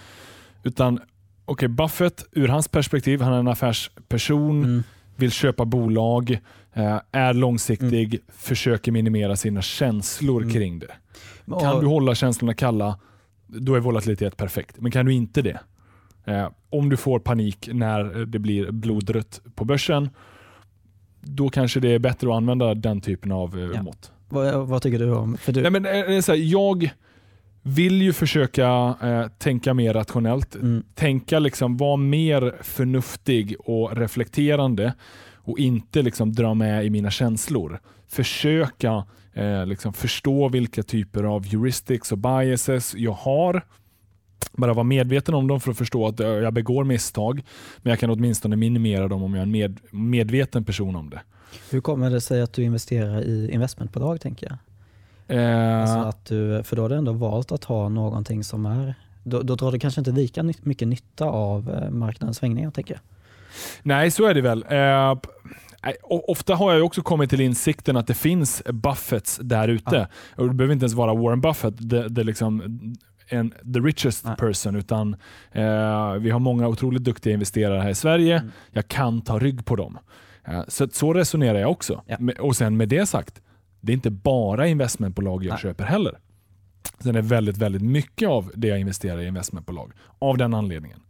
Utan 0.62 0.94
okej, 0.94 1.06
okay, 1.44 1.68
Buffett 1.68 2.24
ur 2.32 2.48
hans 2.48 2.68
perspektiv, 2.68 3.20
han 3.20 3.32
är 3.32 3.38
en 3.38 3.48
affärsperson, 3.48 4.64
mm. 4.64 4.82
vill 5.16 5.30
köpa 5.30 5.64
bolag, 5.64 6.30
eh, 6.72 7.00
är 7.12 7.34
långsiktig, 7.34 8.14
mm. 8.14 8.26
försöker 8.28 8.92
minimera 8.92 9.36
sina 9.36 9.62
känslor 9.62 10.42
mm. 10.42 10.54
kring 10.54 10.78
det. 10.78 10.92
Kan 11.60 11.80
du 11.80 11.86
hålla 11.86 12.14
känslorna 12.14 12.54
kalla, 12.54 12.98
då 13.46 13.74
är 13.74 13.80
volatilitet 13.80 14.36
perfekt. 14.36 14.80
Men 14.80 14.92
kan 14.92 15.06
du 15.06 15.12
inte 15.12 15.42
det, 15.42 15.60
eh, 16.24 16.48
om 16.70 16.88
du 16.88 16.96
får 16.96 17.18
panik 17.18 17.68
när 17.72 18.04
det 18.26 18.38
blir 18.38 18.70
blodrött 18.70 19.40
på 19.54 19.64
börsen, 19.64 20.10
då 21.28 21.48
kanske 21.48 21.80
det 21.80 21.88
är 21.88 21.98
bättre 21.98 22.28
att 22.28 22.36
använda 22.36 22.74
den 22.74 23.00
typen 23.00 23.32
av 23.32 23.58
eh, 23.58 23.70
ja. 23.74 23.82
mått. 23.82 24.12
Vad, 24.28 24.68
vad, 24.68 24.82
tycker 24.82 24.98
du 24.98 25.14
om? 25.14 25.36
För 25.36 25.52
du... 25.52 25.62
Nej, 25.62 25.70
men, 25.70 25.86
äh, 25.86 26.20
så 26.20 26.32
här, 26.32 26.38
jag 26.38 26.90
vill 27.62 28.02
ju 28.02 28.12
försöka 28.12 28.96
äh, 29.02 29.28
tänka 29.38 29.74
mer 29.74 29.94
rationellt. 29.94 30.54
Mm. 30.54 30.84
Tänka 30.94 31.38
liksom, 31.38 31.76
vara 31.76 31.96
mer 31.96 32.54
förnuftig 32.62 33.56
och 33.58 33.96
reflekterande 33.96 34.94
och 35.34 35.58
inte 35.58 36.02
liksom 36.02 36.32
dra 36.32 36.54
med 36.54 36.86
i 36.86 36.90
mina 36.90 37.10
känslor. 37.10 37.80
Försöka 38.08 39.04
eh, 39.32 39.66
liksom 39.66 39.92
förstå 39.92 40.48
vilka 40.48 40.82
typer 40.82 41.24
av 41.24 41.46
heuristics 41.46 42.12
och 42.12 42.18
biases 42.18 42.94
jag 42.94 43.12
har 43.12 43.62
bara 44.53 44.74
vara 44.74 44.85
medveten 44.85 45.35
om 45.35 45.46
dem 45.46 45.61
för 45.61 45.70
att 45.70 45.79
förstå 45.79 46.07
att 46.07 46.18
jag 46.18 46.53
begår 46.53 46.85
misstag. 46.85 47.42
Men 47.83 47.90
jag 47.90 47.98
kan 47.98 48.11
åtminstone 48.11 48.57
minimera 48.57 49.09
dem 49.09 49.22
om 49.22 49.35
jag 49.35 49.38
är 49.38 49.42
en 49.42 49.51
med, 49.51 49.79
medveten 49.90 50.64
person 50.64 50.96
om 50.96 51.11
det. 51.11 51.20
Hur 51.70 51.81
kommer 51.81 52.11
det 52.11 52.20
sig 52.20 52.42
att 52.42 52.53
du 52.53 52.62
investerar 52.62 53.22
i 53.22 53.51
investmentbolag 53.53 54.20
tänker 54.20 54.46
jag? 54.46 54.59
Eh, 55.38 55.81
alltså 55.81 55.98
att 55.98 56.24
du, 56.24 56.62
för 56.62 56.77
då 56.77 56.83
har 56.83 56.88
du 56.88 56.94
ändå 56.94 57.12
valt 57.12 57.53
att 57.53 57.64
ha 57.64 57.88
någonting 57.88 58.44
som 58.44 58.66
är, 58.66 58.94
då, 59.22 59.42
då 59.42 59.55
drar 59.55 59.72
du 59.72 59.79
kanske 59.79 60.01
inte 60.01 60.11
lika 60.11 60.42
mycket 60.42 60.88
nytta 60.88 61.24
av 61.24 61.70
eh, 61.70 61.90
marknadens 61.90 62.37
svängningar 62.37 62.70
tänker 62.70 62.94
jag. 62.94 63.01
Nej, 63.83 64.11
så 64.11 64.27
är 64.27 64.35
det 64.35 64.40
väl. 64.40 64.64
Eh, 64.68 65.18
Ofta 66.03 66.55
har 66.55 66.72
jag 66.72 66.85
också 66.85 67.03
kommit 67.03 67.31
till 67.31 67.40
insikten 67.40 67.96
att 67.96 68.07
det 68.07 68.14
finns 68.14 68.62
Buffetts 68.66 69.38
där 69.42 69.68
ute. 69.68 70.09
Ja. 70.37 70.44
Det 70.44 70.55
behöver 70.55 70.72
inte 70.72 70.85
ens 70.85 70.94
vara 70.94 71.14
Warren 71.14 71.40
Buffett. 71.40 71.74
Det, 71.79 72.09
det 72.09 72.24
liksom, 72.24 72.62
en 73.28 73.50
the 73.50 73.80
richest 73.80 74.24
Nej. 74.24 74.36
person, 74.36 74.76
utan 74.76 75.16
eh, 75.52 76.12
vi 76.12 76.30
har 76.30 76.38
många 76.38 76.68
otroligt 76.68 77.04
duktiga 77.04 77.34
investerare 77.34 77.80
här 77.80 77.90
i 77.90 77.94
Sverige. 77.94 78.38
Mm. 78.38 78.50
Jag 78.70 78.88
kan 78.88 79.20
ta 79.20 79.38
rygg 79.38 79.64
på 79.64 79.76
dem. 79.76 79.98
Eh, 80.44 80.62
så, 80.68 80.88
så 80.92 81.12
resonerar 81.12 81.58
jag 81.58 81.70
också. 81.70 82.02
Ja. 82.06 82.16
Och 82.40 82.56
sen 82.56 82.76
med 82.76 82.88
det 82.88 83.06
sagt, 83.06 83.40
det 83.80 83.92
är 83.92 83.94
inte 83.94 84.10
bara 84.10 84.66
investmentbolag 84.66 85.44
jag 85.44 85.50
Nej. 85.50 85.60
köper 85.60 85.84
heller. 85.84 86.18
Sen 86.98 87.16
är 87.16 87.22
väldigt, 87.22 87.58
väldigt 87.58 87.82
mycket 87.82 88.28
av 88.28 88.50
det 88.54 88.68
jag 88.68 88.80
investerar 88.80 89.20
i 89.20 89.26
investmentbolag 89.26 89.92
av 90.18 90.36
den 90.36 90.54
anledningen. 90.54 91.00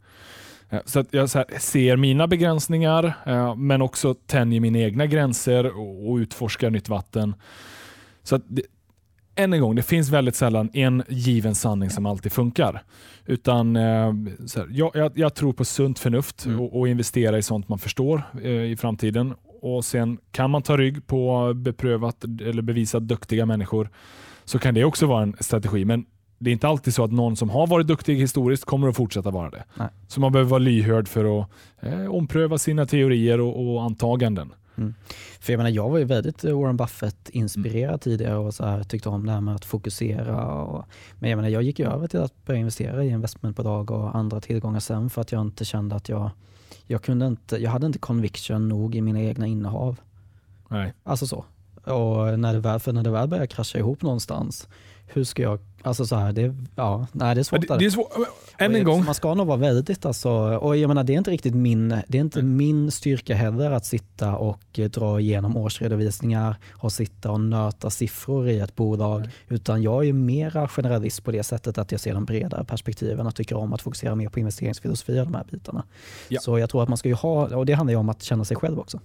Eh, 0.69 0.79
så 0.85 0.99
att 0.99 1.13
jag 1.13 1.29
så 1.29 1.43
ser 1.59 1.97
mina 1.97 2.27
begränsningar, 2.27 3.13
eh, 3.25 3.55
men 3.55 3.81
också 3.81 4.13
tänjer 4.13 4.59
mina 4.59 4.79
egna 4.79 5.05
gränser 5.05 5.77
och, 5.77 6.11
och 6.11 6.15
utforskar 6.15 6.69
nytt 6.69 6.89
vatten. 6.89 7.35
Så 8.23 8.39
det, 8.47 8.61
än 9.39 9.53
en 9.53 9.61
gång, 9.61 9.75
det 9.75 9.83
finns 9.83 10.09
väldigt 10.09 10.35
sällan 10.35 10.69
en 10.73 11.03
given 11.07 11.55
sanning 11.55 11.89
som 11.89 12.05
alltid 12.05 12.31
funkar. 12.31 12.83
Utan 13.25 13.75
eh, 13.75 13.81
här, 13.81 14.67
jag, 14.69 14.91
jag, 14.93 15.11
jag, 15.15 15.35
tror 15.35 15.53
på 15.53 15.65
sunt 15.65 15.99
förnuft 15.99 16.45
mm. 16.45 16.59
och, 16.59 16.79
och, 16.79 16.87
investera 16.87 17.37
i 17.37 17.41
sånt 17.41 17.69
man 17.69 17.79
förstår 17.79 18.21
eh, 18.43 18.51
i 18.51 18.75
framtiden. 18.79 19.33
Och 19.61 19.85
Sen 19.85 20.17
kan 20.31 20.49
man 20.49 20.61
ta 20.61 20.77
rygg 20.77 21.07
på 21.07 21.53
beprövat 21.53 22.23
eller 22.23 22.61
bevisat 22.61 23.07
duktiga 23.07 23.45
människor 23.45 23.89
så 24.45 24.59
kan 24.59 24.73
det 24.73 24.83
också 24.83 25.05
vara 25.05 25.23
en 25.23 25.35
strategi. 25.39 25.85
Men 25.85 26.05
det 26.39 26.49
är 26.49 26.51
inte 26.51 26.67
alltid 26.67 26.93
så 26.93 27.03
att 27.03 27.11
någon 27.11 27.35
som 27.35 27.49
har 27.49 27.67
varit 27.67 27.87
duktig 27.87 28.15
historiskt 28.15 28.65
kommer 28.65 28.87
att 28.87 28.95
fortsätta 28.95 29.31
vara 29.31 29.49
det. 29.49 29.63
Nej. 29.75 29.87
Så 30.07 30.19
man 30.19 30.31
behöver 30.31 30.49
vara 30.49 30.59
lyhörd 30.59 31.07
för 31.07 31.41
att 31.41 31.49
eh, 31.79 32.05
ompröva 32.05 32.57
sina 32.57 32.85
teorier 32.85 33.39
och, 33.39 33.73
och 33.73 33.83
antaganden. 33.83 34.53
Mm. 34.79 34.93
För 35.39 35.53
jag, 35.53 35.57
menar, 35.57 35.69
jag 35.69 35.89
var 35.89 35.97
ju 35.97 36.03
väldigt 36.03 36.43
Warren 36.43 36.77
Buffett-inspirerad 36.77 37.89
mm. 37.89 37.99
tidigare 37.99 38.37
och 38.37 38.53
så 38.53 38.65
här, 38.65 38.83
tyckte 38.83 39.09
om 39.09 39.25
det 39.25 39.31
här 39.31 39.41
med 39.41 39.55
att 39.55 39.65
fokusera. 39.65 40.45
Och, 40.45 40.85
men 41.19 41.29
jag, 41.29 41.37
menar, 41.37 41.49
jag 41.49 41.63
gick 41.63 41.79
ju 41.79 41.91
över 41.91 42.07
till 42.07 42.19
att 42.19 42.45
börja 42.45 42.59
investera 42.59 43.03
i 43.03 43.09
investmentbolag 43.09 43.91
och 43.91 44.15
andra 44.15 44.41
tillgångar 44.41 44.79
sen 44.79 45.09
för 45.09 45.21
att 45.21 45.31
jag 45.31 45.41
inte 45.41 45.65
kände 45.65 45.95
att 45.95 46.09
jag, 46.09 46.31
jag 46.87 47.03
kunde 47.03 47.27
inte, 47.27 47.57
jag 47.57 47.71
hade 47.71 47.85
inte 47.87 47.99
conviction 47.99 48.69
nog 48.69 48.95
i 48.95 49.01
mina 49.01 49.21
egna 49.21 49.47
innehav. 49.47 49.99
Nej. 50.69 50.93
Alltså 51.03 51.27
så. 51.27 51.45
Och 51.83 52.39
när 52.39 52.53
det 52.53 52.59
väl, 52.59 52.79
för 52.79 52.93
när 52.93 53.03
det 53.03 53.11
väl 53.11 53.27
börjar 53.27 53.45
krascha 53.45 53.77
ihop 53.79 54.01
någonstans 54.01 54.67
hur 55.13 55.23
ska 55.23 55.41
jag, 55.41 55.59
alltså 55.81 56.05
så 56.05 56.15
här, 56.15 56.33
det, 56.33 56.55
ja, 56.75 57.07
nej, 57.11 57.35
det 57.35 57.41
är 57.41 57.43
svårt. 57.43 57.67
Det, 57.67 57.77
det 57.77 57.85
är 57.85 57.89
svår, 57.89 58.07
än 58.59 58.75
en 58.75 58.83
gång. 58.83 59.05
Man 59.05 59.15
ska 59.15 59.33
nog 59.33 59.47
vara 59.47 59.57
väldigt, 59.57 60.05
alltså, 60.05 60.29
och 60.57 60.77
jag 60.77 60.87
menar 60.87 61.03
det 61.03 61.13
är 61.13 61.17
inte 61.17 61.31
riktigt 61.31 61.55
min, 61.55 61.89
det 62.07 62.17
är 62.17 62.21
inte 62.21 62.41
min 62.41 62.91
styrka 62.91 63.35
heller 63.35 63.71
att 63.71 63.85
sitta 63.85 64.35
och 64.35 64.79
dra 64.91 65.19
igenom 65.19 65.57
årsredovisningar 65.57 66.55
och 66.71 66.91
sitta 66.91 67.31
och 67.31 67.41
nöta 67.41 67.89
siffror 67.89 68.49
i 68.49 68.59
ett 68.59 68.75
bolag. 68.75 69.21
Nej. 69.21 69.29
Utan 69.47 69.81
jag 69.81 70.07
är 70.07 70.13
mera 70.13 70.67
generalist 70.67 71.23
på 71.23 71.31
det 71.31 71.43
sättet 71.43 71.77
att 71.77 71.91
jag 71.91 72.01
ser 72.01 72.13
de 72.13 72.25
bredare 72.25 72.65
perspektiven 72.65 73.27
och 73.27 73.35
tycker 73.35 73.57
om 73.57 73.73
att 73.73 73.81
fokusera 73.81 74.15
mer 74.15 74.29
på 74.29 74.39
investeringsfilosofi 74.39 75.19
och 75.19 75.25
de 75.25 75.33
här 75.33 75.45
bitarna. 75.51 75.83
Ja. 76.27 76.39
Så 76.41 76.59
jag 76.59 76.69
tror 76.69 76.83
att 76.83 76.89
man 76.89 76.97
ska 76.97 77.09
ju 77.09 77.15
ha, 77.15 77.55
och 77.55 77.65
det 77.65 77.73
handlar 77.73 77.93
ju 77.93 77.99
om 77.99 78.09
att 78.09 78.23
känna 78.23 78.45
sig 78.45 78.57
själv 78.57 78.79
också. 78.79 78.99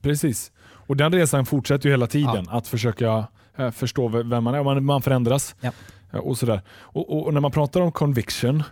Precis, 0.00 0.52
och 0.86 0.96
den 0.96 1.12
resan 1.12 1.46
fortsätter 1.46 1.88
ju 1.88 1.92
hela 1.92 2.06
tiden. 2.06 2.46
Ja. 2.46 2.56
Att 2.56 2.66
försöka 2.66 3.26
Eh, 3.56 3.70
förstå 3.70 4.08
vem 4.08 4.44
man 4.44 4.54
är. 4.54 4.62
Man, 4.62 4.84
man 4.84 5.02
förändras. 5.02 5.54
Ja. 5.60 5.70
Eh, 6.12 6.18
och, 6.18 6.38
sådär. 6.38 6.60
Och, 6.70 7.26
och, 7.26 7.34
när 7.34 7.40
man 7.40 7.50
pratar 7.50 7.80
om 7.80 7.92
conviction 7.92 8.62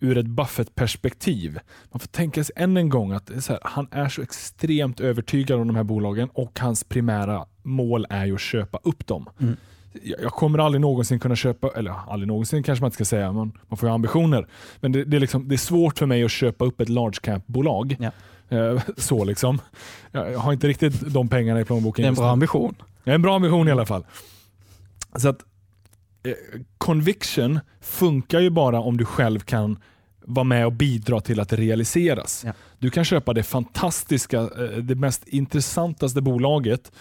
ur 0.00 0.18
ett 0.18 0.26
Buffett-perspektiv. 0.26 1.58
Man 1.90 2.00
får 2.00 2.08
tänka 2.08 2.44
sig 2.44 2.52
än 2.56 2.76
en 2.76 2.88
gång 2.88 3.12
att 3.12 3.30
är 3.30 3.48
här, 3.48 3.58
han 3.62 3.88
är 3.90 4.08
så 4.08 4.22
extremt 4.22 5.00
övertygad 5.00 5.60
om 5.60 5.66
de 5.66 5.76
här 5.76 5.84
bolagen 5.84 6.28
och 6.32 6.58
hans 6.58 6.84
primära 6.84 7.46
mål 7.62 8.06
är 8.10 8.26
ju 8.26 8.34
att 8.34 8.40
köpa 8.40 8.80
upp 8.82 9.06
dem. 9.06 9.28
Mm. 9.40 9.56
Jag 10.02 10.32
kommer 10.32 10.58
aldrig 10.58 10.80
någonsin 10.80 11.20
kunna 11.20 11.36
köpa, 11.36 11.70
eller 11.76 11.94
aldrig 12.08 12.28
någonsin 12.28 12.62
kanske 12.62 12.82
man 12.82 12.86
inte 12.86 12.94
ska 12.94 13.04
säga, 13.04 13.32
man, 13.32 13.52
man 13.68 13.76
får 13.76 13.88
ju 13.88 13.94
ambitioner. 13.94 14.46
Men 14.80 14.92
det, 14.92 15.04
det, 15.04 15.16
är 15.16 15.20
liksom, 15.20 15.48
det 15.48 15.54
är 15.54 15.56
svårt 15.56 15.98
för 15.98 16.06
mig 16.06 16.24
att 16.24 16.30
köpa 16.30 16.64
upp 16.64 16.80
ett 16.80 16.88
large 16.88 17.18
cap-bolag. 17.22 17.96
Ja. 18.00 18.10
Eh, 18.56 18.82
så 18.96 19.24
liksom. 19.24 19.58
Jag 20.12 20.38
har 20.38 20.52
inte 20.52 20.68
riktigt 20.68 21.00
de 21.00 21.28
pengarna 21.28 21.60
i 21.60 21.64
plånboken. 21.64 22.02
Det 22.02 22.06
är 22.06 22.08
en 22.08 22.14
bra 22.14 22.30
ambition. 22.30 22.74
Det 23.04 23.10
är 23.10 23.14
en 23.14 23.22
bra 23.22 23.36
ambition 23.36 23.68
i 23.68 23.70
alla 23.70 23.86
fall. 23.86 24.04
Så 25.16 25.28
att 25.28 25.44
eh, 26.22 26.32
Conviction 26.78 27.60
funkar 27.80 28.40
ju 28.40 28.50
bara 28.50 28.80
om 28.80 28.96
du 28.96 29.04
själv 29.04 29.40
kan 29.40 29.78
vara 30.24 30.44
med 30.44 30.66
och 30.66 30.72
bidra 30.72 31.20
till 31.20 31.40
att 31.40 31.48
det 31.48 31.56
realiseras. 31.56 32.42
Ja. 32.46 32.52
Du 32.78 32.90
kan 32.90 33.04
köpa 33.04 33.32
det 33.32 33.42
fantastiska, 33.42 34.40
eh, 34.40 34.78
det 34.82 34.94
mest 34.94 35.28
intressantaste 35.28 36.20
bolaget 36.20 36.92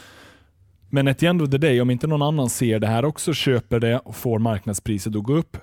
men 0.90 1.16
the 1.16 1.28
end 1.28 1.42
of 1.42 1.50
the 1.50 1.58
day, 1.58 1.82
om 1.82 1.90
inte 1.90 2.08
någon 2.08 2.22
annan 2.22 2.50
ser 2.50 2.80
det 2.80 2.88
här 2.88 3.06
också, 3.06 3.34
köper 3.34 3.80
det 3.80 4.00
och 4.00 4.16
får 4.16 4.40
marknadspriset 4.40 5.16
att 5.16 5.24
gå 5.24 5.34
upp, 5.34 5.58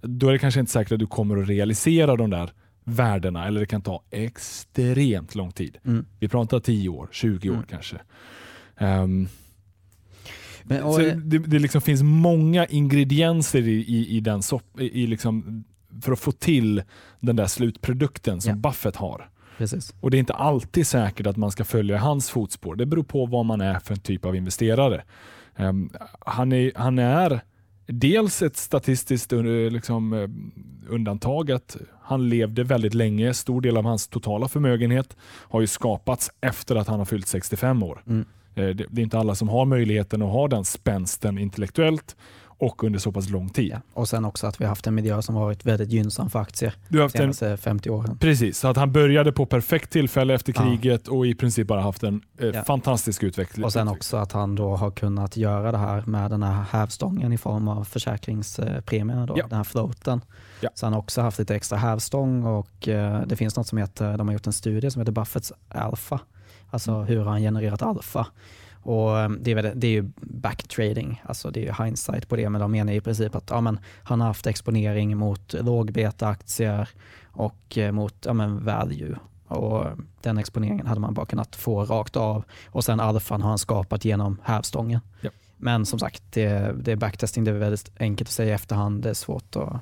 då 0.00 0.28
är 0.28 0.32
det 0.32 0.38
kanske 0.38 0.60
inte 0.60 0.72
säkert 0.72 0.92
att 0.92 0.98
du 0.98 1.06
kommer 1.06 1.42
att 1.42 1.48
realisera 1.48 2.16
de 2.16 2.30
där 2.30 2.50
värdena, 2.84 3.46
eller 3.46 3.60
det 3.60 3.66
kan 3.66 3.82
ta 3.82 4.02
extremt 4.10 5.34
lång 5.34 5.52
tid. 5.52 5.78
Mm. 5.84 6.06
Vi 6.18 6.28
pratar 6.28 6.60
10 6.60 6.88
år, 6.88 7.08
20 7.12 7.50
år 7.50 7.54
mm. 7.54 7.66
kanske. 7.70 7.96
Um, 8.80 9.28
men, 10.68 10.82
och, 10.82 11.00
det, 11.00 11.38
det 11.38 11.58
liksom 11.58 11.80
finns 11.80 12.02
många 12.02 12.66
ingredienser 12.66 13.68
i, 13.68 13.72
i, 13.72 14.16
i 14.16 14.20
den 14.20 14.42
sopp, 14.42 14.80
i, 14.80 15.06
liksom, 15.06 15.64
för 16.02 16.12
att 16.12 16.20
få 16.20 16.32
till 16.32 16.82
den 17.20 17.36
där 17.36 17.46
slutprodukten 17.46 18.40
som 18.40 18.50
ja. 18.50 18.56
Buffett 18.56 18.96
har. 18.96 19.30
Precis. 19.58 19.94
Och 20.00 20.10
Det 20.10 20.16
är 20.16 20.18
inte 20.18 20.34
alltid 20.34 20.86
säkert 20.86 21.26
att 21.26 21.36
man 21.36 21.50
ska 21.50 21.64
följa 21.64 21.98
hans 21.98 22.30
fotspår. 22.30 22.76
Det 22.76 22.86
beror 22.86 23.02
på 23.02 23.26
vad 23.26 23.46
man 23.46 23.60
är 23.60 23.78
för 23.78 23.94
en 23.94 24.00
typ 24.00 24.24
av 24.24 24.36
investerare. 24.36 25.02
Um, 25.56 25.90
han, 26.20 26.52
är, 26.52 26.72
han 26.74 26.98
är 26.98 27.40
dels 27.86 28.42
ett 28.42 28.56
statistiskt 28.56 29.32
liksom, 29.72 30.12
eh, 30.12 30.28
undantag. 30.94 31.50
Att 31.50 31.76
han 32.02 32.28
levde 32.28 32.64
väldigt 32.64 32.94
länge. 32.94 33.34
Stor 33.34 33.60
del 33.60 33.76
av 33.76 33.84
hans 33.84 34.08
totala 34.08 34.48
förmögenhet 34.48 35.16
har 35.22 35.60
ju 35.60 35.66
skapats 35.66 36.30
efter 36.40 36.76
att 36.76 36.88
han 36.88 36.98
har 36.98 37.06
fyllt 37.06 37.26
65 37.26 37.82
år. 37.82 38.02
Mm. 38.06 38.24
Eh, 38.54 38.68
det, 38.68 38.84
är 38.84 39.00
inte 39.00 39.18
alla 39.18 39.34
som 39.34 39.48
har 39.48 39.64
möjligheten 39.64 40.22
att 40.22 40.32
ha 40.32 40.48
den 40.48 40.64
spänsten 40.64 41.38
intellektuellt 41.38 42.16
och 42.58 42.84
under 42.84 42.98
så 42.98 43.12
pass 43.12 43.28
lång 43.28 43.48
tid. 43.48 43.70
Ja. 43.72 43.80
Och 43.92 44.08
sen 44.08 44.24
också 44.24 44.46
att 44.46 44.60
vi 44.60 44.64
har 44.64 44.68
haft 44.68 44.86
en 44.86 44.94
miljö 44.94 45.22
som 45.22 45.34
varit 45.34 45.66
väldigt 45.66 45.90
gynnsam 45.90 46.30
för 46.30 46.38
aktier 46.38 46.74
de 46.88 47.10
senaste 47.10 47.48
en, 47.48 47.58
50 47.58 47.90
åren. 47.90 48.18
Precis, 48.18 48.58
så 48.58 48.68
att 48.68 48.76
han 48.76 48.92
började 48.92 49.32
på 49.32 49.46
perfekt 49.46 49.90
tillfälle 49.90 50.34
efter 50.34 50.52
kriget 50.52 51.02
ja. 51.06 51.12
och 51.12 51.26
i 51.26 51.34
princip 51.34 51.66
bara 51.66 51.80
haft 51.80 52.02
en 52.02 52.22
eh, 52.38 52.48
ja. 52.48 52.64
fantastisk 52.64 53.22
utveckling. 53.22 53.64
Och 53.64 53.72
sen 53.72 53.88
också 53.88 54.16
att 54.16 54.32
han 54.32 54.54
då 54.54 54.76
har 54.76 54.90
kunnat 54.90 55.36
göra 55.36 55.72
det 55.72 55.78
här 55.78 56.02
med 56.06 56.30
den 56.30 56.42
här 56.42 56.62
hävstången 56.62 57.32
i 57.32 57.38
form 57.38 57.68
av 57.68 57.84
försäkringspremierna, 57.84 59.26
då, 59.26 59.34
den 59.34 59.56
här 59.56 59.64
floaten. 59.64 60.20
Så 60.74 60.86
han 60.86 60.92
har 60.92 61.00
också 61.00 61.20
haft 61.20 61.38
lite 61.38 61.54
extra 61.54 61.78
hävstång 61.78 62.44
och 62.44 62.88
eh, 62.88 63.22
det 63.26 63.36
finns 63.36 63.56
något 63.56 63.66
som 63.66 63.78
heter, 63.78 64.18
de 64.18 64.28
har 64.28 64.32
gjort 64.32 64.46
en 64.46 64.52
studie 64.52 64.90
som 64.90 65.00
heter 65.00 65.12
Buffetts 65.12 65.52
Alpha 65.68 66.20
Alltså 66.70 66.90
mm. 66.90 67.06
hur 67.06 67.24
han 67.24 67.40
genererat 67.40 67.82
alfa. 67.82 68.26
Och 68.82 69.18
ehm, 69.18 69.38
det, 69.40 69.52
är, 69.52 69.72
det 69.74 69.86
är 69.86 69.90
ju 69.90 70.10
backtrading, 70.20 71.22
alltså 71.24 71.50
det 71.50 71.68
är 71.68 71.84
hindsight 71.84 72.28
på 72.28 72.36
det, 72.36 72.50
men 72.50 72.60
de 72.60 72.72
menar 72.72 72.92
i 72.92 73.00
princip 73.00 73.34
att 73.34 73.50
ja, 73.50 73.60
men 73.60 73.80
han 74.02 74.20
har 74.20 74.28
haft 74.28 74.46
exponering 74.46 75.16
mot 75.16 75.52
lågbeta-aktier 75.52 76.88
och 77.26 77.78
eh, 77.78 77.92
mot 77.92 78.14
ja, 78.24 78.32
men 78.32 78.64
value. 78.64 79.16
Och 79.48 79.84
den 80.22 80.38
exponeringen 80.38 80.86
hade 80.86 81.00
man 81.00 81.14
bara 81.14 81.26
kunnat 81.26 81.56
få 81.56 81.84
rakt 81.84 82.16
av 82.16 82.44
och 82.66 82.84
sen 82.84 83.00
alfan 83.00 83.42
har 83.42 83.48
han 83.48 83.58
skapat 83.58 84.04
genom 84.04 84.40
hävstången. 84.42 85.00
Ja. 85.20 85.30
Men 85.56 85.86
som 85.86 85.98
sagt, 85.98 86.22
det, 86.30 86.74
det 86.82 86.92
är 86.92 86.96
backtesting, 86.96 87.44
det 87.44 87.50
är 87.50 87.54
väldigt 87.54 87.90
enkelt 87.98 88.28
att 88.28 88.32
säga 88.32 88.50
i 88.50 88.54
efterhand, 88.54 89.02
det 89.02 89.10
är 89.10 89.14
svårt 89.14 89.56
att 89.56 89.80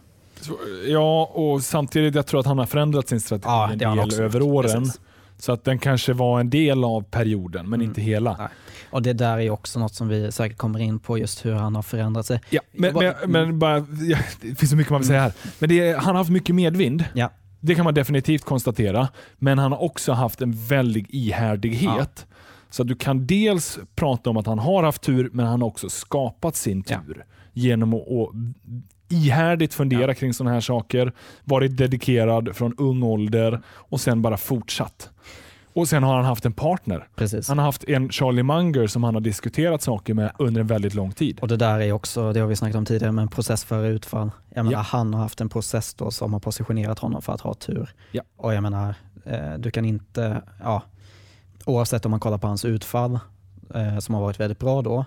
Ja, 0.86 1.30
och 1.34 1.62
samtidigt 1.62 2.14
jag 2.14 2.26
tror 2.26 2.40
att 2.40 2.46
han 2.46 2.58
har 2.58 2.66
förändrat 2.66 3.08
sin 3.08 3.20
strategi 3.20 3.48
ja, 3.48 3.72
en 3.72 3.78
del 3.78 4.20
över 4.20 4.42
åren. 4.42 4.82
Precis. 4.82 5.00
Så 5.38 5.52
att 5.52 5.64
den 5.64 5.78
kanske 5.78 6.12
var 6.12 6.40
en 6.40 6.50
del 6.50 6.84
av 6.84 7.02
perioden, 7.02 7.68
men 7.68 7.80
mm. 7.80 7.88
inte 7.88 8.00
hela. 8.00 8.36
Nej. 8.38 8.48
Och 8.90 9.02
Det 9.02 9.12
där 9.12 9.38
är 9.38 9.50
också 9.50 9.80
något 9.80 9.94
som 9.94 10.08
vi 10.08 10.32
säkert 10.32 10.58
kommer 10.58 10.78
in 10.78 10.98
på, 10.98 11.18
just 11.18 11.44
hur 11.44 11.52
han 11.52 11.74
har 11.74 11.82
förändrat 11.82 12.26
sig. 12.26 12.40
Ja, 12.50 12.60
men, 12.72 12.94
men, 12.94 13.14
men 13.26 13.58
bara, 13.58 13.86
ja, 14.00 14.18
det 14.40 14.54
finns 14.54 14.70
så 14.70 14.76
mycket 14.76 14.90
man 14.90 15.00
vill 15.00 15.08
säga 15.08 15.20
här. 15.20 15.32
Men 15.58 15.68
det, 15.68 15.92
han 15.92 16.04
har 16.04 16.14
haft 16.14 16.30
mycket 16.30 16.54
medvind. 16.54 17.04
Ja. 17.14 17.30
Det 17.60 17.74
kan 17.74 17.84
man 17.84 17.94
definitivt 17.94 18.44
konstatera. 18.44 19.08
Men 19.38 19.58
han 19.58 19.72
har 19.72 19.82
också 19.82 20.12
haft 20.12 20.42
en 20.42 20.52
väldig 20.52 21.06
ihärdighet. 21.10 22.26
Ja. 22.28 22.36
Så 22.70 22.82
du 22.84 22.94
kan 22.94 23.26
dels 23.26 23.78
prata 23.94 24.30
om 24.30 24.36
att 24.36 24.46
han 24.46 24.58
har 24.58 24.82
haft 24.82 25.02
tur, 25.02 25.30
men 25.32 25.46
han 25.46 25.62
har 25.62 25.68
också 25.68 25.88
skapat 25.88 26.56
sin 26.56 26.82
tur. 26.82 27.24
Genom 27.52 27.94
att, 27.94 28.00
att 28.00 28.34
ihärdigt 29.08 29.74
fundera 29.74 30.08
ja. 30.08 30.14
kring 30.14 30.34
sådana 30.34 30.54
här 30.54 30.60
saker, 30.60 31.12
varit 31.44 31.76
dedikerad 31.76 32.56
från 32.56 32.74
ung 32.78 33.02
ålder 33.02 33.62
och 33.66 34.00
sen 34.00 34.22
bara 34.22 34.36
fortsatt. 34.36 35.10
Och 35.76 35.88
sen 35.88 36.02
har 36.02 36.16
han 36.16 36.24
haft 36.24 36.46
en 36.46 36.52
partner. 36.52 37.08
Precis. 37.14 37.48
Han 37.48 37.58
har 37.58 37.64
haft 37.64 37.84
en 37.84 38.10
Charlie 38.10 38.42
Munger 38.42 38.86
som 38.86 39.04
han 39.04 39.14
har 39.14 39.20
diskuterat 39.20 39.82
saker 39.82 40.14
med 40.14 40.32
under 40.38 40.60
en 40.60 40.66
väldigt 40.66 40.94
lång 40.94 41.12
tid. 41.12 41.38
Och 41.40 41.48
Det 41.48 41.56
där 41.56 41.80
är 41.80 41.92
också, 41.92 42.32
det 42.32 42.40
har 42.40 42.46
vi 42.46 42.56
snackat 42.56 42.76
om 42.76 42.84
tidigare, 42.84 43.12
men 43.12 43.28
process 43.28 43.64
före 43.64 43.88
utfall. 43.88 44.30
Jag 44.54 44.64
menar, 44.64 44.78
ja. 44.78 44.82
Han 44.82 45.14
har 45.14 45.20
haft 45.20 45.40
en 45.40 45.48
process 45.48 45.94
då 45.94 46.10
som 46.10 46.32
har 46.32 46.40
positionerat 46.40 46.98
honom 46.98 47.22
för 47.22 47.32
att 47.32 47.40
ha 47.40 47.54
tur. 47.54 47.94
Ja. 48.12 48.22
Och 48.36 48.54
jag 48.54 48.62
menar, 48.62 48.94
eh, 49.24 49.54
du 49.58 49.70
kan 49.70 49.84
inte, 49.84 50.42
ja, 50.62 50.82
oavsett 51.64 52.04
om 52.04 52.10
man 52.10 52.20
kollar 52.20 52.38
på 52.38 52.46
hans 52.46 52.64
utfall, 52.64 53.18
eh, 53.74 53.98
som 53.98 54.14
har 54.14 54.22
varit 54.22 54.40
väldigt 54.40 54.58
bra 54.58 54.82
då, 54.82 55.04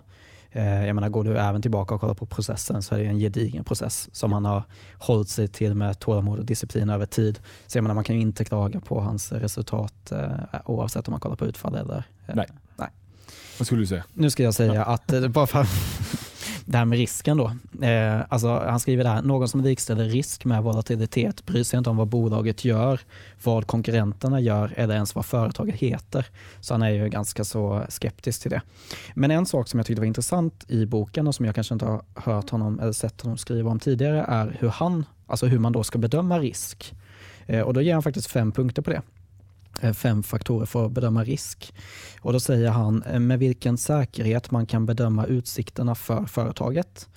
jag 0.51 0.95
menar, 0.95 1.09
går 1.09 1.23
du 1.23 1.37
även 1.37 1.61
tillbaka 1.61 1.95
och 1.95 2.01
kollar 2.01 2.13
på 2.13 2.25
processen 2.25 2.81
så 2.81 2.95
är 2.95 2.99
det 2.99 3.05
en 3.05 3.19
gedigen 3.19 3.63
process 3.63 4.09
som 4.11 4.33
han 4.33 4.45
har 4.45 4.63
hållit 4.97 5.29
sig 5.29 5.47
till 5.47 5.75
med 5.75 5.99
tålamod 5.99 6.39
och 6.39 6.45
disciplin 6.45 6.89
över 6.89 7.05
tid. 7.05 7.39
Så 7.67 7.77
jag 7.77 7.83
menar, 7.83 7.95
man 7.95 8.03
kan 8.03 8.15
ju 8.15 8.21
inte 8.21 8.45
klaga 8.45 8.79
på 8.79 9.01
hans 9.01 9.31
resultat 9.31 10.11
eh, 10.11 10.29
oavsett 10.65 11.07
om 11.07 11.11
man 11.11 11.19
kollar 11.19 11.35
på 11.35 11.45
utfall 11.45 11.75
eller... 11.75 12.03
Eh, 12.27 12.35
nej. 12.35 12.47
nej. 12.75 12.89
Vad 13.57 13.65
skulle 13.65 13.81
du 13.81 13.87
säga? 13.87 14.03
Nu 14.13 14.29
ska 14.29 14.43
jag 14.43 14.53
säga 14.53 14.83
att, 14.85 15.13
bara 15.29 15.47
för, 15.47 15.67
det 16.71 16.77
här 16.77 16.85
med 16.85 16.97
risken 16.97 17.37
då. 17.37 17.51
Eh, 17.85 18.21
alltså, 18.29 18.47
han 18.47 18.79
skriver 18.79 19.03
där, 19.03 19.21
någon 19.21 19.47
som 19.47 19.61
likställer 19.61 20.03
risk 20.03 20.45
med 20.45 20.63
volatilitet 20.63 21.45
bryr 21.45 21.63
sig 21.63 21.77
inte 21.77 21.89
om 21.89 21.97
vad 21.97 22.07
bolaget 22.07 22.65
gör, 22.65 22.99
vad 23.43 23.67
konkurrenterna 23.67 24.39
gör 24.39 24.73
eller 24.77 24.95
ens 24.95 25.15
vad 25.15 25.25
företaget 25.25 25.75
heter. 25.75 26.25
Så 26.59 26.73
han 26.73 26.81
är 26.81 26.89
ju 26.89 27.09
ganska 27.09 27.43
så 27.43 27.85
skeptisk 27.89 28.41
till 28.41 28.51
det. 28.51 28.61
Men 29.13 29.31
en 29.31 29.45
sak 29.45 29.67
som 29.67 29.79
jag 29.79 29.87
tyckte 29.87 30.01
var 30.01 30.07
intressant 30.07 30.65
i 30.67 30.85
boken 30.85 31.27
och 31.27 31.35
som 31.35 31.45
jag 31.45 31.55
kanske 31.55 31.73
inte 31.73 31.85
har 31.85 32.01
hört 32.15 32.49
honom 32.49 32.79
eller 32.79 32.91
sett 32.91 33.21
honom 33.21 33.37
skriva 33.37 33.71
om 33.71 33.79
tidigare 33.79 34.25
är 34.27 34.57
hur, 34.59 34.69
han, 34.69 35.05
alltså 35.27 35.45
hur 35.45 35.59
man 35.59 35.71
då 35.71 35.83
ska 35.83 35.97
bedöma 35.97 36.39
risk. 36.39 36.93
Eh, 37.45 37.61
och 37.61 37.73
då 37.73 37.81
ger 37.81 37.93
han 37.93 38.03
faktiskt 38.03 38.27
fem 38.27 38.51
punkter 38.51 38.81
på 38.81 38.89
det. 38.89 39.01
Eh, 39.81 39.93
fem 39.93 40.23
faktorer 40.23 40.65
för 40.65 40.85
att 40.85 40.91
bedöma 40.91 41.23
risk. 41.23 41.73
Och 42.21 42.33
Då 42.33 42.39
säger 42.39 42.69
han 42.69 43.03
eh, 43.03 43.19
med 43.19 43.39
vilken 43.39 43.77
säkerhet 43.77 44.51
man 44.51 44.65
kan 44.65 44.85
bedöma 44.85 45.25
utsikterna 45.25 45.95
för 45.95 46.25
företaget, 46.25 47.09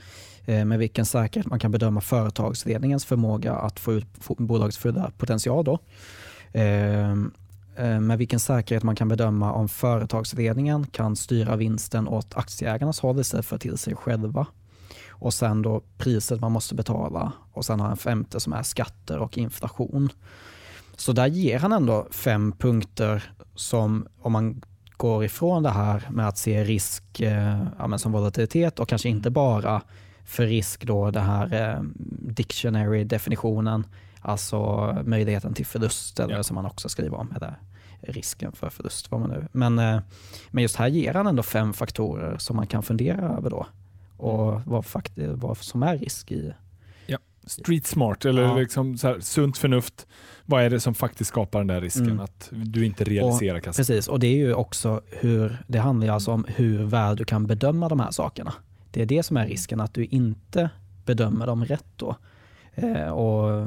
eh, 0.44 0.64
med 0.64 0.78
vilken 0.78 1.06
säkerhet 1.06 1.46
man 1.46 1.58
kan 1.58 1.70
bedöma 1.70 2.00
företagsledningens 2.00 3.04
förmåga 3.04 3.54
att 3.54 3.80
få 3.80 3.92
ut 3.92 4.06
bolagets 4.38 4.78
fulla 4.78 5.10
potential. 5.18 5.64
Då. 5.64 5.78
Ehm, 6.52 7.32
med 8.00 8.18
vilken 8.18 8.40
säkerhet 8.40 8.82
man 8.82 8.96
kan 8.96 9.08
bedöma 9.08 9.52
om 9.52 9.68
företagsledningen 9.68 10.86
kan 10.86 11.16
styra 11.16 11.56
vinsten 11.56 12.08
åt 12.08 12.36
aktieägarnas 12.36 13.00
håll 13.00 13.20
istället 13.20 13.46
för 13.46 13.58
till 13.58 13.78
sig 13.78 13.94
själva. 13.94 14.46
Och 15.08 15.34
sen 15.34 15.62
då 15.62 15.82
priset 15.98 16.40
man 16.40 16.52
måste 16.52 16.74
betala 16.74 17.32
och 17.52 17.64
sen 17.64 17.80
har 17.80 17.90
en 17.90 17.96
femte 17.96 18.40
som 18.40 18.52
är 18.52 18.62
skatter 18.62 19.18
och 19.18 19.38
inflation. 19.38 20.08
Så 20.96 21.12
där 21.12 21.26
ger 21.26 21.58
han 21.58 21.72
ändå 21.72 22.06
fem 22.10 22.52
punkter 22.52 23.32
som 23.54 24.06
om 24.20 24.32
man 24.32 24.62
går 24.96 25.24
ifrån 25.24 25.62
det 25.62 25.70
här 25.70 26.08
med 26.10 26.28
att 26.28 26.38
se 26.38 26.64
risk 26.64 27.20
eh, 27.20 27.64
ja, 27.78 27.98
som 27.98 28.12
volatilitet 28.12 28.80
och 28.80 28.88
kanske 28.88 29.08
inte 29.08 29.30
bara 29.30 29.82
för 30.24 30.46
risk 30.46 30.84
då 30.84 31.10
det 31.10 31.20
här 31.20 31.54
eh, 31.54 31.82
dictionary-definitionen, 32.18 33.86
alltså 34.20 34.92
möjligheten 35.04 35.54
till 35.54 35.66
förlust 35.66 36.20
eller 36.20 36.34
ja. 36.34 36.42
som 36.42 36.54
man 36.54 36.66
också 36.66 36.88
skriver 36.88 37.16
om, 37.16 37.32
eller 37.36 37.58
risken 38.00 38.52
för 38.52 38.70
förlust. 38.70 39.10
Vad 39.10 39.20
man 39.20 39.30
nu. 39.30 39.48
Men, 39.52 39.78
eh, 39.78 40.00
men 40.50 40.62
just 40.62 40.76
här 40.76 40.88
ger 40.88 41.14
han 41.14 41.26
ändå 41.26 41.42
fem 41.42 41.72
faktorer 41.72 42.38
som 42.38 42.56
man 42.56 42.66
kan 42.66 42.82
fundera 42.82 43.28
över 43.28 43.50
då 43.50 43.66
och 44.16 44.60
vad, 44.66 44.84
fakt- 44.84 45.18
vad 45.34 45.58
som 45.58 45.82
är 45.82 45.98
risk 45.98 46.32
i, 46.32 46.52
street 47.46 47.86
smart 47.86 48.24
eller 48.24 48.42
ja. 48.42 48.56
liksom 48.56 48.98
så 48.98 49.08
här, 49.08 49.20
sunt 49.20 49.58
förnuft. 49.58 50.06
Vad 50.44 50.62
är 50.62 50.70
det 50.70 50.80
som 50.80 50.94
faktiskt 50.94 51.28
skapar 51.28 51.58
den 51.58 51.66
där 51.66 51.80
risken 51.80 52.10
mm. 52.10 52.20
att 52.20 52.48
du 52.52 52.86
inte 52.86 53.04
realiserar 53.04 53.60
kassan? 53.60 53.80
Precis, 53.80 54.08
och 54.08 54.20
det 54.20 54.26
är 54.26 54.36
ju 54.36 54.54
också 54.54 55.00
hur, 55.06 55.64
det 55.68 55.78
handlar 55.78 56.08
alltså 56.08 56.30
om 56.30 56.44
hur 56.48 56.84
väl 56.84 57.16
du 57.16 57.24
kan 57.24 57.46
bedöma 57.46 57.88
de 57.88 58.00
här 58.00 58.10
sakerna. 58.10 58.54
Det 58.90 59.02
är 59.02 59.06
det 59.06 59.22
som 59.22 59.36
är 59.36 59.46
risken, 59.46 59.80
att 59.80 59.94
du 59.94 60.04
inte 60.04 60.70
bedömer 61.04 61.46
dem 61.46 61.64
rätt 61.64 61.86
då. 61.96 62.16
Eh, 62.74 63.08
och 63.08 63.66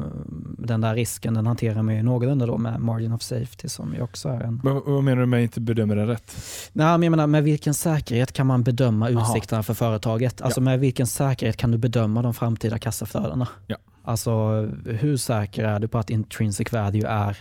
den 0.58 0.82
där 0.82 0.95
risken 0.95 1.34
den 1.34 1.47
hanterar 1.47 1.82
man 1.82 1.95
ju 1.95 2.03
någorlunda 2.03 2.45
då 2.45 2.58
med 2.58 2.80
margin 2.80 3.12
of 3.12 3.22
safety 3.22 3.68
som 3.68 3.93
ju 3.93 4.01
också 4.01 4.30
är 4.30 4.39
en... 4.39 4.62
Men, 4.64 4.82
vad 4.86 5.03
menar 5.03 5.22
du 5.22 5.26
med 5.26 5.39
att 5.39 5.43
inte 5.43 5.62
bedömer 5.62 5.95
den 5.95 6.08
rätt? 6.08 6.36
Nej, 6.74 6.86
men 6.86 7.03
jag 7.03 7.12
menar, 7.12 7.28
med 7.28 7.43
vilken 7.43 7.74
säkerhet 7.74 8.32
kan 8.32 8.47
man 8.47 8.64
bedöma 8.64 9.10
utsikterna 9.10 9.58
Aha. 9.58 9.64
för 9.64 9.74
företaget? 9.74 10.41
Alltså 10.41 10.60
ja. 10.60 10.64
med 10.64 10.80
vilken 10.80 11.08
säkerhet 11.08 11.58
kan 11.58 11.72
du 11.72 11.78
bedöma 11.78 12.22
de 12.22 12.34
framtida 12.34 12.80
kassaflödena? 12.80 13.47
Ja. 13.68 13.78
Alltså 14.08 14.62
hur 14.86 15.18
säker 15.18 15.64
är 15.64 15.80
du 15.80 15.88
på 15.88 15.97
att 15.97 16.10
intrinsic 16.10 16.72
value 16.72 17.08
är 17.08 17.38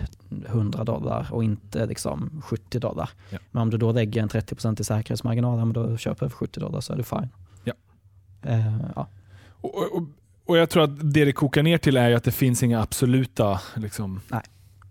100 0.47 0.85
dollar 0.85 1.29
och 1.31 1.45
inte 1.45 1.87
liksom 1.87 2.43
70 2.45 2.79
dollar? 2.79 3.11
Ja. 3.31 3.39
Men 3.51 3.63
om 3.63 3.71
du 3.71 3.79
då 3.79 3.93
lägger 3.93 4.23
en 4.23 4.29
30% 4.29 4.81
i 4.81 4.85
säkerhetsmarginal, 4.85 5.73
då 5.73 5.97
köper 5.97 6.27
du 6.27 6.31
för 6.31 6.37
70 6.37 6.61
dollar 6.61 6.81
så 6.81 6.93
är 6.93 6.97
du 6.97 7.03
fine. 7.03 7.29
Ja. 7.65 7.73
Eh, 8.43 8.77
ja. 8.97 9.07
Och, 9.61 9.97
och, 9.97 10.03
och 10.47 10.57
Jag 10.57 10.71
tror 10.71 10.85
att 10.85 11.13
det 11.15 11.25
det 11.25 11.33
kokar 11.33 11.63
ner 11.63 11.79
till 11.79 11.97
är 11.97 12.13
att 12.13 12.25
det 12.25 12.33
finns 12.33 12.63
inga 12.63 12.83
absoluta... 12.83 13.61
Liksom, 13.77 14.21
Nej. 14.29 14.43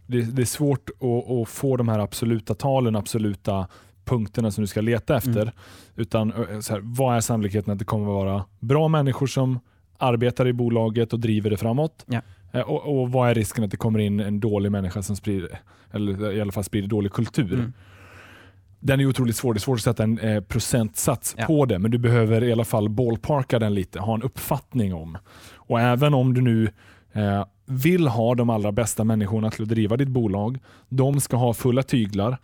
Det, 0.07 0.21
det 0.21 0.41
är 0.41 0.45
svårt 0.45 0.89
att, 0.89 1.31
att, 1.31 1.49
få 1.49 1.77
de 1.77 1.89
här 1.89 1.99
absoluta 1.99 2.55
talen, 2.55 2.95
absoluta 2.95 3.67
punkterna 4.05 4.51
som 4.51 4.61
du 4.61 4.67
ska 4.67 4.81
leta 4.81 5.17
efter. 5.17 5.41
Mm. 5.41 5.53
Utan 5.95 6.33
så 6.61 6.73
här, 6.73 6.81
vad 6.83 7.15
är 7.15 7.21
sannolikheten 7.21 7.73
att 7.73 7.79
det 7.79 7.85
kommer 7.85 8.05
att 8.05 8.25
vara 8.25 8.45
bra 8.59 8.87
människor 8.87 9.27
som 9.27 9.59
arbetar 9.97 10.47
i 10.47 10.53
bolaget 10.53 11.13
och 11.13 11.19
driver 11.19 11.49
det 11.49 11.57
framåt? 11.57 12.05
Ja. 12.07 12.21
Eh, 12.51 12.61
och, 12.61 13.01
och, 13.01 13.11
vad 13.11 13.29
är 13.29 13.35
risken 13.35 13.63
att 13.63 13.71
det 13.71 13.77
kommer 13.77 13.99
in 13.99 14.19
en 14.19 14.39
dålig 14.39 14.71
människa 14.71 15.01
som 15.01 15.15
sprider, 15.15 15.59
eller 15.91 16.31
i 16.31 16.41
alla 16.41 16.51
fall 16.51 16.63
sprider 16.63 16.87
dålig 16.87 17.11
kultur? 17.11 17.53
Mm 17.53 17.73
den 18.83 18.99
är 18.99 19.05
otroligt 19.05 19.35
svår. 19.35 19.53
Det 19.53 19.57
är 19.57 19.59
svårt 19.59 19.77
att 19.77 19.83
sätta 19.83 20.03
en 20.03 20.19
eh, 20.19 20.41
procentsats 20.41 21.35
ja. 21.37 21.45
på 21.45 21.65
det, 21.65 21.79
men 21.79 21.91
du 21.91 21.97
behöver 21.97 22.43
i 22.43 22.51
alla 22.51 22.65
fall 22.65 22.89
ballparka 22.89 23.59
den 23.59 23.73
lite, 23.73 23.99
ha 23.99 24.13
en 24.13 24.21
uppfattning 24.21 24.93
om. 24.93 25.17
Och 25.55 25.81
även 25.81 26.13
om 26.13 26.33
du 26.33 26.41
nu 26.41 26.69
eh, 27.13 27.45
vill 27.65 28.07
ha 28.07 28.35
de 28.35 28.49
allra 28.49 28.71
bästa 28.71 29.03
människorna 29.03 29.51
till 29.51 29.63
att 29.63 29.69
driva 29.69 29.97
ditt 29.97 30.07
bolag, 30.07 30.59
de 30.89 31.21
ska 31.21 31.37
ha 31.37 31.53
fulla 31.53 31.83
tyglar. 31.83 32.37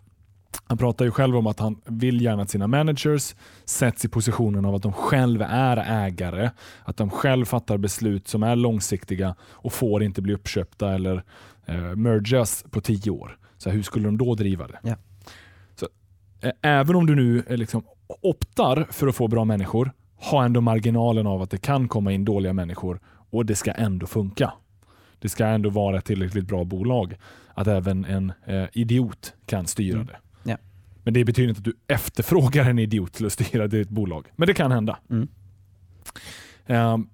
Han 0.64 0.78
pratar 0.78 1.04
ju 1.04 1.10
själv 1.10 1.36
om 1.36 1.46
att 1.46 1.60
han 1.60 1.80
vill 1.84 2.20
gärna 2.20 2.42
att 2.42 2.50
sina 2.50 2.66
managers 2.66 3.34
sätts 3.64 4.04
i 4.04 4.08
positionen 4.08 4.64
av 4.64 4.74
att 4.74 4.82
de 4.82 4.92
själva 4.92 5.46
är 5.46 5.76
ägare, 6.06 6.50
att 6.84 6.96
de 6.96 7.10
själva 7.10 7.46
fattar 7.46 7.78
beslut 7.78 8.28
som 8.28 8.42
är 8.42 8.56
långsiktiga 8.56 9.34
och 9.42 9.72
får 9.72 10.02
inte 10.02 10.22
bli 10.22 10.34
uppköpta 10.34 10.94
eller 10.94 11.24
eh, 11.66 11.96
mergas 11.96 12.64
på 12.70 12.80
tio 12.80 13.10
år. 13.10 13.36
Så 13.58 13.70
hur 13.70 13.82
skulle 13.82 14.04
de 14.04 14.18
då 14.18 14.34
driva 14.34 14.66
det? 14.66 14.78
Ja. 14.82 14.94
Eh, 16.40 16.52
även 16.62 16.96
om 16.96 17.06
du 17.06 17.14
nu 17.14 17.42
eh, 17.46 17.56
liksom 17.56 17.82
optar 18.22 18.86
för 18.90 19.06
att 19.06 19.16
få 19.16 19.28
bra 19.28 19.44
människor, 19.44 19.92
ha 20.16 20.44
ändå 20.44 20.60
marginalen 20.60 21.26
av 21.26 21.42
att 21.42 21.50
det 21.50 21.58
kan 21.58 21.88
komma 21.88 22.12
in 22.12 22.24
dåliga 22.24 22.52
människor 22.52 23.00
och 23.30 23.46
det 23.46 23.54
ska 23.54 23.72
ändå 23.72 24.06
funka. 24.06 24.52
Det 25.18 25.28
ska 25.28 25.46
ändå 25.46 25.70
vara 25.70 25.98
ett 25.98 26.04
tillräckligt 26.04 26.46
bra 26.46 26.64
bolag 26.64 27.16
att 27.54 27.66
även 27.66 28.04
en 28.04 28.32
eh, 28.46 28.64
idiot 28.72 29.34
kan 29.46 29.66
styra 29.66 29.94
mm. 29.94 30.06
det. 30.06 30.18
Ja. 30.50 30.56
Men 31.02 31.14
det 31.14 31.24
betyder 31.24 31.48
inte 31.48 31.58
att 31.58 31.64
du 31.64 31.94
efterfrågar 31.94 32.70
en 32.70 32.78
idiot 32.78 33.12
till 33.12 33.26
att 33.26 33.32
styra 33.32 33.66
ditt 33.66 33.88
bolag. 33.88 34.26
Men 34.36 34.46
det 34.46 34.54
kan 34.54 34.72
hända. 34.72 34.98
Mm. 35.10 35.28
Um, 36.66 37.08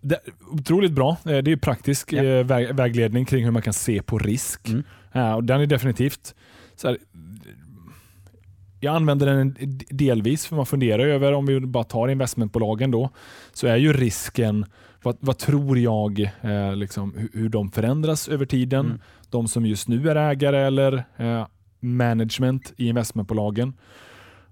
det 0.00 0.20
otroligt 0.50 0.92
bra. 0.92 1.16
Det 1.24 1.52
är 1.52 1.56
praktisk 1.56 2.12
ja. 2.12 2.42
väg, 2.42 2.74
vägledning 2.74 3.24
kring 3.24 3.44
hur 3.44 3.50
man 3.50 3.62
kan 3.62 3.72
se 3.72 4.02
på 4.02 4.18
risk. 4.18 4.68
Mm. 4.68 4.82
Uh, 5.16 5.32
och 5.32 5.44
den 5.44 5.60
är 5.60 5.66
definitivt 5.66 6.34
så 6.76 6.88
här, 6.88 6.98
jag 8.80 8.94
använder 8.94 9.26
den 9.26 9.56
delvis 9.88 10.46
för 10.46 10.56
man 10.56 10.66
funderar 10.66 11.06
över, 11.06 11.32
om 11.32 11.46
vi 11.46 11.60
bara 11.60 11.84
tar 11.84 12.08
investmentbolagen 12.08 12.90
då, 12.90 13.10
så 13.52 13.66
är 13.66 13.76
ju 13.76 13.92
risken, 13.92 14.66
vad, 15.02 15.16
vad 15.20 15.38
tror 15.38 15.78
jag, 15.78 16.20
eh, 16.40 16.76
liksom, 16.76 17.14
hur, 17.16 17.30
hur, 17.32 17.48
de 17.48 17.70
förändras 17.70 18.28
över 18.28 18.46
tiden. 18.46 18.86
Mm. 18.86 19.00
De 19.30 19.48
som 19.48 19.66
just 19.66 19.88
nu 19.88 20.10
är 20.10 20.16
ägare 20.16 20.58
eller 20.58 21.04
eh, 21.16 21.46
management 21.80 22.72
i 22.76 22.88
investmentbolagen, 22.88 23.72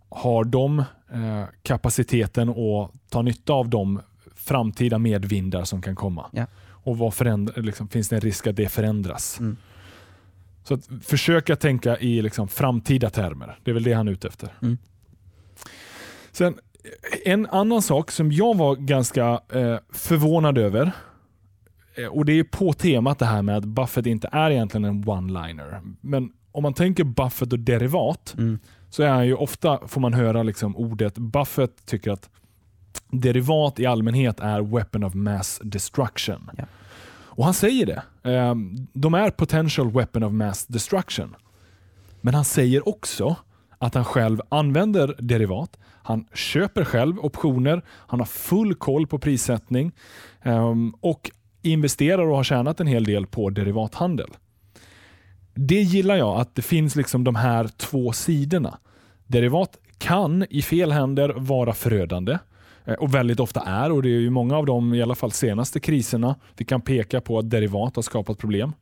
har 0.09 0.45
de 0.45 0.79
eh, 1.13 1.45
kapaciteten 1.63 2.49
att 2.49 2.91
ta 3.11 3.23
nytta 3.23 3.53
av 3.53 3.69
de 3.69 4.01
framtida 4.35 4.99
medvindar 4.99 5.65
som 5.65 5.83
kan 5.83 5.97
komma? 5.97 6.27
Ja. 6.33 6.47
Och 6.69 6.99
vad 6.99 7.15
förändra, 7.15 7.63
liksom, 7.63 7.89
finns 7.89 8.09
det 8.09 8.17
en 8.17 8.21
risk 8.21 8.47
att 8.47 8.57
det 8.57 8.69
förändras? 8.69 9.41
Mm. 9.41 9.57
Så 10.69 10.75
att 10.75 10.89
försöka 11.03 11.57
tänka 11.57 11.99
i 11.99 12.23
liksom 12.23 12.49
framtida 12.49 13.11
termer. 13.11 13.59
Det 13.65 13.71
är 13.71 13.75
väl 13.75 13.83
det 13.83 13.93
han 13.93 14.09
är 14.09 14.13
ute 14.13 14.29
efter. 14.29 14.55
Mm. 14.63 14.79
Sen, 16.33 16.59
en 17.25 17.47
annan 17.47 17.83
sak 17.83 18.11
som 18.11 18.33
jag 18.33 18.57
var 18.57 18.77
ganska 18.77 19.41
eh, 19.53 19.77
förvånad 19.91 20.59
över, 20.59 20.93
eh, 21.95 22.07
och 22.07 22.25
det 22.25 22.33
är 22.33 22.45
på 22.45 22.73
temat 22.73 23.19
det 23.19 23.27
här 23.27 23.43
med 23.43 23.57
att 23.57 23.65
Buffett 23.65 24.07
inte 24.07 24.29
är 24.33 24.51
egentligen 24.51 24.85
en 24.85 25.05
one-liner. 25.05 25.97
Men 26.01 26.33
om 26.53 26.63
man 26.63 26.75
tänker 26.75 27.05
Buffett 27.05 27.53
och 27.53 27.59
derivat, 27.59 28.35
mm. 28.39 28.59
så 28.91 29.03
är 29.03 29.09
han 29.09 29.27
ju 29.27 29.35
ofta, 29.35 29.89
får 29.89 30.01
man 30.01 30.13
höra 30.13 30.43
liksom 30.43 30.77
ordet, 30.77 31.19
Buffett 31.19 31.87
tycker 31.87 32.11
att 32.11 32.31
derivat 33.09 33.81
i 33.81 33.87
allmänhet 33.87 34.41
är 34.41 34.63
weapon 34.63 35.05
of 35.05 35.15
mass 35.15 35.61
destruction. 35.65 36.51
Ja. 36.57 36.65
Och 37.37 37.45
han 37.45 37.55
säger 37.55 37.87
det. 37.87 38.31
Ehm, 38.31 38.87
de 38.93 39.15
är 39.15 39.31
potential 39.31 39.93
weapon 39.93 40.23
of 40.23 40.33
mass 40.33 40.67
destruction. 40.67 41.37
Men 42.21 42.35
han 42.35 42.45
säger 42.45 42.89
också 42.89 43.37
att 43.79 43.95
han 43.95 44.05
själv 44.05 44.41
använder 44.49 45.17
derivat. 45.19 45.79
Han 46.03 46.27
köper 46.35 46.85
själv 46.85 47.19
optioner, 47.19 47.83
han 47.89 48.21
har 48.21 48.27
full 48.27 48.75
koll 48.75 49.07
på 49.07 49.19
prissättning 49.19 49.93
ehm, 50.43 50.95
och 51.01 51.31
investerar 51.63 52.27
och 52.29 52.37
har 52.37 52.45
tjänat 52.45 52.81
en 52.81 52.87
hel 52.87 53.05
del 53.05 53.27
på 53.27 53.51
derivathandel. 53.51 54.31
Det 55.55 55.83
gillar 55.83 56.17
jag, 56.17 56.41
att 56.41 56.55
det 56.55 56.63
finns 56.63 56.97
liksom 56.97 57.25
de 57.25 57.35
här 57.35 57.69
två 57.69 58.13
sidorna. 58.13 58.79
Derivat 59.27 59.77
kan 59.99 60.47
i 60.51 60.63
fel 60.63 60.93
händer 60.93 61.35
vara 61.37 61.73
förödande. 61.73 62.39
Eh, 62.87 62.95
och 62.95 63.15
väldigt 63.15 63.41
ofta 63.41 63.61
är. 63.61 63.93
och 63.93 64.03
Det 64.03 64.09
är 64.09 64.21
ju 64.21 64.31
många 64.31 64.57
av 64.57 64.67
de 64.67 64.95
i 64.95 65.03
alla 65.03 65.15
fall 65.15 65.33
senaste 65.33 65.81
kriserna 65.81 66.37
vi 66.57 66.65
kan 66.65 66.81
peka 66.81 67.21
på 67.21 67.39
att 67.39 67.51
derivat 67.51 67.97
har 67.97 68.03
skapat 68.03 68.39
problem. 68.39 68.73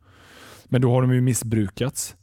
Men 0.65 0.81
då 0.81 0.91
har 0.91 1.03
de 1.03 1.15
ju 1.15 1.21
missbrukats. 1.21 2.17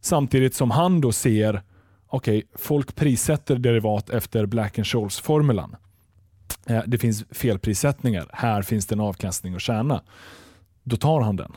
Samtidigt 0.00 0.54
som 0.54 0.70
han 0.70 1.00
då 1.00 1.12
ser 1.12 1.62
okej, 2.06 2.38
okay, 2.38 2.48
folk 2.54 2.94
prissätter 2.94 3.56
derivat 3.56 4.10
efter 4.10 4.46
Black 4.46 4.78
and 4.78 4.86
Scholes-formulan. 4.86 5.76
Eh, 6.66 6.82
det 6.86 6.98
finns 6.98 7.24
felprissättningar. 7.30 8.28
Här 8.32 8.62
finns 8.62 8.86
det 8.86 8.94
en 8.94 9.00
avkastning 9.00 9.54
att 9.54 9.62
tjäna. 9.62 10.02
Då 10.84 10.96
tar 10.96 11.20
han 11.20 11.36
den. 11.36 11.52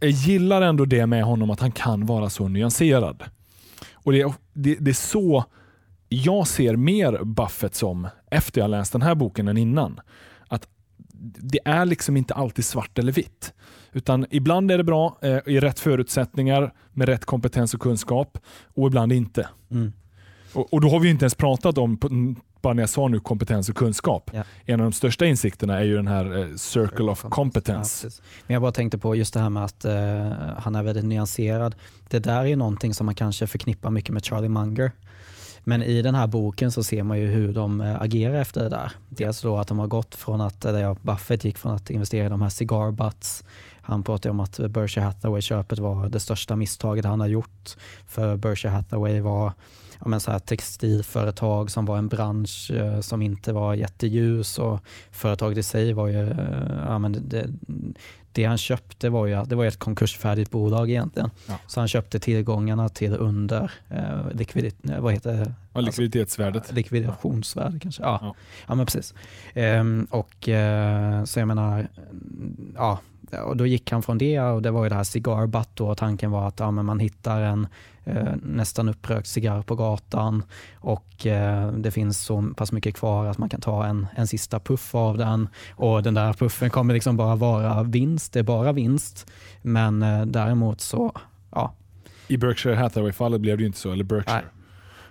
Jag 0.00 0.10
gillar 0.10 0.62
ändå 0.62 0.84
det 0.84 1.06
med 1.06 1.24
honom 1.24 1.50
att 1.50 1.60
han 1.60 1.72
kan 1.72 2.06
vara 2.06 2.30
så 2.30 2.48
nyanserad. 2.48 3.24
Och 3.92 4.12
Det, 4.12 4.32
det, 4.52 4.74
det 4.74 4.90
är 4.90 4.94
så 4.94 5.44
jag 6.12 6.48
ser 6.48 6.76
mer 6.76 7.24
Buffett 7.24 7.74
som 7.74 8.08
efter 8.30 8.60
jag 8.60 8.70
läst 8.70 8.92
den 8.92 9.02
här 9.02 9.14
boken 9.14 9.48
än 9.48 9.56
innan. 9.56 10.00
Att 10.48 10.68
det 11.38 11.60
är 11.64 11.84
liksom 11.84 12.16
inte 12.16 12.34
alltid 12.34 12.64
svart 12.64 12.98
eller 12.98 13.12
vitt. 13.12 13.52
Utan 13.92 14.26
ibland 14.30 14.70
är 14.70 14.78
det 14.78 14.84
bra 14.84 15.18
eh, 15.22 15.38
i 15.46 15.60
rätt 15.60 15.80
förutsättningar 15.80 16.72
med 16.92 17.08
rätt 17.08 17.24
kompetens 17.24 17.74
och 17.74 17.80
kunskap 17.80 18.38
och 18.74 18.86
ibland 18.86 19.12
inte. 19.12 19.48
Mm. 19.70 19.92
Och, 20.52 20.72
och, 20.72 20.80
Då 20.80 20.88
har 20.88 21.00
vi 21.00 21.10
inte 21.10 21.24
ens 21.24 21.34
pratat 21.34 21.78
om, 21.78 21.98
bara 22.62 22.74
när 22.74 22.82
jag 22.82 22.90
sa 22.90 23.08
nu 23.08 23.20
kompetens 23.20 23.68
och 23.68 23.76
kunskap. 23.76 24.30
Ja. 24.34 24.44
En 24.64 24.80
av 24.80 24.84
de 24.84 24.92
största 24.92 25.26
insikterna 25.26 25.78
är 25.78 25.84
ju 25.84 25.96
den 25.96 26.06
här 26.06 26.38
eh, 26.38 26.56
circle 26.56 27.04
of 27.04 27.22
competence. 27.22 28.06
Ja, 28.06 28.24
Men 28.46 28.54
jag 28.54 28.62
bara 28.62 28.72
tänkte 28.72 28.98
på 28.98 29.14
just 29.14 29.34
det 29.34 29.40
här 29.40 29.50
med 29.50 29.64
att 29.64 29.84
eh, 29.84 30.32
han 30.58 30.74
är 30.74 30.82
väldigt 30.82 31.04
nyanserad. 31.04 31.74
Det 32.08 32.18
där 32.18 32.46
är 32.46 32.56
någonting 32.56 32.94
som 32.94 33.06
man 33.06 33.14
kanske 33.14 33.46
förknippar 33.46 33.90
mycket 33.90 34.10
med 34.10 34.24
Charlie 34.24 34.48
Munger. 34.48 34.92
Men 35.64 35.82
i 35.82 36.02
den 36.02 36.14
här 36.14 36.26
boken 36.26 36.72
så 36.72 36.82
ser 36.82 37.02
man 37.02 37.18
ju 37.18 37.26
hur 37.26 37.52
de 37.52 37.80
eh, 37.80 38.02
agerar 38.02 38.34
efter 38.34 38.62
det 38.62 38.68
där. 38.68 38.92
Dels 39.08 39.40
då 39.40 39.56
att 39.58 39.68
de 39.68 39.78
har 39.78 39.86
gått 39.86 40.14
från 40.14 40.40
att, 40.40 40.64
eh, 40.64 40.68
eller 40.68 40.80
ja, 40.80 40.96
Buffett 41.02 41.44
gick 41.44 41.58
från 41.58 41.72
att 41.72 41.90
investera 41.90 42.26
i 42.26 42.28
de 42.28 42.42
här 42.42 42.48
cigar 42.48 42.90
butts. 42.90 43.44
Han 43.82 44.02
pratade 44.02 44.30
om 44.30 44.40
att 44.40 44.58
Berkshire 44.58 45.04
Hathaway-köpet 45.04 45.78
var 45.78 46.08
det 46.08 46.20
största 46.20 46.56
misstaget 46.56 47.04
han 47.04 47.20
har 47.20 47.26
gjort. 47.26 47.76
För 48.06 48.36
Berkshire 48.36 48.72
Hathaway 48.72 49.20
var 49.20 49.52
ja, 50.02 50.08
men 50.08 50.20
så 50.20 50.30
här 50.30 50.38
textilföretag 50.38 51.70
som 51.70 51.86
var 51.86 51.98
en 51.98 52.08
bransch 52.08 52.70
eh, 52.70 53.00
som 53.00 53.22
inte 53.22 53.52
var 53.52 53.74
jätteljus 53.74 54.58
och 54.58 54.80
företaget 55.10 55.58
i 55.58 55.62
sig 55.62 55.92
var 55.92 56.08
ju, 56.08 56.30
eh, 56.30 56.36
ja, 56.86 56.98
men 56.98 57.28
det, 57.28 57.46
det 58.32 58.44
han 58.44 58.58
köpte 58.58 59.10
var 59.10 59.26
ju, 59.26 59.44
det 59.44 59.54
var 59.54 59.64
ett 59.64 59.78
konkursfärdigt 59.78 60.50
bolag 60.50 60.90
egentligen. 60.90 61.30
Ja. 61.48 61.54
Så 61.66 61.80
han 61.80 61.88
köpte 61.88 62.20
tillgångarna 62.20 62.88
till 62.88 63.14
under 63.14 63.72
eh, 63.88 64.30
likvidit, 64.32 64.76
vad 64.82 65.12
heter 65.12 65.32
det? 65.32 65.52
Ja, 65.72 65.80
likviditetsvärdet. 65.80 66.56
Alltså, 66.62 66.74
likvidationsvärde 66.74 67.78
kanske. 67.78 68.02
Ja, 68.02 68.18
ja. 68.22 68.34
ja 68.66 68.74
men 68.74 68.86
precis. 68.86 69.14
Ehm, 69.54 70.06
och, 70.10 70.48
eh, 70.48 71.24
så 71.24 71.38
jag 71.38 71.48
menar, 71.48 71.88
ja, 72.74 72.98
och 73.44 73.56
då 73.56 73.66
gick 73.66 73.92
han 73.92 74.02
från 74.02 74.18
det 74.18 74.40
och 74.40 74.62
det 74.62 74.70
var 74.70 74.82
ju 74.82 74.88
det 74.88 74.94
här 74.94 75.04
cigarbutt 75.04 75.80
och 75.80 75.98
tanken 75.98 76.30
var 76.30 76.48
att 76.48 76.60
ja, 76.60 76.70
man 76.70 77.00
hittar 77.00 77.40
en 77.40 77.64
eh, 77.64 77.68
nästan 78.42 78.88
upprökt 78.88 79.26
cigarr 79.26 79.62
på 79.62 79.74
gatan 79.74 80.42
och 80.74 81.26
eh, 81.26 81.72
det 81.72 81.90
finns 81.90 82.20
så 82.20 82.52
pass 82.56 82.72
mycket 82.72 82.94
kvar 82.94 83.26
att 83.26 83.38
man 83.38 83.48
kan 83.48 83.60
ta 83.60 83.86
en, 83.86 84.06
en 84.14 84.26
sista 84.26 84.60
puff 84.60 84.94
av 84.94 85.18
den 85.18 85.48
och 85.70 86.02
den 86.02 86.14
där 86.14 86.32
puffen 86.32 86.70
kommer 86.70 86.94
liksom 86.94 87.16
bara 87.16 87.36
vara 87.36 87.82
vinst, 87.82 88.32
det 88.32 88.38
är 88.38 88.44
bara 88.44 88.72
vinst. 88.72 89.30
Men 89.62 90.02
eh, 90.02 90.26
däremot 90.26 90.80
så, 90.80 91.12
ja. 91.50 91.74
I 92.28 92.36
Berkshire 92.36 92.74
Hathaway-fallet 92.74 93.40
blev 93.40 93.56
det 93.56 93.60
ju 93.60 93.66
inte 93.66 93.78
så, 93.78 93.92
eller 93.92 94.04
Berkshire. 94.04 94.44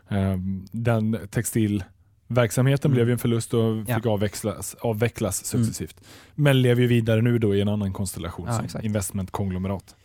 Um, 0.09 0.65
den 0.71 1.17
textil 1.29 1.83
Verksamheten 2.27 2.91
mm. 2.91 2.95
blev 2.95 3.07
ju 3.07 3.13
en 3.13 3.19
förlust 3.19 3.53
och 3.53 3.87
fick 3.87 4.05
ja. 4.05 4.11
avvecklas, 4.11 4.75
avvecklas 4.81 5.45
successivt. 5.45 5.95
Mm. 5.97 6.09
Men 6.35 6.61
lever 6.61 6.81
ju 6.81 6.87
vidare 6.87 7.21
nu 7.21 7.37
då 7.37 7.55
i 7.55 7.61
en 7.61 7.67
annan 7.67 7.93
konstellation 7.93 8.47
ja, 8.49 8.67
som 8.67 8.81
investmentkonglomerat. 8.85 9.95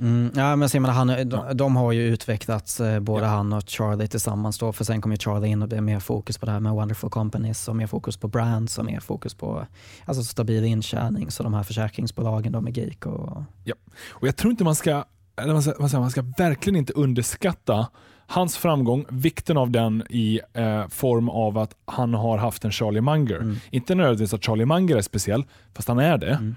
Mm, 0.00 0.30
ja, 0.34 0.56
men 0.56 0.68
menar, 0.72 0.90
han, 0.90 1.28
de, 1.28 1.56
de, 1.56 1.76
har 1.76 1.92
ju 1.92 2.02
utvecklats, 2.02 2.80
eh, 2.80 3.00
både 3.00 3.24
ja. 3.24 3.30
han 3.30 3.52
och 3.52 3.62
Charlie 3.66 4.08
tillsammans. 4.08 4.58
Då, 4.58 4.72
för 4.72 4.84
sen 4.84 5.00
kom 5.00 5.12
ju 5.12 5.18
Charlie 5.18 5.48
in 5.48 5.62
och 5.62 5.68
det 5.68 5.76
är 5.76 5.80
mer 5.80 6.00
fokus 6.00 6.38
på 6.38 6.46
det 6.46 6.52
här 6.52 6.60
med 6.60 6.72
wonderful 6.72 7.10
companies 7.10 7.68
och 7.68 7.76
mer 7.76 7.86
fokus 7.86 8.16
på 8.16 8.28
brands 8.28 8.78
och 8.78 8.84
mer 8.84 9.00
fokus 9.00 9.34
på 9.34 9.66
alltså, 10.04 10.24
stabil 10.24 10.64
intjäning. 10.64 11.30
Så 11.30 11.42
de 11.42 11.54
här 11.54 11.62
försäkringsbolagen 11.62 12.52
de 12.52 12.66
är 12.66 12.70
geek. 12.70 13.06
Och... 13.06 13.42
Ja. 13.64 13.74
och 14.08 14.28
jag 14.28 14.36
tror 14.36 14.50
inte 14.50 14.64
man 14.64 14.74
ska, 14.74 15.04
eller 15.36 15.52
man 15.52 15.62
ska, 15.62 16.00
man 16.00 16.10
ska 16.10 16.22
verkligen 16.38 16.76
inte 16.76 16.92
underskatta 16.92 17.86
hans 18.26 18.56
framgång, 18.56 19.04
vikten 19.08 19.56
av 19.56 19.70
den 19.70 20.02
i 20.10 20.40
eh, 20.52 20.88
form 20.88 21.28
av 21.28 21.58
att 21.58 21.74
han 21.84 22.14
har 22.14 22.38
haft 22.38 22.64
en 22.64 22.72
Charlie 22.72 23.00
Munger. 23.00 23.36
Mm. 23.36 23.56
Inte 23.70 23.94
nödvändigtvis 23.94 24.34
att 24.34 24.44
Charlie 24.44 24.64
Munger 24.64 24.96
är 24.96 25.02
speciell, 25.02 25.44
fast 25.74 25.88
han 25.88 25.98
är 25.98 26.18
det. 26.18 26.30
Mm. 26.30 26.56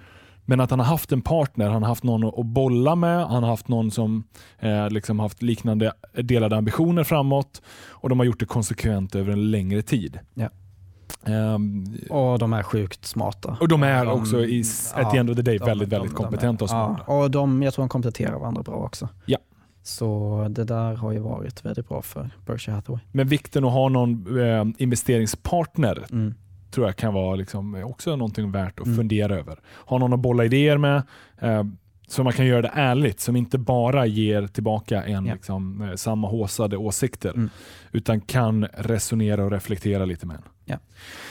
Men 0.50 0.60
att 0.60 0.70
han 0.70 0.80
har 0.80 0.86
haft 0.86 1.12
en 1.12 1.22
partner, 1.22 1.70
han 1.70 1.84
har 1.84 1.90
haft 1.90 2.04
någon 2.04 2.24
att 2.24 2.46
bolla 2.46 2.96
med, 2.96 3.28
han 3.28 3.44
har 3.44 3.50
haft 3.50 3.68
någon 3.68 3.92
som 3.92 4.24
eh, 4.60 4.90
liksom 4.90 5.20
haft 5.20 5.42
liknande 5.42 5.94
delade 6.14 6.58
ambitioner 6.58 7.04
framåt 7.04 7.62
och 7.90 8.10
de 8.10 8.20
har 8.20 8.26
gjort 8.26 8.40
det 8.40 8.46
konsekvent 8.46 9.16
över 9.16 9.32
en 9.32 9.52
längre 9.52 9.82
tid. 9.82 10.20
Ja. 10.34 10.50
Um, 11.26 11.98
och 12.10 12.40
de 12.40 12.54
är 12.54 12.64
sjukt 12.64 13.06
smarta. 13.06 13.58
Och 13.60 13.68
de 13.68 13.84
är 13.84 14.06
de, 14.06 14.22
också 14.22 14.46
i, 14.46 14.64
at 14.94 15.04
ja, 15.04 15.12
the 15.12 15.18
end 15.18 15.30
of 15.30 15.36
the 15.36 15.42
day 15.42 15.58
väldigt, 15.58 15.90
de, 15.90 15.96
väldigt 15.96 16.16
kompetenta 16.16 16.66
och 16.66 16.70
smarta. 16.70 17.04
Ja, 17.08 17.24
och 17.24 17.32
de, 17.32 17.64
jag 17.64 17.74
tror 17.74 17.84
de 17.84 17.90
kompletterar 17.90 18.40
varandra 18.40 18.64
bra 18.64 18.76
också. 18.76 19.10
Ja. 19.26 19.38
Så 19.84 20.48
det 20.50 20.64
där 20.64 20.96
har 20.96 21.12
ju 21.12 21.20
varit 21.20 21.66
väldigt 21.66 21.90
bra 21.90 22.02
för 22.02 22.30
Berkshire 22.46 22.76
Hathaway. 22.76 23.02
Men 23.12 23.28
vikten 23.28 23.66
att 23.66 23.72
ha 23.72 23.90
någon 23.90 24.40
eh, 24.40 24.66
investeringspartner 24.78 26.06
mm. 26.12 26.34
Tror 26.78 26.88
jag 26.88 26.96
kan 26.96 27.14
vara 27.14 27.36
liksom 27.36 27.84
också 27.84 28.16
någonting 28.16 28.52
värt 28.52 28.80
att 28.80 28.86
mm. 28.86 28.98
fundera 28.98 29.36
över. 29.36 29.60
Ha 29.86 29.98
någon 29.98 30.14
att 30.14 30.20
bolla 30.20 30.46
idéer 30.46 30.78
med, 30.78 31.04
eh, 31.40 31.64
så 32.08 32.24
man 32.24 32.34
kan 32.34 32.46
göra 32.46 32.62
det 32.62 32.72
ärligt, 32.74 33.20
som 33.20 33.36
inte 33.36 33.58
bara 33.58 34.06
ger 34.06 34.48
tillbaka 34.48 35.04
en 35.04 35.26
ja. 35.26 35.34
liksom, 35.34 35.82
eh, 35.82 35.96
samma 35.96 36.28
håsade 36.28 36.78
åsikter, 36.78 37.30
mm. 37.30 37.50
utan 37.92 38.22
kan 38.22 38.66
resonera 38.74 39.46
och 39.46 39.52
reflektera 39.52 40.06
lite 40.06 40.26
med 40.26 40.36
en. 40.36 40.42
Ja. 40.66 40.78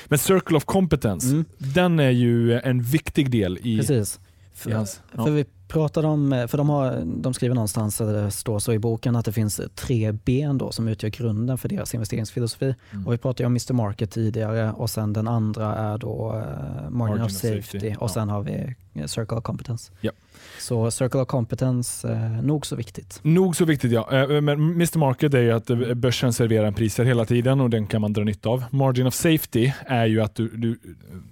Men 0.06 0.18
Circle 0.18 0.56
of 0.56 0.64
Competence, 0.64 1.26
mm. 1.26 1.44
den 1.58 2.00
är 2.00 2.10
ju 2.10 2.60
en 2.60 2.82
viktig 2.82 3.30
del 3.30 3.58
i, 3.62 3.78
Precis. 3.78 4.20
För, 4.56 4.70
yes. 4.70 5.00
ja. 5.16 5.24
för 5.24 5.30
vi 5.30 5.44
pratade 5.68 6.08
om, 6.08 6.46
för 6.48 6.58
de, 6.58 6.68
har, 6.68 7.02
de 7.06 7.34
skriver 7.34 7.54
någonstans, 7.54 8.00
eller 8.00 8.22
det 8.22 8.30
står 8.30 8.58
så 8.58 8.72
i 8.72 8.78
boken, 8.78 9.16
att 9.16 9.24
det 9.24 9.32
finns 9.32 9.60
tre 9.74 10.12
ben 10.12 10.58
då 10.58 10.72
som 10.72 10.88
utgör 10.88 11.10
grunden 11.10 11.58
för 11.58 11.68
deras 11.68 11.94
investeringsfilosofi. 11.94 12.74
Mm. 12.92 13.06
Och 13.06 13.12
vi 13.12 13.18
pratade 13.18 13.46
om 13.46 13.52
Mr 13.52 13.72
Market 13.72 14.10
tidigare 14.10 14.72
och 14.72 14.90
sen 14.90 15.12
den 15.12 15.28
andra 15.28 15.76
är 15.76 15.98
då 15.98 16.34
uh, 16.34 16.90
margin, 16.90 17.22
of 17.22 17.32
safety, 17.32 17.62
safety. 17.62 17.90
och 17.90 17.96
ja. 18.00 18.08
sen 18.08 18.28
har 18.28 18.42
vi 18.42 18.74
eh, 18.94 19.06
Circle 19.06 19.36
of 19.36 19.44
Competence. 19.44 19.92
Ja. 20.00 20.12
Så 20.58 20.90
Circle 20.90 21.20
of 21.20 21.28
Competence, 21.28 22.08
eh, 22.08 22.42
nog 22.42 22.66
så 22.66 22.76
viktigt. 22.76 23.20
Nog 23.22 23.56
så 23.56 23.64
viktigt 23.64 23.92
ja. 23.92 24.10
Eh, 24.12 24.40
men 24.40 24.60
Mr 24.60 24.98
Market 24.98 25.34
är 25.34 25.42
ju 25.42 25.52
att 25.52 25.70
eh, 25.70 25.94
börsen 25.94 26.32
serverar 26.32 26.66
en 26.66 26.74
priser 26.74 27.04
hela 27.04 27.24
tiden 27.24 27.60
och 27.60 27.70
den 27.70 27.86
kan 27.86 28.00
man 28.00 28.12
dra 28.12 28.24
nytta 28.24 28.48
av. 28.48 28.64
Margin 28.70 29.06
of 29.06 29.14
Safety 29.14 29.72
är 29.86 30.06
ju 30.06 30.20
att 30.20 30.34
du, 30.34 30.48
du 30.48 30.78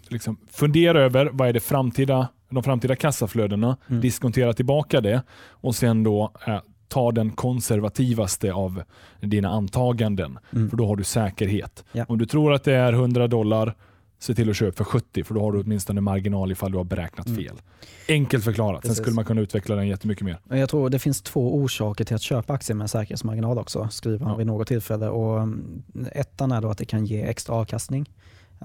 liksom 0.08 0.36
funderar 0.50 1.00
över 1.00 1.30
vad 1.32 1.48
är 1.48 1.52
det 1.52 1.60
framtida, 1.60 2.28
de 2.48 2.62
framtida 2.62 2.96
kassaflödena, 2.96 3.76
mm. 3.88 4.00
diskontera 4.00 4.52
tillbaka 4.52 5.00
det 5.00 5.22
och 5.48 5.74
sen 5.74 6.02
då 6.02 6.32
eh, 6.46 6.60
ta 6.88 7.12
den 7.12 7.30
konservativaste 7.30 8.52
av 8.52 8.82
dina 9.20 9.48
antaganden. 9.48 10.38
Mm. 10.52 10.70
För 10.70 10.76
då 10.76 10.86
har 10.86 10.96
du 10.96 11.04
säkerhet. 11.04 11.84
Ja. 11.92 12.04
Om 12.08 12.18
du 12.18 12.26
tror 12.26 12.52
att 12.52 12.64
det 12.64 12.74
är 12.74 12.92
100 12.92 13.26
dollar 13.26 13.74
se 14.18 14.34
till 14.34 14.50
att 14.50 14.56
köpa 14.56 14.76
för 14.76 14.84
70 14.84 15.24
för 15.24 15.34
då 15.34 15.40
har 15.40 15.52
du 15.52 15.60
åtminstone 15.60 16.00
marginal 16.00 16.52
ifall 16.52 16.72
du 16.72 16.78
har 16.78 16.84
beräknat 16.84 17.26
mm. 17.26 17.38
fel. 17.38 17.56
Enkelt 18.08 18.44
förklarat, 18.44 18.82
Precis. 18.82 18.96
sen 18.96 19.04
skulle 19.04 19.14
man 19.14 19.24
kunna 19.24 19.40
utveckla 19.40 19.76
den 19.76 19.88
jättemycket 19.88 20.24
mer. 20.24 20.38
Jag 20.48 20.68
tror 20.68 20.90
det 20.90 20.98
finns 20.98 21.22
två 21.22 21.54
orsaker 21.54 22.04
till 22.04 22.16
att 22.16 22.22
köpa 22.22 22.52
aktier 22.52 22.76
med 22.76 22.90
säkerhetsmarginal 22.90 23.58
också, 23.58 23.88
skriver 23.90 24.18
han 24.18 24.30
ja. 24.30 24.36
vid 24.36 24.46
något 24.46 24.68
tillfälle. 24.68 25.08
Och 25.08 25.42
mm, 25.42 25.84
ettan 26.12 26.52
är 26.52 26.60
då 26.60 26.68
att 26.68 26.78
det 26.78 26.84
kan 26.84 27.06
ge 27.06 27.22
extra 27.22 27.54
avkastning 27.54 28.10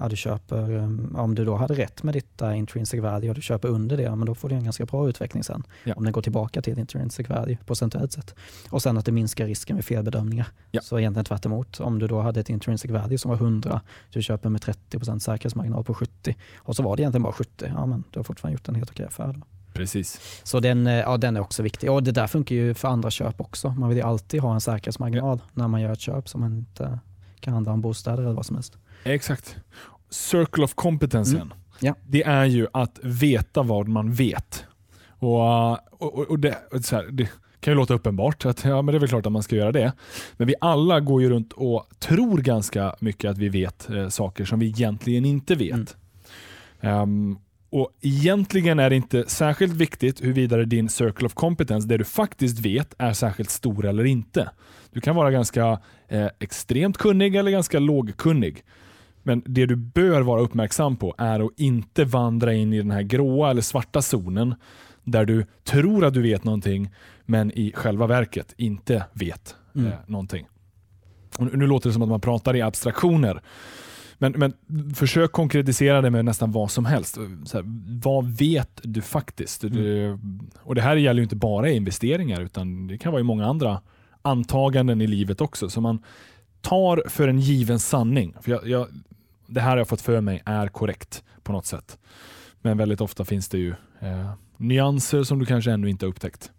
ja, 0.00 0.08
du 0.08 0.16
köper, 0.16 0.70
um, 0.70 1.16
om 1.16 1.34
du 1.34 1.44
då 1.44 1.56
hade 1.56 1.74
rätt 1.74 2.02
med 2.02 2.14
ditt 2.14 2.42
uh, 2.42 2.58
intrinsic 2.58 3.00
value 3.00 3.28
och 3.28 3.34
du 3.34 3.42
köper 3.42 3.68
under 3.68 3.96
det, 3.96 4.16
men 4.16 4.26
då 4.26 4.34
får 4.34 4.48
du 4.48 4.54
en 4.54 4.64
ganska 4.64 4.84
bra 4.84 5.08
utveckling 5.08 5.44
sen. 5.44 5.62
Ja. 5.84 5.94
Om 5.94 6.04
den 6.04 6.12
går 6.12 6.22
tillbaka 6.22 6.62
till 6.62 6.78
intrinsic 6.78 7.28
value 7.28 7.58
procentuellt 7.66 8.12
sett. 8.12 8.34
Och 8.70 8.82
sen 8.82 8.98
att 8.98 9.04
det 9.04 9.12
minskar 9.12 9.46
risken 9.46 9.76
med 9.76 9.84
felbedömningar. 9.84 10.46
Ja. 10.70 10.80
Så 10.80 10.98
egentligen 10.98 11.24
tvärt 11.24 11.46
emot. 11.46 11.80
Om 11.80 11.98
du 11.98 12.06
då 12.06 12.20
hade 12.20 12.40
ett 12.40 12.50
intrinsic 12.50 12.90
value 12.90 13.18
som 13.18 13.28
var 13.28 13.36
100, 13.36 13.80
du 14.12 14.22
köper 14.22 14.48
med 14.48 14.60
30% 14.60 15.18
säkerhetsmarginal 15.18 15.84
på 15.84 15.94
70 15.94 16.36
och 16.56 16.76
så 16.76 16.82
var 16.82 16.96
det 16.96 17.02
egentligen 17.02 17.22
bara 17.22 17.32
70, 17.32 17.72
ja 17.74 17.86
men 17.86 18.04
du 18.10 18.18
har 18.18 18.24
fortfarande 18.24 18.54
gjort 18.54 18.68
en 18.68 18.74
helt 18.74 18.90
okej 18.90 19.06
affär. 19.06 19.32
Då. 19.32 19.46
Precis. 19.72 20.40
Så 20.42 20.60
den, 20.60 20.86
eh, 20.86 20.94
ja, 20.94 21.16
den 21.16 21.36
är 21.36 21.40
också 21.40 21.62
viktig. 21.62 21.90
Och 21.90 22.02
det 22.02 22.12
där 22.12 22.26
funkar 22.26 22.54
ju 22.54 22.74
för 22.74 22.88
andra 22.88 23.10
köp 23.10 23.40
också. 23.40 23.68
Man 23.68 23.88
vill 23.88 23.98
ju 23.98 24.04
alltid 24.04 24.40
ha 24.40 24.54
en 24.54 24.60
säkerhetsmarginal 24.60 25.40
ja. 25.42 25.50
när 25.54 25.68
man 25.68 25.80
gör 25.80 25.92
ett 25.92 26.00
köp 26.00 26.28
som 26.28 26.40
man 26.40 26.52
inte 26.52 26.98
kan 27.40 27.54
handla 27.54 27.72
om 27.72 27.80
bostäder 27.80 28.22
eller 28.22 28.32
vad 28.32 28.46
som 28.46 28.56
helst. 28.56 28.76
Exakt. 29.04 29.56
Circle 30.10 30.64
of 30.64 30.74
competence 30.74 31.36
mm. 31.36 31.52
ja. 31.80 31.94
det 32.06 32.22
är 32.22 32.44
ju 32.44 32.66
att 32.72 32.98
veta 33.02 33.62
vad 33.62 33.88
man 33.88 34.12
vet. 34.12 34.64
Och, 35.08 35.72
och, 36.02 36.30
och 36.30 36.38
det, 36.38 36.58
så 36.82 36.96
här, 36.96 37.08
det, 37.12 37.28
kan 37.60 37.72
ju 37.72 37.76
låta 37.76 37.94
uppenbart 37.94 38.44
att 38.44 38.64
ja, 38.64 38.82
men 38.82 38.92
det 38.92 38.98
är 38.98 39.00
väl 39.00 39.08
klart 39.08 39.26
att 39.26 39.32
man 39.32 39.42
ska 39.42 39.56
göra 39.56 39.72
det. 39.72 39.92
Men 40.36 40.46
vi 40.46 40.54
alla 40.60 41.00
går 41.00 41.22
ju 41.22 41.30
runt 41.30 41.52
och 41.52 41.86
tror 41.98 42.38
ganska 42.38 42.94
mycket 43.00 43.30
att 43.30 43.38
vi 43.38 43.48
vet 43.48 43.90
eh, 43.90 44.08
saker 44.08 44.44
som 44.44 44.58
vi 44.58 44.66
egentligen 44.66 45.24
inte 45.24 45.54
vet. 45.54 45.96
Mm. 46.80 47.00
Um, 47.02 47.38
och 47.72 47.90
Egentligen 48.00 48.78
är 48.78 48.90
det 48.90 48.96
inte 48.96 49.24
särskilt 49.28 49.72
viktigt 49.72 50.24
huruvida 50.24 50.64
din 50.64 50.88
circle 50.88 51.26
of 51.26 51.34
competence, 51.34 51.88
det 51.88 51.96
du 51.96 52.04
faktiskt 52.04 52.58
vet, 52.58 52.94
är 52.98 53.12
särskilt 53.12 53.50
stor 53.50 53.86
eller 53.86 54.04
inte. 54.04 54.50
Du 54.92 55.00
kan 55.00 55.16
vara 55.16 55.30
ganska 55.30 55.80
eh, 56.08 56.28
extremt 56.38 56.98
kunnig 56.98 57.36
eller 57.36 57.50
ganska 57.50 57.78
lågkunnig. 57.78 58.64
Men 59.30 59.42
det 59.46 59.66
du 59.66 59.76
bör 59.76 60.20
vara 60.22 60.40
uppmärksam 60.40 60.96
på 60.96 61.14
är 61.18 61.40
att 61.46 61.50
inte 61.56 62.04
vandra 62.04 62.54
in 62.54 62.72
i 62.72 62.78
den 62.78 62.90
här 62.90 63.02
gråa 63.02 63.50
eller 63.50 63.62
svarta 63.62 64.02
zonen 64.02 64.54
där 65.04 65.24
du 65.24 65.46
tror 65.64 66.04
att 66.04 66.14
du 66.14 66.22
vet 66.22 66.44
någonting 66.44 66.90
men 67.26 67.58
i 67.58 67.72
själva 67.72 68.06
verket 68.06 68.54
inte 68.56 69.04
vet 69.12 69.56
Mm. 69.74 69.86
eh, 69.86 69.98
någonting. 70.06 70.46
Och 71.38 71.58
nu 71.58 71.66
låter 71.66 71.88
det 71.88 71.92
som 71.92 72.02
att 72.02 72.08
man 72.08 72.20
pratar 72.20 72.56
i 72.56 72.62
abstraktioner. 72.62 73.42
Men, 74.18 74.32
men 74.36 74.52
försök 74.94 75.32
konkretisera 75.32 76.00
det 76.00 76.10
med 76.10 76.24
nästan 76.24 76.52
vad 76.52 76.70
som 76.70 76.84
helst. 76.84 77.16
Här, 77.52 77.64
vad 78.02 78.24
vet 78.38 78.80
du 78.82 79.02
faktiskt? 79.02 79.60
Du, 79.60 80.18
och 80.58 80.74
Det 80.74 80.82
här 80.82 80.96
gäller 80.96 81.22
inte 81.22 81.36
bara 81.36 81.70
investeringar 81.70 82.40
utan 82.40 82.86
det 82.86 82.98
kan 82.98 83.12
vara 83.12 83.20
i 83.20 83.24
många 83.24 83.46
andra 83.46 83.80
antaganden 84.22 85.00
i 85.00 85.06
livet 85.06 85.40
också. 85.40 85.70
Så 85.70 85.80
man 85.80 86.02
tar 86.60 87.02
för 87.08 87.28
en 87.28 87.40
given 87.40 87.78
sanning. 87.78 88.34
För 88.40 88.50
jag, 88.50 88.68
jag, 88.68 88.86
det 89.50 89.60
här 89.60 89.70
har 89.70 89.76
jag 89.78 89.88
fått 89.88 90.00
för 90.00 90.20
mig 90.20 90.42
är 90.46 90.68
korrekt 90.68 91.24
på 91.42 91.52
något 91.52 91.66
sätt. 91.66 91.98
Men 92.62 92.78
väldigt 92.78 93.00
ofta 93.00 93.24
finns 93.24 93.48
det 93.48 93.58
ju 93.58 93.74
eh, 94.00 94.30
nyanser 94.56 95.22
som 95.22 95.38
du 95.38 95.46
kanske 95.46 95.72
ännu 95.72 95.90
inte 95.90 96.06
har 96.06 96.10
upptäckt. 96.10 96.50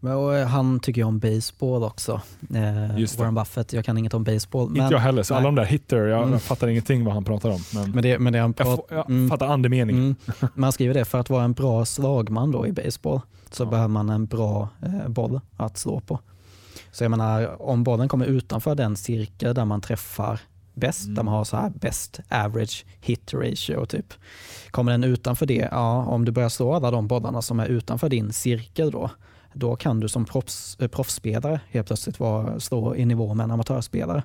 Men, 0.00 0.12
och, 0.16 0.34
eh, 0.34 0.46
han 0.46 0.80
tycker 0.80 1.00
ju 1.00 1.06
om 1.06 1.18
baseball 1.18 1.82
också. 1.84 2.20
Eh, 2.54 2.98
Just 2.98 3.14
det. 3.16 3.20
Warren 3.20 3.34
Buffett. 3.34 3.72
Jag 3.72 3.84
kan 3.84 3.98
inget 3.98 4.14
om 4.14 4.24
baseball. 4.24 4.68
Men, 4.70 4.82
inte 4.82 4.94
jag 4.94 5.00
heller, 5.00 5.22
så 5.22 5.34
nej. 5.34 5.38
alla 5.38 5.48
de 5.48 5.54
där 5.54 5.64
hitter, 5.64 5.96
jag, 6.06 6.18
Mm. 6.18 6.32
jag 6.32 6.42
fattar 6.42 6.68
ingenting 6.68 7.04
vad 7.04 7.14
han 7.14 7.24
pratar 7.24 7.50
om. 7.50 7.60
Men, 7.74 7.90
men, 7.90 8.02
det, 8.02 8.18
men 8.18 8.32
det 8.32 8.38
han 8.38 8.54
jag, 8.58 8.66
pratar 8.66 8.76
får- 8.76 8.96
jag 8.96 9.10
mm. 9.10 9.28
fattar 9.30 9.46
andemeningen. 9.46 10.02
Mm. 10.02 10.50
Man 10.54 10.72
skriver 10.72 10.94
det, 10.94 11.04
för 11.04 11.20
att 11.20 11.30
vara 11.30 11.44
en 11.44 11.52
bra 11.52 11.84
slagman 11.84 12.50
då 12.50 12.66
i 12.66 12.72
baseball 12.72 13.20
så 13.50 13.62
Ja. 13.62 13.70
behöver 13.70 13.88
man 13.88 14.10
en 14.10 14.26
bra 14.26 14.68
eh, 14.82 15.08
boll 15.08 15.40
att 15.56 15.78
slå 15.78 16.00
på. 16.00 16.20
Så 16.92 17.04
jag 17.04 17.10
menar, 17.10 17.62
om 17.62 17.84
bollen 17.84 18.08
kommer 18.08 18.26
utanför 18.26 18.74
den 18.74 18.96
cirkel 18.96 19.54
där 19.54 19.64
man 19.64 19.80
träffar 19.80 20.40
bäst, 20.76 21.06
Mm. 21.06 21.24
man 21.24 21.34
har 21.34 21.44
så 21.44 21.56
här 21.56 21.70
best 21.70 22.20
average 22.28 22.84
hit 23.00 23.34
ratio 23.34 23.86
typ. 23.86 24.14
Kommer 24.70 24.92
den 24.92 25.04
utanför 25.04 25.46
det, 25.46 25.68
ja 25.70 26.04
om 26.04 26.24
du 26.24 26.32
börjar 26.32 26.48
slå 26.48 26.74
alla 26.74 26.90
de 26.90 27.06
bollarna 27.06 27.42
som 27.42 27.60
är 27.60 27.66
utanför 27.66 28.08
din 28.08 28.32
cirkel 28.32 28.90
då, 28.90 29.10
då 29.52 29.76
kan 29.76 30.00
du 30.00 30.08
som 30.08 30.24
proffs, 30.24 30.76
eh, 30.80 30.88
proffsspelare 30.88 31.60
helt 31.70 31.86
plötsligt 31.86 32.20
vara, 32.20 32.60
slå 32.60 32.96
i 32.96 33.04
nivå 33.04 33.34
med 33.34 33.44
en 33.44 33.50
amatörspelare. 33.50 34.22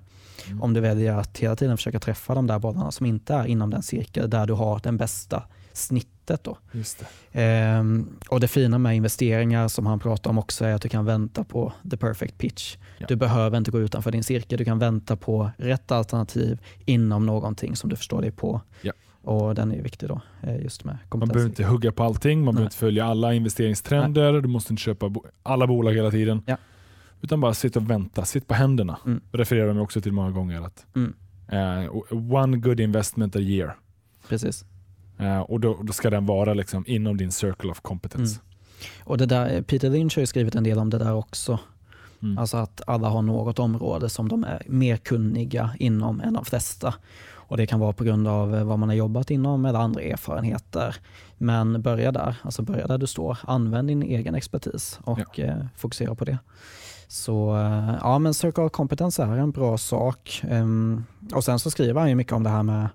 Mm. 0.47 0.61
Om 0.61 0.73
du 0.73 0.79
väljer 0.79 1.13
att 1.17 1.37
hela 1.37 1.55
tiden 1.55 1.77
försöka 1.77 1.99
träffa 1.99 2.35
de 2.35 2.47
där 2.47 2.59
bollarna 2.59 2.91
som 2.91 3.05
inte 3.05 3.33
är 3.33 3.45
inom 3.45 3.69
den 3.69 3.83
cirkel 3.83 4.29
där 4.29 4.47
du 4.47 4.53
har 4.53 4.79
den 4.83 4.97
bästa 4.97 5.43
snittet. 5.73 6.43
Då. 6.43 6.57
Det. 6.71 7.05
Ehm, 7.31 8.09
och 8.29 8.39
det 8.39 8.47
fina 8.47 8.77
med 8.77 8.95
investeringar 8.95 9.67
som 9.67 9.85
han 9.85 9.99
pratar 9.99 10.29
om 10.29 10.37
också 10.37 10.65
är 10.65 10.73
att 10.73 10.81
du 10.81 10.89
kan 10.89 11.05
vänta 11.05 11.43
på 11.43 11.73
the 11.91 11.97
perfect 11.97 12.37
pitch. 12.37 12.77
Ja. 12.97 13.05
Du 13.09 13.15
behöver 13.15 13.57
inte 13.57 13.71
gå 13.71 13.79
utanför 13.79 14.11
din 14.11 14.23
cirkel, 14.23 14.57
du 14.57 14.65
kan 14.65 14.79
vänta 14.79 15.15
på 15.15 15.51
rätt 15.57 15.91
alternativ 15.91 16.59
inom 16.85 17.25
någonting 17.25 17.75
som 17.75 17.89
du 17.89 17.95
förstår 17.95 18.21
dig 18.21 18.31
på. 18.31 18.61
Ja. 18.81 18.93
Och 19.21 19.55
den 19.55 19.71
är 19.71 19.81
viktig 19.81 20.09
då, 20.09 20.21
eh, 20.41 20.61
just 20.61 20.83
med 20.83 20.97
Man 21.13 21.19
behöver 21.27 21.49
inte 21.49 21.63
hugga 21.63 21.91
på 21.91 22.03
allting, 22.03 22.39
man 22.39 22.45
Nej. 22.45 22.53
behöver 22.53 22.65
inte 22.67 22.77
följa 22.77 23.05
alla 23.05 23.33
investeringstrender, 23.33 24.41
du 24.41 24.47
måste 24.47 24.73
inte 24.73 24.83
köpa 24.83 25.13
alla 25.43 25.67
bolag 25.67 25.91
hela 25.93 26.11
tiden. 26.11 26.43
Ja. 26.45 26.57
Utan 27.21 27.41
bara 27.41 27.53
sitta 27.53 27.79
och 27.79 27.89
vänta, 27.89 28.25
sitt 28.25 28.47
på 28.47 28.53
händerna. 28.53 28.99
Mm. 29.05 29.21
Refererar 29.31 29.67
de 29.67 29.77
också 29.77 30.01
till 30.01 30.11
många 30.11 30.31
gånger. 30.31 30.61
att 30.61 30.85
Mm. 30.95 31.13
eh, 31.47 31.91
One 32.33 32.57
good 32.57 32.79
investment 32.79 33.35
a 33.35 33.39
year. 33.39 33.75
Precis. 34.29 34.65
Eh, 35.21 35.39
och 35.39 35.59
då, 35.59 35.77
då 35.83 35.93
ska 35.93 36.09
den 36.09 36.25
vara 36.25 36.53
liksom 36.53 36.83
inom 36.87 37.17
din 37.17 37.31
circle 37.31 37.71
of 37.71 37.81
competence. 37.81 38.39
Och 39.03 39.17
det 39.17 39.25
där, 39.25 39.61
Peter 39.61 39.89
Lynch 39.89 40.15
har 40.15 40.21
ju 40.21 40.27
skrivit 40.27 40.55
en 40.55 40.63
del 40.63 40.77
om 40.77 40.89
det 40.89 40.97
där 40.97 41.13
också. 41.13 41.59
Mm. 42.21 42.37
Alltså 42.37 42.57
att 42.57 42.81
alla 42.87 43.09
har 43.09 43.21
något 43.21 43.59
område 43.59 44.09
som 44.09 44.27
de 44.27 44.43
är 44.43 44.63
mer 44.67 44.97
kunniga 44.97 45.69
inom 45.79 46.21
än 46.21 46.33
de 46.33 46.45
flesta. 46.45 46.93
Och 47.51 47.57
Det 47.57 47.67
kan 47.67 47.79
vara 47.79 47.93
på 47.93 48.03
grund 48.03 48.27
av 48.27 48.55
eh, 48.55 48.63
vad 48.63 48.79
man 48.79 48.89
har 48.89 48.95
jobbat 48.95 49.31
inom 49.31 49.65
eller 49.65 49.79
andra 49.79 50.01
erfarenheter. 50.01 50.95
Men 51.37 51.81
börja 51.81 52.11
där, 52.11 52.35
alltså 52.43 52.61
börja 52.61 52.87
där 52.87 52.97
du 52.97 53.07
står. 53.07 53.37
Använd 53.43 53.87
din 53.87 54.03
egen 54.03 54.35
expertis 54.35 54.99
och 55.03 55.39
eh, 55.39 55.65
fokusera 55.77 56.15
på 56.15 56.25
det. 56.25 56.37
Så 57.07 57.57
eh, 57.57 57.95
ja, 58.01 58.19
men 58.19 58.33
Circle 58.33 58.63
of 58.63 58.71
Competence 58.71 59.23
är 59.23 59.37
en 59.37 59.51
bra 59.51 59.77
sak. 59.77 60.41
Ehm, 60.49 61.05
och 61.33 61.43
Sen 61.43 61.59
så 61.59 61.71
skriver 61.71 61.99
han 61.99 62.09
ju 62.09 62.15
mycket 62.15 62.33
om 62.33 62.43
det 62.43 62.49
här 62.49 62.63
med 62.63 62.83
eh, 62.83 62.89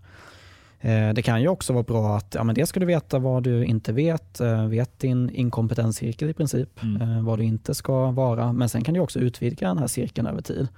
det 1.15 1.25
kan 1.25 1.43
ju 1.43 1.49
också 1.49 1.73
vara 1.73 1.83
bra 1.83 2.17
att 2.17 2.35
ja, 2.35 2.45
men 2.45 2.55
dels 2.55 2.69
ska 2.69 2.81
du 2.81 2.87
veta 2.87 3.19
vad 3.19 3.43
du 3.43 3.65
inte 3.65 3.93
vet, 3.93 4.41
eh, 4.41 4.67
vet 4.67 4.99
din 4.99 5.31
inkompetenscirkel 5.31 6.31
i 6.31 6.35
princip, 6.35 6.83
Mm. 6.83 7.03
eh, 7.03 7.23
vad 7.25 7.39
du 7.39 7.45
inte 7.45 7.75
ska 7.75 8.11
vara. 8.11 8.53
Men 8.53 8.69
sen 8.69 8.85
kan 8.85 8.95
du 8.95 9.01
också 9.01 9.19
utvidga 9.19 9.69
den 9.69 9.79
här 9.79 9.87
cirkeln 9.87 10.27
över 10.27 10.43
tid. 10.43 10.69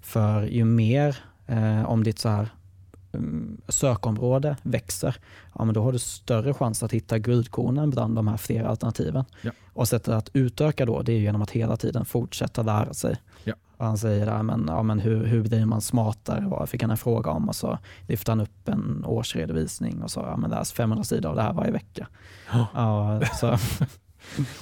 För 0.00 0.42
ju 0.42 0.64
mer 0.64 1.16
eh, 1.46 1.84
om 1.90 2.04
ditt 2.04 2.18
så 2.18 2.28
här, 2.28 2.48
mm, 3.12 3.60
sökområde 3.68 4.56
växer, 4.62 5.16
ja, 5.54 5.64
men 5.64 5.74
då 5.74 5.82
har 5.82 5.92
du 5.92 5.98
större 5.98 6.54
chans 6.54 6.82
att 6.82 6.92
hitta 6.92 7.18
guldkornen 7.18 7.90
bland 7.90 8.16
de 8.16 8.28
här 8.28 8.36
flera 8.36 8.68
alternativen. 8.68 9.24
Ja. 9.42 9.50
Och 9.72 9.88
sättet 9.88 10.14
att 10.14 10.30
utöka 10.32 10.86
då, 10.86 11.02
det 11.02 11.12
är 11.12 11.18
genom 11.18 11.42
att 11.42 11.50
hela 11.50 11.76
tiden 11.76 12.04
fortsätta 12.04 12.62
lära 12.62 12.94
sig. 12.94 13.16
Ja. 13.44 13.54
Och 13.78 13.86
han 13.86 13.98
säger 13.98 14.26
där, 14.26 14.42
men, 14.42 14.64
ja, 14.68 14.82
men 14.82 14.98
hur, 15.00 15.24
hur 15.26 15.42
blir 15.42 15.64
man 15.66 15.80
smartare? 15.80 16.44
Vad 16.48 16.68
fick 16.68 16.82
han 16.82 16.90
en 16.90 16.96
fråga 16.96 17.30
om? 17.30 17.48
Och 17.48 17.56
så 17.56 17.78
lyfte 18.06 18.30
han 18.30 18.40
upp 18.40 18.68
en 18.68 19.04
årsredovisning 19.06 20.02
och 20.02 20.10
sa, 20.10 20.26
ja, 20.26 20.36
men 20.36 20.50
läs 20.50 20.72
500 20.72 21.04
sidor 21.04 21.30
av 21.30 21.36
det 21.36 21.42
här 21.42 21.52
varje 21.52 21.70
vecka. 21.70 22.06
Ja. 22.52 22.66
Ja, 22.74 23.20
så, 23.40 23.46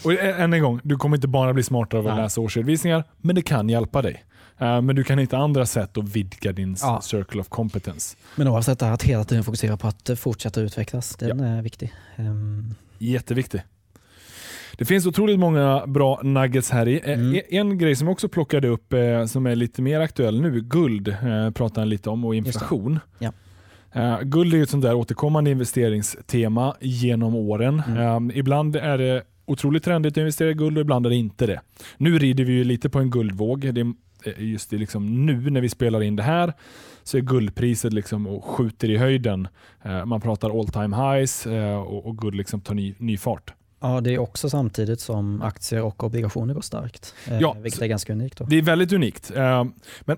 Och 0.05 0.13
ä- 0.13 0.35
än 0.39 0.53
en 0.53 0.63
gång, 0.63 0.81
du 0.83 0.97
kommer 0.97 1.17
inte 1.17 1.29
bara 1.29 1.53
bli 1.55 1.63
smartare 1.63 2.01
av 2.01 2.07
att 2.07 2.15
Nej. 2.15 2.23
läsa 2.23 2.41
årsredovisningar, 2.41 3.05
men 3.19 3.35
det 3.35 3.43
kan 3.43 3.69
hjälpa 3.69 4.03
dig. 4.03 4.25
Eh, 4.59 4.81
men 4.81 4.97
du 4.97 5.05
kan 5.05 5.19
hitta 5.19 5.39
andra 5.39 5.67
sätt 5.67 5.99
att 5.99 6.05
vidga 6.09 6.53
din 6.53 6.77
Ja. 6.81 7.01
circle 7.01 7.41
of 7.41 7.49
competence. 7.49 8.17
men 8.37 8.49
oavsett 8.49 8.79
det 8.79 8.87
här, 8.87 8.93
att 8.93 9.03
hela 9.03 9.25
tiden 9.25 9.45
fokusera 9.45 9.77
på 9.77 9.89
att 9.89 10.09
eh, 10.11 10.17
fortsätta 10.17 10.61
utvecklas, 10.61 11.17
den 11.17 11.41
är 11.41 11.63
viktig. 11.63 11.93
Ehm, 12.17 12.75
Jätteviktig. 12.99 13.63
Det 14.79 14.85
finns 14.85 15.07
otroligt 15.07 15.39
många 15.39 15.87
bra 15.87 16.21
nuggets 16.23 16.71
här 16.71 16.89
i. 16.89 17.01
Eh, 17.05 17.17
Mm. 17.17 17.41
En, 17.51 17.59
en 17.71 17.79
grej 17.79 17.97
som 17.97 18.07
jag 18.07 18.13
också 18.13 18.29
plockade 18.29 18.69
upp 18.69 18.93
eh, 18.93 19.25
som 19.25 19.47
är 19.47 19.57
lite 19.57 19.83
mer 19.83 20.01
aktuell 20.01 20.41
nu, 20.41 20.61
guld 20.61 21.09
eh, 21.09 21.51
pratar 21.51 21.83
han 21.83 21.89
lite 21.89 22.11
om 22.11 22.25
och 22.25 22.35
inflation. 22.35 23.01
Ja. 23.19 23.33
Guld 24.23 24.53
är 24.53 24.57
ju 24.57 24.63
ett 24.63 24.71
sånt 24.71 24.83
där 24.83 24.95
återkommande 24.95 25.51
investeringstema 25.51 26.75
genom 26.81 27.35
åren. 27.35 27.83
Mm. 27.89 28.31
Ibland 28.35 28.77
är 28.77 28.99
det 28.99 29.23
otroligt 29.45 29.85
trendigt 29.85 30.13
att 30.13 30.17
investera 30.17 30.51
i 30.51 30.55
guld 30.55 30.79
och 30.79 30.81
ibland 30.81 31.07
är 31.07 31.11
det 31.11 31.17
inte 31.17 31.47
det. 31.47 31.61
Nu 31.97 32.19
rider 32.19 32.45
vi 32.45 32.53
ju 32.53 32.65
lite 32.65 32.89
på 32.89 32.99
en 32.99 33.11
guldvåg. 33.11 33.75
Det 33.75 33.93
just 34.39 34.71
det, 34.71 34.77
liksom 34.77 35.27
nu 35.27 35.51
när 35.51 35.61
vi 35.61 35.69
spelar 35.69 36.03
in 36.03 36.17
det 36.17 36.23
här 36.23 36.53
så 37.03 37.17
är 37.17 37.21
guldpriset 37.21 37.93
liksom 37.93 38.27
och 38.27 38.45
skjuter 38.45 38.91
i 38.91 38.97
höjden. 38.97 39.49
Man 40.07 40.21
pratar 40.21 40.61
all 40.61 40.69
time 40.69 40.97
highs 40.97 41.47
och, 41.87 42.07
och 42.07 42.19
guld 42.19 42.35
liksom 42.35 42.61
tar 42.61 42.75
ny, 42.75 42.95
ny 42.99 43.17
fart. 43.17 43.55
Ja, 43.89 44.01
det 44.01 44.15
är 44.15 44.19
också 44.19 44.51
samtidigt 44.51 45.01
som 45.01 45.43
aktier 45.43 45.83
och 45.83 46.05
obligationer 46.05 46.55
går 46.55 46.61
starkt, 46.61 47.15
eh, 47.29 47.39
Ja, 47.39 47.57
vilket 47.63 47.83
är 47.83 47.87
ganska 47.87 48.13
unikt. 48.13 48.39
Då. 48.39 48.45
Det 48.45 48.57
är 48.59 48.63
väldigt 48.63 48.93
unikt. 48.93 49.31
Eh, 49.37 49.65
Men 50.01 50.17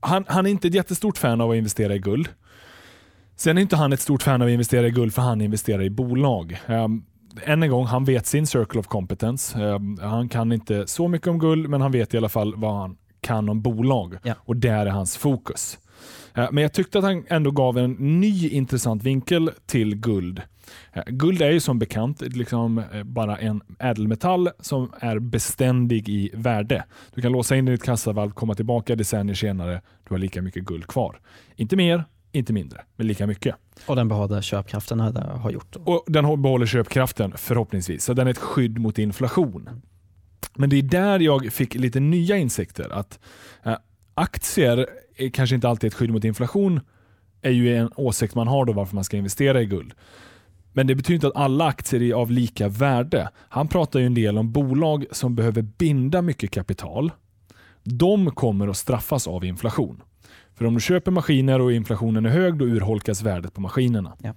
han, 0.00 0.24
han 0.28 0.46
är 0.46 0.50
inte 0.50 0.68
ett 0.68 0.74
jättestort 0.74 1.18
fan 1.18 1.40
av 1.40 1.50
att 1.50 1.56
investera 1.56 1.94
i 1.94 1.98
guld. 1.98 2.28
Sen 3.36 3.58
är 3.58 3.62
inte 3.62 3.76
han 3.76 3.92
ett 3.92 4.00
stort 4.00 4.22
fan 4.22 4.42
av 4.42 4.48
att 4.48 4.52
investera 4.52 4.86
i 4.86 4.90
guld 4.90 5.14
för 5.14 5.22
han 5.22 5.40
investerar 5.40 5.82
i 5.82 5.90
bolag. 5.90 6.60
Eh, 6.66 6.88
Än 7.44 7.62
en 7.62 7.70
gång, 7.70 7.86
han 7.86 8.04
vet 8.04 8.26
sin 8.26 8.46
circle 8.46 8.80
of 8.80 8.86
competence. 8.86 9.58
Han 10.00 10.28
kan 10.28 10.52
inte 10.52 10.86
så 10.86 11.08
mycket 11.08 11.28
om 11.28 11.38
guld, 11.38 11.68
men 11.68 11.80
han 11.80 11.92
vet 11.92 12.14
i 12.14 12.16
alla 12.16 12.28
fall 12.28 12.54
vad 12.56 12.74
han 12.74 12.96
kan 13.20 13.48
om 13.48 13.62
bolag. 13.62 14.18
Ja. 14.22 14.34
Och 14.38 14.56
där 14.56 14.86
är 14.86 14.90
hans 14.90 15.16
fokus. 15.16 15.78
Eh, 16.34 16.48
Men 16.52 16.62
jag 16.62 16.72
tyckte 16.72 16.98
att 16.98 17.04
han 17.04 17.24
ändå 17.28 17.50
gav 17.50 17.78
en 17.78 17.92
ny 18.20 18.48
intressant 18.48 19.02
vinkel 19.02 19.50
till 19.66 19.94
guld. 19.96 20.42
Eh, 20.92 21.02
Guld 21.06 21.42
är 21.42 21.50
ju 21.50 21.60
som 21.60 21.78
bekant 21.78 22.20
liksom 22.20 22.78
eh, 22.78 23.02
bara 23.02 23.38
en 23.38 23.62
ädelmetall 23.78 24.50
som 24.60 24.92
är 25.00 25.18
beständig 25.18 26.08
i 26.08 26.30
värde. 26.34 26.84
Du 27.14 27.22
kan 27.22 27.32
låsa 27.32 27.56
in 27.56 27.68
i 27.68 27.70
ditt 27.70 27.82
kassavalv, 27.82 28.30
komma 28.30 28.54
tillbaka 28.54 28.96
decennier 28.96 29.34
senare, 29.34 29.80
du 30.08 30.14
har 30.14 30.18
lika 30.18 30.42
mycket 30.42 30.64
guld 30.64 30.86
kvar. 30.86 31.20
Inte 31.56 31.76
mer, 31.76 32.04
inte 32.32 32.52
mindre, 32.52 32.80
men 32.96 33.06
lika 33.06 33.26
mycket. 33.26 33.54
Och 33.86 33.96
den 33.96 34.08
behåller 34.08 34.40
köpkraften 34.40 35.00
har 35.00 35.50
gjort. 35.50 35.76
Och 35.76 36.04
Den 36.06 36.42
behåller 36.42 36.66
köpkraften 36.66 37.32
förhoppningsvis, 37.36 38.04
så 38.04 38.12
den 38.14 38.26
är 38.26 38.30
ett 38.30 38.38
skydd 38.38 38.78
mot 38.78 38.98
inflation. 38.98 39.68
Men 40.56 40.70
det 40.70 40.76
är 40.76 40.82
där 40.82 41.20
jag 41.20 41.52
fick 41.52 41.74
lite 41.74 42.00
nya 42.00 42.36
insikter. 42.36 42.90
Att 42.92 43.18
aktier 44.14 44.86
kanske 45.32 45.54
inte 45.54 45.68
alltid 45.68 45.88
ett 45.88 45.94
skydd 45.94 46.10
mot 46.10 46.24
inflation, 46.24 46.80
är 47.42 47.50
ju 47.50 47.76
en 47.76 47.90
åsikt 47.96 48.34
man 48.34 48.48
har 48.48 48.64
då 48.64 48.72
varför 48.72 48.94
man 48.94 49.04
ska 49.04 49.16
investera 49.16 49.62
i 49.62 49.66
guld. 49.66 49.92
Men 50.72 50.86
det 50.86 50.94
betyder 50.94 51.14
inte 51.14 51.26
att 51.26 51.36
alla 51.36 51.66
aktier 51.66 52.02
är 52.02 52.14
av 52.14 52.30
lika 52.30 52.68
värde. 52.68 53.28
Han 53.48 53.68
pratar 53.68 54.00
ju 54.00 54.06
en 54.06 54.14
del 54.14 54.38
om 54.38 54.52
bolag 54.52 55.04
som 55.10 55.34
behöver 55.34 55.62
binda 55.62 56.22
mycket 56.22 56.50
kapital. 56.50 57.12
De 57.82 58.30
kommer 58.30 58.68
att 58.68 58.76
straffas 58.76 59.28
av 59.28 59.44
inflation. 59.44 60.02
För 60.54 60.64
om 60.64 60.74
du 60.74 60.80
köper 60.80 61.10
maskiner 61.10 61.60
och 61.60 61.72
inflationen 61.72 62.26
är 62.26 62.30
hög, 62.30 62.58
då 62.58 62.64
urholkas 62.64 63.22
värdet 63.22 63.54
på 63.54 63.60
maskinerna. 63.60 64.16
Ja. 64.22 64.34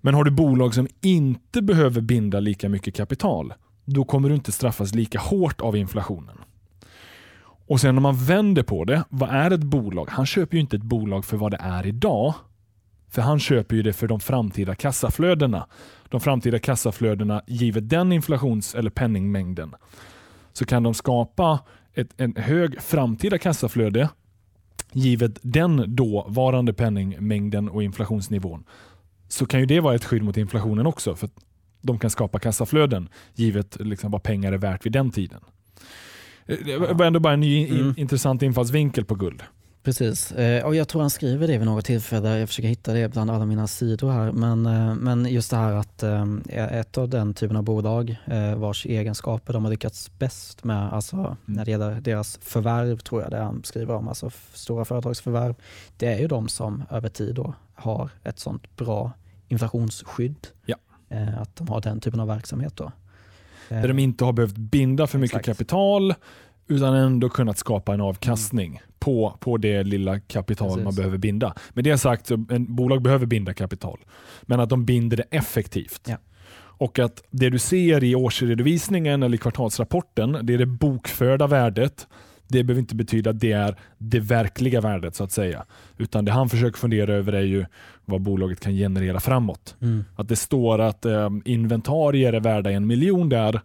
Men 0.00 0.14
har 0.14 0.24
du 0.24 0.30
bolag 0.30 0.74
som 0.74 0.88
inte 1.00 1.62
behöver 1.62 2.00
binda 2.00 2.40
lika 2.40 2.68
mycket 2.68 2.94
kapital, 2.94 3.54
då 3.84 4.04
kommer 4.04 4.28
du 4.28 4.34
inte 4.34 4.52
straffas 4.52 4.94
lika 4.94 5.18
hårt 5.18 5.60
av 5.60 5.76
inflationen. 5.76 6.38
Och 7.70 7.80
sen 7.80 7.96
om 7.96 8.02
man 8.02 8.16
vänder 8.16 8.62
på 8.62 8.84
det, 8.84 9.04
vad 9.08 9.30
är 9.30 9.50
ett 9.50 9.62
bolag? 9.62 10.08
Han 10.10 10.26
köper 10.26 10.56
ju 10.56 10.60
inte 10.60 10.76
ett 10.76 10.82
bolag 10.82 11.24
för 11.24 11.36
vad 11.36 11.50
det 11.50 11.58
är 11.60 11.86
idag. 11.86 12.34
För 13.08 13.22
han 13.22 13.40
köper 13.40 13.76
ju 13.76 13.82
det 13.82 13.92
för 13.92 14.08
de 14.08 14.20
framtida 14.20 14.74
kassaflödena. 14.74 15.66
De 16.08 16.20
framtida 16.20 16.58
kassaflödena 16.58 17.42
givet 17.46 17.88
den 17.88 18.12
inflations 18.12 18.74
eller 18.74 18.90
penningmängden. 18.90 19.74
Så 20.52 20.64
kan 20.64 20.82
de 20.82 20.94
skapa 20.94 21.58
ett, 21.94 22.08
en 22.16 22.36
hög 22.36 22.80
framtida 22.80 23.38
kassaflöde 23.38 24.08
givet 24.92 25.38
den 25.42 25.96
dåvarande 25.96 26.72
penningmängden 26.72 27.68
och 27.68 27.82
inflationsnivån. 27.82 28.64
Så 29.28 29.46
kan 29.46 29.60
ju 29.60 29.66
det 29.66 29.80
vara 29.80 29.94
ett 29.94 30.04
skydd 30.04 30.22
mot 30.22 30.36
inflationen 30.36 30.86
också. 30.86 31.16
För 31.16 31.28
de 31.80 31.98
kan 31.98 32.10
skapa 32.10 32.38
kassaflöden 32.38 33.08
givet 33.34 33.76
liksom 33.80 34.10
vad 34.10 34.22
pengar 34.22 34.52
är 34.52 34.58
värt 34.58 34.86
vid 34.86 34.92
den 34.92 35.10
tiden. 35.10 35.40
Det 36.46 36.78
var 36.78 37.04
ändå 37.04 37.20
bara 37.20 37.32
en 37.32 37.40
ny 37.40 37.68
mm. 37.68 37.94
intressant 37.96 38.42
infallsvinkel 38.42 39.04
på 39.04 39.14
guld. 39.14 39.42
Precis, 39.82 40.32
eh, 40.32 40.64
och 40.64 40.74
jag 40.74 40.88
tror 40.88 41.00
han 41.00 41.10
skriver 41.10 41.46
det 41.46 41.58
vid 41.58 41.66
något 41.66 41.84
tillfälle. 41.84 42.38
Jag 42.38 42.48
försöker 42.48 42.68
hitta 42.68 42.92
det 42.92 43.08
bland 43.08 43.30
alla 43.30 43.46
mina 43.46 43.66
sidor 43.66 44.10
här. 44.10 44.32
Men, 44.32 44.66
eh, 44.66 44.94
men 44.94 45.26
just 45.26 45.50
det 45.50 45.56
här 45.56 45.72
att 45.72 46.02
eh, 46.02 46.26
ett 46.48 46.98
av 46.98 47.08
den 47.08 47.34
typen 47.34 47.56
av 47.56 47.62
bolag 47.62 48.16
vars 48.56 48.86
egenskaper 48.86 49.52
de 49.52 49.64
har 49.64 49.70
lyckats 49.70 50.10
bäst 50.18 50.64
med, 50.64 50.92
alltså 50.92 51.16
mm. 51.16 51.36
när 51.44 51.64
det 51.64 51.70
gäller 51.70 52.00
deras 52.00 52.38
förvärv 52.42 52.98
tror 52.98 53.22
jag 53.22 53.30
det 53.30 53.38
han 53.38 53.64
skriver 53.64 53.94
om, 53.94 54.08
alltså 54.08 54.30
stora 54.52 54.84
företagsförvärv. 54.84 55.54
Det 55.96 56.06
är 56.06 56.18
ju 56.18 56.28
de 56.28 56.48
som 56.48 56.84
över 56.90 57.08
tid 57.08 57.34
då 57.34 57.54
har 57.74 58.10
ett 58.24 58.38
sånt 58.38 58.76
bra 58.76 59.12
inflationsskydd. 59.48 60.46
Ja. 60.66 60.76
Att 61.38 61.56
de 61.56 61.68
har 61.68 61.80
den 61.80 62.00
typen 62.00 62.20
av 62.20 62.26
verksamhet. 62.26 62.76
då. 62.76 62.92
Där 63.70 63.88
de 63.88 63.98
inte 63.98 64.24
har 64.24 64.32
behövt 64.32 64.56
binda 64.56 65.06
för 65.06 65.18
mycket 65.18 65.36
Exakt. 65.38 65.58
kapital 65.58 66.14
utan 66.68 66.94
ändå 66.94 67.28
kunnat 67.28 67.58
skapa 67.58 67.94
en 67.94 68.00
avkastning 68.00 68.70
mm. 68.70 68.82
på, 68.98 69.36
på 69.40 69.56
det 69.56 69.82
lilla 69.82 70.20
kapital 70.20 70.68
Precis. 70.68 70.84
man 70.84 70.94
behöver 70.94 71.18
binda. 71.18 71.54
Med 71.72 71.84
det 71.84 71.98
sagt, 71.98 72.26
så 72.26 72.44
en 72.50 72.74
bolag 72.74 73.02
behöver 73.02 73.26
binda 73.26 73.54
kapital, 73.54 73.98
men 74.42 74.60
att 74.60 74.68
de 74.68 74.84
binder 74.84 75.16
det 75.16 75.24
effektivt. 75.30 76.00
Ja. 76.08 76.16
Och 76.80 76.98
att 76.98 77.22
det 77.30 77.50
du 77.50 77.58
ser 77.58 78.04
i 78.04 78.14
årsredovisningen 78.14 79.22
eller 79.22 79.36
kvartalsrapporten, 79.36 80.38
det 80.42 80.54
är 80.54 80.58
det 80.58 80.66
bokförda 80.66 81.46
värdet. 81.46 82.06
Det 82.48 82.64
behöver 82.64 82.80
inte 82.80 82.94
betyda 82.94 83.30
att 83.30 83.40
det 83.40 83.52
är 83.52 83.76
det 83.98 84.20
verkliga 84.20 84.80
värdet 84.80 85.14
så 85.14 85.24
att 85.24 85.32
säga. 85.32 85.64
Utan 85.98 86.24
det 86.24 86.32
han 86.32 86.48
försöker 86.48 86.78
fundera 86.78 87.14
över 87.14 87.32
är 87.32 87.42
ju 87.42 87.66
vad 88.10 88.20
bolaget 88.20 88.60
kan 88.60 88.72
generera 88.72 89.20
framåt. 89.20 89.76
Mm. 89.80 90.04
Att 90.16 90.28
det 90.28 90.36
står 90.36 90.78
att 90.78 91.04
eh, 91.04 91.30
inventarier 91.44 92.32
är 92.32 92.40
värda 92.40 92.70
en 92.70 92.86
miljon 92.86 93.28
där, 93.28 93.60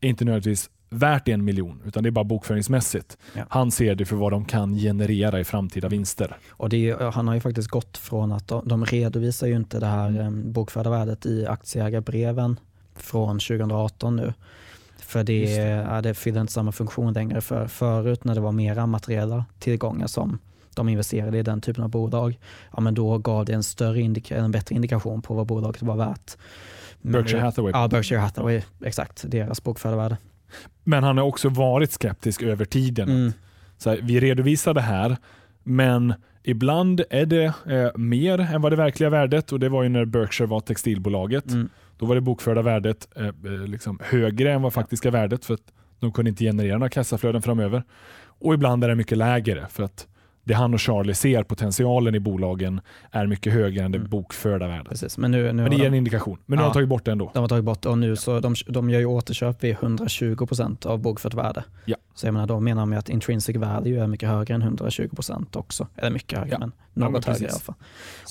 är 0.00 0.08
inte 0.08 0.24
nödvändigtvis 0.24 0.70
värt 0.94 1.28
en 1.28 1.44
miljon, 1.44 1.82
utan 1.86 2.02
det 2.02 2.08
är 2.08 2.10
bara 2.10 2.24
bokföringsmässigt. 2.24 3.18
Ja. 3.36 3.42
Han 3.48 3.70
ser 3.70 3.94
det 3.94 4.04
för 4.04 4.16
vad 4.16 4.32
de 4.32 4.44
kan 4.44 4.74
generera 4.74 5.40
i 5.40 5.44
framtida 5.44 5.88
vinster. 5.88 6.36
Och 6.50 6.74
är, 6.74 7.10
han 7.10 7.28
har 7.28 7.34
ju 7.34 7.40
faktiskt 7.40 7.68
gått 7.68 7.98
från 7.98 8.32
att 8.32 8.48
de, 8.48 8.68
de 8.68 8.84
redovisar 8.84 9.46
ju 9.46 9.56
inte 9.56 9.80
det 9.80 9.86
här 9.86 10.08
mm. 10.08 10.52
bokförda 10.52 10.90
värdet 10.90 11.26
i 11.26 11.46
aktieägarbreven 11.46 12.60
från 12.96 13.38
2018 13.38 14.16
nu. 14.16 14.32
För 14.98 15.24
det, 15.24 15.44
det. 15.44 15.62
Ja, 15.62 16.00
det 16.00 16.14
fyller 16.14 16.40
inte 16.40 16.52
samma 16.52 16.72
funktion 16.72 17.12
längre. 17.12 17.40
För 17.40 17.66
förut 17.66 18.24
när 18.24 18.34
det 18.34 18.40
var 18.40 18.52
mera 18.52 18.86
materiella 18.86 19.44
tillgångar 19.58 20.06
som 20.06 20.38
de 20.74 20.88
investerade 20.88 21.38
i 21.38 21.42
den 21.42 21.60
typen 21.60 21.84
av 21.84 21.90
bolag, 21.90 22.38
ja, 22.76 22.80
men 22.80 22.94
då 22.94 23.18
gav 23.18 23.44
det 23.44 23.52
en, 23.52 23.62
större 23.62 24.00
indika 24.00 24.36
en 24.36 24.50
bättre 24.50 24.74
indikation 24.74 25.22
på 25.22 25.34
vad 25.34 25.46
bolaget 25.46 25.82
var 25.82 25.96
värt. 25.96 26.36
Berkshire 27.02 27.40
Hathaway. 27.40 27.72
Ja, 27.72 27.88
Berkshire 27.88 28.20
Hathaway, 28.20 28.62
exakt. 28.84 29.24
Deras 29.26 29.62
bokförda 29.62 29.96
värde. 29.96 30.16
Men 30.84 31.04
han 31.04 31.18
har 31.18 31.24
också 31.24 31.48
varit 31.48 31.92
skeptisk 31.92 32.42
över 32.42 32.64
tiden. 32.64 33.08
Mm. 33.08 33.32
Så 33.78 33.90
här, 33.90 34.00
vi 34.02 34.20
redovisar 34.20 34.74
det 34.74 34.80
här, 34.80 35.16
men 35.62 36.14
ibland 36.42 37.02
är 37.10 37.26
det 37.26 37.44
eh, 37.44 37.96
mer 37.96 38.40
än 38.40 38.62
vad 38.62 38.72
det 38.72 38.76
verkliga 38.76 39.10
värdet 39.10 39.52
och 39.52 39.60
det 39.60 39.68
var 39.68 39.82
ju 39.82 39.88
när 39.88 40.04
Berkshire 40.04 40.46
var 40.46 40.60
textilbolaget. 40.60 41.50
Mm. 41.50 41.68
Då 41.98 42.06
var 42.06 42.14
det 42.14 42.20
bokförda 42.20 42.62
värdet 42.62 43.08
eh, 43.16 43.26
eh 43.26 43.32
liksom 43.66 43.98
högre 44.02 44.52
än 44.52 44.62
vad 44.62 44.72
faktiska 44.72 45.10
värdet 45.10 45.44
för 45.44 45.54
att 45.54 45.72
de 46.00 46.12
kunde 46.12 46.28
inte 46.28 46.44
generera 46.44 46.78
några 46.78 46.90
kassaflöden 46.90 47.42
framöver. 47.42 47.82
Och 48.38 48.54
ibland 48.54 48.84
är 48.84 48.88
det 48.88 48.94
mycket 48.94 49.18
lägre 49.18 49.66
för 49.70 49.82
att 49.82 50.06
det 50.44 50.54
han 50.54 50.74
och 50.74 50.80
Charlie 50.80 51.14
ser, 51.14 51.42
potentialen 51.42 52.14
i 52.14 52.20
bolagen, 52.20 52.80
är 53.10 53.26
mycket 53.26 53.52
högre 53.52 53.84
än 53.84 53.92
det 53.92 53.98
mm. 53.98 54.10
bokförda 54.10 54.68
värdet. 54.68 54.88
Precis. 54.88 55.18
Men, 55.18 55.30
nu, 55.30 55.52
nu 55.52 55.52
men 55.52 55.70
det 55.70 55.76
ger 55.76 55.86
en 55.86 55.94
indikation. 55.94 56.38
Men 56.46 56.56
nu 56.56 56.62
ja, 56.62 56.66
har 56.66 56.70
de 56.70 56.74
tagit 56.74 56.88
bort 56.88 57.04
det 57.04 57.12
ändå. 57.12 57.30
De 57.34 57.38
har 57.38 57.48
tagit 57.48 57.64
bort 57.64 57.82
det 57.82 57.88
och 57.88 57.98
nu 57.98 58.16
så 58.16 58.40
de, 58.40 58.54
de 58.66 58.90
gör 58.90 59.00
ju 59.00 59.06
återköp 59.06 59.64
vid 59.64 59.72
120 59.72 60.46
procent 60.46 60.86
av 60.86 60.98
bokfört 60.98 61.34
värde. 61.34 61.64
Ja. 61.84 61.96
Så 62.14 62.26
jag 62.26 62.32
menar, 62.32 62.46
då 62.46 62.60
menar 62.60 62.86
man 62.86 62.98
att 62.98 63.08
intrinsic 63.08 63.56
value 63.56 64.02
är 64.02 64.06
mycket 64.06 64.28
högre 64.28 64.54
än 64.54 64.62
120 64.62 65.08
procent 65.14 65.56
också. 65.56 65.86
Eller 65.96 66.10
mycket 66.10 66.38
högre, 66.38 66.52
ja. 66.52 66.58
men 66.58 66.68
något 66.68 66.76
ja, 66.94 67.10
men 67.10 67.34
högre 67.34 67.46
i 67.46 67.50
alla 67.50 67.58
fall. 67.58 67.74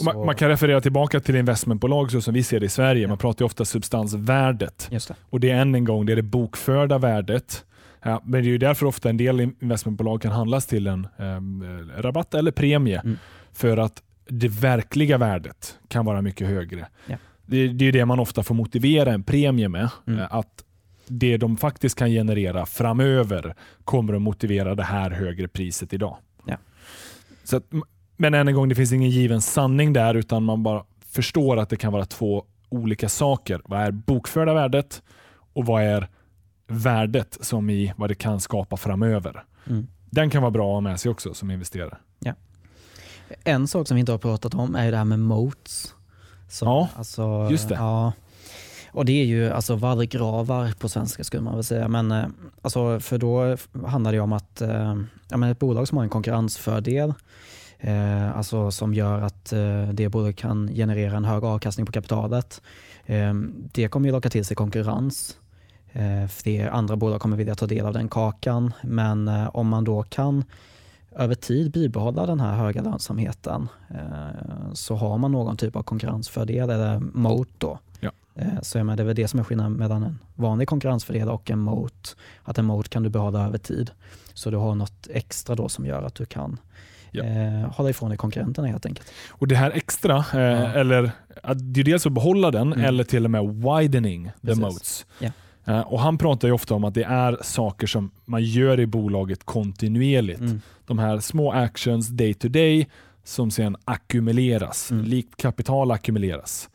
Man, 0.05 0.25
man, 0.25 0.35
kan 0.35 0.49
referera 0.49 0.81
tillbaka 0.81 1.19
till 1.19 1.35
investmentbolag 1.35 2.11
så 2.11 2.21
som 2.21 2.33
vi 2.33 2.43
ser 2.43 2.59
det 2.59 2.65
i 2.65 2.69
Sverige. 2.69 3.07
Man 3.07 3.17
pratar 3.17 3.45
ofta 3.45 3.65
substansvärdet. 3.65 4.87
Just 4.91 5.07
det. 5.07 5.15
Och 5.29 5.39
det 5.39 5.49
är 5.49 5.55
än 5.55 5.75
en 5.75 5.85
gång 5.85 6.05
det, 6.05 6.11
är 6.11 6.15
det 6.15 6.21
bokförda 6.21 6.97
värdet 6.97 7.65
Ja, 8.03 8.21
men 8.23 8.43
det 8.43 8.47
är 8.47 8.51
ju 8.51 8.57
därför 8.57 8.85
ofta 8.85 9.09
en 9.09 9.17
del 9.17 9.41
investmentbolag 9.41 10.21
kan 10.21 10.31
handlas 10.31 10.65
till 10.65 10.87
en 10.87 11.07
eh, 11.17 12.01
rabatt 12.01 12.33
eller 12.33 12.51
premie. 12.51 12.99
Mm. 12.99 13.17
För 13.51 13.77
att 13.77 14.03
det 14.27 14.47
verkliga 14.47 15.17
värdet 15.17 15.79
kan 15.87 16.05
vara 16.05 16.21
mycket 16.21 16.47
högre. 16.47 16.87
Ja. 17.07 17.17
Det, 17.45 17.67
det 17.67 17.85
är 17.85 17.91
det 17.91 18.05
man 18.05 18.19
ofta 18.19 18.43
får 18.43 18.55
motivera 18.55 19.13
en 19.13 19.23
premie 19.23 19.69
med. 19.69 19.89
Mm. 20.07 20.19
Eh, 20.19 20.35
att 20.35 20.63
det 21.07 21.37
de 21.37 21.57
faktiskt 21.57 21.97
kan 21.97 22.09
generera 22.09 22.65
framöver 22.65 23.55
kommer 23.83 24.13
att 24.13 24.21
motivera 24.21 24.75
det 24.75 24.83
här 24.83 25.11
högre 25.11 25.47
priset 25.47 25.93
idag. 25.93 26.17
Ja. 26.45 26.57
Så 27.43 27.57
att, 27.57 27.63
men 28.17 28.33
än 28.33 28.47
en 28.47 28.55
gång, 28.55 28.69
det 28.69 28.75
finns 28.75 28.93
ingen 28.93 29.09
given 29.09 29.41
sanning 29.41 29.93
där 29.93 30.15
utan 30.15 30.43
man 30.43 30.63
bara 30.63 30.83
förstår 31.11 31.57
att 31.57 31.69
det 31.69 31.75
kan 31.75 31.93
vara 31.93 32.05
två 32.05 32.45
olika 32.69 33.09
saker. 33.09 33.61
Vad 33.65 33.79
är 33.79 33.91
bokförda 33.91 34.53
värdet 34.53 35.01
och 35.53 35.65
vad 35.65 35.83
är 35.83 36.07
värdet 36.67 37.37
som 37.41 37.69
i 37.69 37.93
vad 37.97 38.09
det 38.09 38.15
kan 38.15 38.39
skapa 38.39 38.77
framöver. 38.77 39.43
Mm. 39.67 39.87
Den 40.09 40.29
kan 40.29 40.41
vara 40.41 40.51
bra 40.51 40.69
att 40.69 40.73
ha 40.73 40.81
med 40.81 40.99
sig 40.99 41.11
också 41.11 41.33
som 41.33 41.51
investerare. 41.51 41.97
Ja. 42.19 42.33
En 43.43 43.67
sak 43.67 43.87
som 43.87 43.95
vi 43.95 43.99
inte 43.99 44.11
har 44.11 44.19
pratat 44.19 44.53
om 44.53 44.75
är 44.75 44.91
det 44.91 44.97
här 44.97 45.05
med 45.05 45.19
moats. 45.19 45.95
Som, 46.49 46.67
ja, 46.67 46.89
alltså, 46.95 47.47
just 47.51 47.69
det. 47.69 47.75
Ja, 47.75 48.13
och 48.91 49.05
det 49.05 49.21
är 49.21 49.25
ju 49.25 49.49
alltså 49.49 49.75
vallgravar 49.75 50.71
på 50.79 50.89
svenska 50.89 51.23
skulle 51.23 51.43
man 51.43 51.55
väl 51.55 51.63
säga. 51.63 51.87
Men, 51.87 52.11
eh, 52.11 52.25
alltså, 52.61 52.99
för 52.99 53.17
då 53.17 53.57
handlar 53.87 54.11
det 54.11 54.19
om 54.19 54.33
att 54.33 54.61
eh, 54.61 54.95
ja, 55.29 55.37
men 55.37 55.49
ett 55.49 55.59
bolag 55.59 55.87
som 55.87 55.97
har 55.97 56.03
en 56.03 56.09
konkurrensfördel 56.09 57.13
eh, 57.83 58.37
alltså 58.37 58.71
som 58.71 58.93
gör 58.93 59.21
att 59.21 59.53
eh, 59.53 59.87
det 59.93 60.09
bolaget 60.09 60.35
kan 60.35 60.67
generera 60.67 61.17
en 61.17 61.25
hög 61.25 61.43
avkastning 61.43 61.85
på 61.85 61.91
kapitalet. 61.91 62.61
Eh, 63.05 63.33
det 63.73 63.87
kommer 63.87 64.07
ju 64.07 64.11
locka 64.11 64.29
till 64.29 64.45
sig 64.45 64.55
konkurrens 64.55 65.37
fler 66.29 66.67
andra 66.67 66.95
bolag 66.95 67.21
kommer 67.21 67.37
vilja 67.37 67.55
ta 67.55 67.67
del 67.67 67.85
av 67.85 67.93
den 67.93 68.09
kakan. 68.09 68.73
Men 68.83 69.27
eh, 69.27 69.55
om 69.55 69.67
man 69.67 69.83
då 69.83 70.03
kan 70.03 70.43
över 71.15 71.35
tid 71.35 71.71
bibehålla 71.71 72.25
den 72.25 72.39
här 72.39 72.55
höga 72.55 72.81
lönsamheten 72.81 73.67
eh, 73.89 74.73
så 74.73 74.95
har 74.95 75.17
man 75.17 75.31
någon 75.31 75.57
typ 75.57 75.75
av 75.75 75.83
konkurrensfördel 75.83 76.69
eller 76.69 76.99
moat. 76.99 77.49
Då. 77.57 77.79
Ja. 77.99 78.11
Så 78.61 78.77
jag 78.77 78.85
menar, 78.85 78.97
det 78.97 79.03
är 79.03 79.07
väl 79.07 79.15
det 79.15 79.27
som 79.27 79.39
är 79.39 79.43
skillnaden 79.43 79.73
mellan 79.73 80.03
en 80.03 80.19
vanlig 80.35 80.67
konkurrensfördel 80.67 81.29
och 81.29 81.51
en 81.51 81.59
moat. 81.59 82.15
Att 82.43 82.57
en 82.57 82.65
moat 82.65 82.89
kan 82.89 83.03
du 83.03 83.09
behålla 83.09 83.45
över 83.45 83.57
tid. 83.57 83.91
Så 84.33 84.49
du 84.49 84.57
har 84.57 84.75
något 84.75 85.07
extra 85.09 85.55
då 85.55 85.69
som 85.69 85.85
gör 85.85 86.03
att 86.03 86.15
du 86.15 86.25
kan 86.25 86.57
ja. 87.11 87.23
eh, 87.23 87.71
hålla 87.71 87.89
ifrån 87.89 88.09
dig 88.09 88.17
konkurrenterna 88.17 88.67
helt 88.67 88.85
enkelt. 88.85 89.07
Och 89.29 89.47
det 89.47 89.55
här 89.55 89.71
extra, 89.71 90.17
eh, 90.17 90.39
ja. 90.39 90.73
eller 90.73 91.11
det 91.55 91.79
är 91.79 91.83
dels 91.83 92.05
att 92.05 92.11
behålla 92.11 92.51
den 92.51 92.73
mm. 92.73 92.85
eller 92.85 93.03
till 93.03 93.25
och 93.25 93.31
med 93.31 93.63
widening 93.63 94.25
the 94.25 94.47
Precis. 94.47 94.61
moats. 94.61 95.05
Ja. 95.19 95.29
Eh, 95.65 95.79
och 95.79 95.99
Han 95.99 96.17
pratar 96.17 96.47
ju 96.47 96.53
ofta 96.53 96.73
om 96.73 96.83
att 96.83 96.93
det 96.93 97.03
är 97.03 97.37
saker 97.41 97.87
som 97.87 98.11
man 98.25 98.43
gör 98.43 98.79
i 98.79 98.87
bolaget 98.87 99.43
kontinuerligt. 99.43 100.39
Mm. 100.39 100.61
De 100.85 100.99
här 100.99 101.19
små 101.19 101.51
actions 101.51 102.07
day 102.07 102.33
to 102.33 102.47
day 102.47 102.87
som 103.23 103.51
sen 103.51 103.77
ackumuleras, 103.85 104.91
mm. 104.91 105.05
likt 105.05 105.37
kapital 105.37 105.91
ackumuleras. 105.91 106.69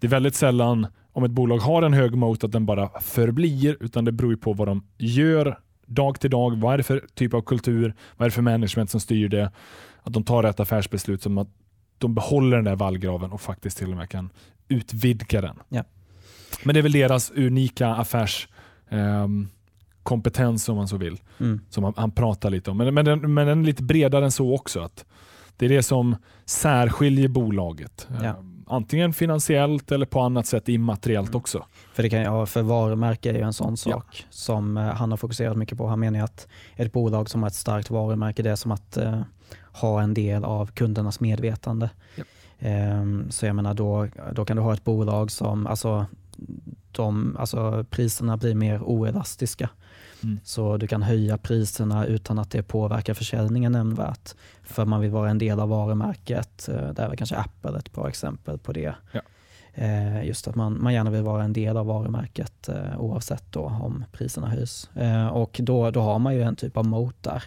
Det 0.00 0.06
är 0.06 0.10
väldigt 0.10 0.34
sällan 0.34 0.86
om 1.12 1.24
ett 1.24 1.30
bolag 1.30 1.58
har 1.58 1.82
en 1.82 1.92
hög 1.92 2.14
moat 2.14 2.44
att 2.44 2.52
den 2.52 2.66
bara 2.66 3.00
förblir, 3.00 3.76
utan 3.80 4.04
det 4.04 4.12
beror 4.12 4.36
på 4.36 4.52
vad 4.52 4.68
de 4.68 4.82
gör 4.98 5.58
dag 5.86 6.20
till 6.20 6.30
dag. 6.30 6.56
Vad 6.56 6.74
är 6.74 6.78
det 6.78 6.82
för 6.82 7.04
typ 7.14 7.34
av 7.34 7.40
kultur? 7.40 7.94
Vad 8.16 8.26
är 8.26 8.30
det 8.30 8.34
för 8.34 8.42
management 8.42 8.90
som 8.90 9.00
styr 9.00 9.28
det? 9.28 9.52
Att 10.02 10.12
de 10.12 10.24
tar 10.24 10.42
rätt 10.42 10.60
affärsbeslut 10.60 11.22
som 11.22 11.38
att 11.38 11.48
de 11.98 12.14
behåller 12.14 12.56
den 12.56 12.64
där 12.64 12.76
vallgraven 12.76 13.32
och 13.32 13.40
faktiskt 13.40 13.78
till 13.78 13.90
och 13.90 13.96
med 13.96 14.10
kan 14.10 14.30
utvidga 14.68 15.40
den. 15.40 15.56
Ja. 15.68 15.84
Men 16.62 16.74
det 16.74 16.80
är 16.80 16.82
väl 16.82 16.92
deras 16.92 17.30
unika 17.30 17.88
affärskompetens 17.88 20.68
ehm, 20.68 20.72
om 20.72 20.76
man 20.76 20.88
så 20.88 20.96
vill, 20.96 21.20
mm. 21.40 21.60
som 21.70 21.84
han, 21.84 21.92
han, 21.96 22.10
pratar 22.10 22.50
lite 22.50 22.70
om. 22.70 22.76
Men, 22.76 22.94
men, 22.94 23.04
den, 23.04 23.34
men 23.34 23.46
den 23.46 23.60
är 23.60 23.64
lite 23.64 23.82
bredare 23.82 24.24
än 24.24 24.30
så 24.30 24.54
också. 24.54 24.80
Att 24.80 25.04
det 25.56 25.64
är 25.64 25.70
det 25.70 25.82
som 25.82 26.16
särskiljer 26.44 27.28
bolaget. 27.28 28.08
Ja. 28.22 28.30
Um, 28.30 28.58
antingen 28.68 29.12
finansiellt 29.12 29.92
eller 29.92 30.06
på 30.06 30.20
annat 30.20 30.46
sätt 30.46 30.68
immateriellt 30.68 31.28
Mm. 31.28 31.38
också. 31.38 31.66
För, 31.92 32.02
det 32.02 32.10
kan, 32.10 32.20
ja, 32.20 32.46
för 32.46 32.62
varumärke 32.62 33.30
är 33.30 33.34
ju 33.34 33.40
en 33.40 33.52
sån 33.52 33.76
sak 33.76 34.26
som 34.30 34.76
eh, 34.76 34.84
han 34.84 35.10
har 35.10 35.16
fokuserat 35.16 35.56
mycket 35.56 35.78
på. 35.78 35.86
Han 35.86 36.00
menar 36.00 36.20
att 36.20 36.48
ett 36.76 36.92
bolag 36.92 37.30
som 37.30 37.42
har 37.42 37.48
ett 37.48 37.54
starkt 37.54 37.90
varumärke 37.90 38.42
det 38.42 38.50
är 38.50 38.56
som 38.56 38.72
att 38.72 38.96
eh, 38.96 39.20
ha 39.72 40.02
en 40.02 40.14
del 40.14 40.44
av 40.44 40.66
kundernas 40.66 41.20
medvetande. 41.20 41.90
Ja. 42.14 42.24
Ehm, 42.58 43.30
så 43.30 43.46
jag 43.46 43.56
menar 43.56 43.74
då, 43.74 44.08
då 44.32 44.44
kan 44.44 44.56
du 44.56 44.62
ha 44.62 44.72
ett 44.72 44.84
bolag 44.84 45.30
som, 45.30 45.66
alltså, 45.66 46.06
de, 46.92 47.36
alltså 47.38 47.84
priserna 47.90 48.36
blir 48.36 48.54
mer 48.54 48.82
oelastiska. 48.82 49.70
Mm. 50.22 50.40
Så 50.44 50.76
du 50.76 50.86
kan 50.86 51.02
höja 51.02 51.38
priserna 51.38 52.06
utan 52.06 52.38
att 52.38 52.50
det 52.50 52.62
påverkar 52.62 53.14
försäljningen 53.14 53.72
nämnvärt. 53.72 54.34
För 54.62 54.84
man 54.84 55.00
vill 55.00 55.10
vara 55.10 55.30
en 55.30 55.38
del 55.38 55.60
av 55.60 55.68
varumärket. 55.68 56.68
Eh, 56.68 56.92
Där 56.92 57.10
är 57.10 57.16
kanske 57.16 57.36
Apple 57.36 57.78
ett 57.78 57.92
bra 57.92 58.08
exempel 58.08 58.58
på 58.58 58.72
det. 58.72 58.94
Ja. 59.12 59.20
Eh, 59.74 60.26
Just 60.26 60.48
att 60.48 60.54
man, 60.54 60.82
man 60.82 60.92
gärna 60.94 61.10
vill 61.10 61.22
vara 61.22 61.44
en 61.44 61.52
del 61.52 61.76
av 61.76 61.86
varumärket 61.86 62.68
eh, 62.68 63.00
oavsett 63.00 63.44
då 63.50 63.64
om 63.64 64.04
priserna 64.12 64.48
höjs. 64.48 64.90
Och 65.32 65.60
då, 65.62 65.90
då 65.90 66.00
har 66.00 66.18
man 66.18 66.34
ju 66.34 66.42
en 66.42 66.56
typ 66.56 66.76
av 66.76 66.86
moat 66.86 67.22
där. 67.22 67.42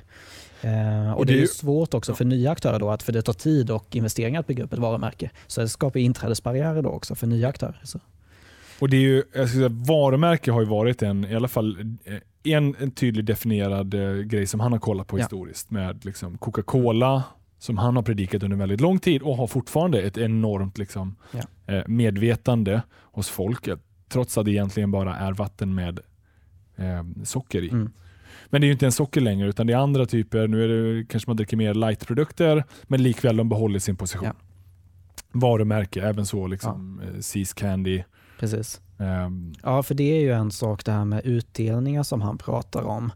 Och 1.15 1.25
det 1.25 1.41
är 1.41 1.47
svårt 1.47 1.93
också 1.93 2.13
för 2.13 2.25
nya 2.25 2.51
aktörer 2.51 2.79
då, 2.79 2.89
att 2.89 3.03
för 3.03 3.11
det 3.13 3.21
tar 3.21 3.33
tid 3.33 3.71
och 3.71 3.95
investeringar 3.95 4.39
att 4.39 4.47
bygga 4.47 4.63
upp 4.63 4.73
ett 4.73 4.79
varumärke. 4.79 5.31
Så 5.47 5.61
det 5.61 5.69
skapar 5.69 5.99
inträdesbarriärer 5.99 6.81
då 6.81 6.89
också 6.89 7.15
för 7.15 7.27
nya 7.27 7.47
aktörer. 7.47 7.81
Så. 7.83 7.99
Och 8.81 8.89
det 8.89 8.97
är 8.97 9.01
ju, 9.01 9.23
jag 9.33 9.49
ska 9.49 9.57
säga, 9.57 9.69
varumärke 9.69 10.51
har 10.51 10.61
ju 10.61 10.67
varit 10.67 11.01
en, 11.01 11.25
i 11.25 11.35
alla 11.35 11.47
fall 11.47 11.97
eh, 12.05 12.53
en, 12.53 12.75
en 12.79 12.91
tydlig 12.91 13.25
definierad 13.25 13.93
eh, 13.93 14.13
grej 14.23 14.47
som 14.47 14.59
han 14.59 14.71
har 14.71 14.79
kollat 14.79 15.07
på 15.07 15.19
Ja. 15.19 15.23
historiskt 15.23 15.71
med 15.71 16.05
liksom 16.05 16.37
Coca-Cola 16.37 17.23
som 17.59 17.77
han 17.77 17.95
har 17.95 18.03
predikat 18.03 18.43
under 18.43 18.57
väldigt 18.57 18.81
lång 18.81 18.99
tid 18.99 19.21
och 19.21 19.35
har 19.37 19.47
fortfarande 19.47 20.01
ett 20.01 20.17
enormt 20.17 20.77
liksom, 20.77 21.15
Ja. 21.31 21.73
eh, 21.73 21.83
medvetande 21.87 22.81
hos 23.01 23.29
folket 23.29 23.79
trots 24.09 24.37
att 24.37 24.45
det 24.45 24.51
egentligen 24.51 24.91
bara 24.91 25.15
är 25.15 25.31
vatten 25.33 25.75
med 25.75 25.99
eh, 26.75 27.03
socker 27.23 27.61
i. 27.61 27.69
Mm. 27.69 27.91
Men 28.49 28.61
det 28.61 28.65
är 28.65 28.67
ju 28.67 28.73
inte 28.73 28.85
en 28.85 28.91
socker 28.91 29.21
längre 29.21 29.47
utan 29.49 29.67
det 29.67 29.73
är 29.73 29.77
andra 29.77 30.05
typer. 30.05 30.47
Nu 30.47 30.63
är 30.63 30.67
det 30.97 31.05
kanske 31.05 31.29
man 31.29 31.37
dricker 31.37 31.57
mer 31.57 31.73
lightprodukter 31.73 32.63
men 32.83 33.03
likväl 33.03 33.37
de 33.37 33.49
behåller 33.49 33.79
sin 33.79 33.95
position. 33.95 34.25
Ja. 34.25 34.33
Varumärke, 35.31 36.01
även 36.07 36.25
så 36.25 36.47
liksom 36.47 37.01
ja. 37.15 37.21
Seas 37.21 37.53
Candy. 37.53 38.03
Precis. 38.41 38.81
ehm, 38.97 39.53
Ja, 39.63 39.83
för 39.83 39.95
det 39.95 40.03
är 40.17 40.19
ju 40.21 40.31
en 40.33 40.51
sak 40.51 40.85
det 40.85 40.91
här 40.91 41.05
med 41.05 41.25
utdelningar 41.25 42.03
som 42.03 42.21
han 42.21 42.37
pratar 42.37 42.81
om. 42.81 43.11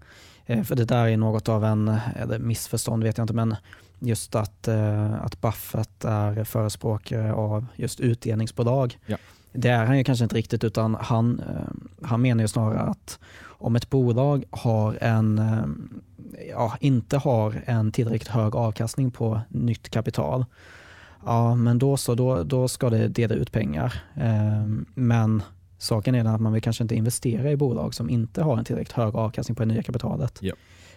Eh, 0.46 0.64
För 0.64 0.76
det 0.76 0.86
där 0.86 1.08
är 1.08 1.18
något 1.18 1.50
av 1.50 1.66
en, 1.66 1.96
eller 2.16 2.40
missförstånd 2.40 3.04
vet 3.04 3.18
jag 3.18 3.24
inte, 3.24 3.34
men 3.34 3.56
just 4.00 4.36
att, 4.36 4.68
eh, 4.68 5.14
att 5.24 5.42
Buffett 5.42 6.06
är 6.06 6.44
förespråkare 6.44 7.34
av 7.34 7.66
just 7.76 8.00
utdelningsbolag. 8.00 9.00
Ja. 9.06 9.18
Det 9.54 9.70
är 9.70 9.86
han 9.86 9.98
ju 9.98 10.04
kanske 10.04 10.24
inte 10.24 10.36
riktigt 10.36 10.64
utan 10.64 10.98
han, 11.02 11.40
eh, 11.40 12.06
han 12.08 12.22
menar 12.22 12.42
ju 12.44 12.48
snarare 12.48 12.80
att 12.80 13.20
om 13.44 13.76
ett 13.76 13.90
bolag 13.90 14.44
har 14.50 14.98
en, 15.02 15.40
eh, 15.40 15.64
ja, 16.50 16.78
inte 16.80 17.18
har 17.18 17.62
en 17.66 17.92
tillräckligt 17.92 18.28
hög 18.32 18.56
avkastning 18.56 19.12
på 19.12 19.42
nytt 19.50 19.90
kapital, 19.90 20.46
ja 21.26 21.56
men 21.56 21.80
då 21.80 21.98
så, 21.98 22.16
då, 22.16 22.44
då 22.44 22.68
ska 22.68 22.90
det 22.90 23.08
dela 23.08 23.36
ut 23.36 23.52
pengar. 23.52 24.02
Eh, 24.16 24.66
Men 24.94 25.42
saken 25.78 26.16
är 26.16 26.24
den 26.24 26.34
att 26.36 26.42
man 26.42 26.54
vill 26.54 26.62
kanske 26.62 26.84
inte 26.84 26.96
investera 26.96 27.52
i 27.52 27.56
bolag 27.58 27.94
som 27.94 28.10
inte 28.10 28.42
har 28.44 28.58
en 28.58 28.66
tillräckligt 28.66 28.92
hög 28.98 29.16
avkastning 29.16 29.56
på 29.56 29.64
det 29.66 29.74
nya 29.74 29.84
kapitalet. 29.84 30.40
Ja. 30.42 30.54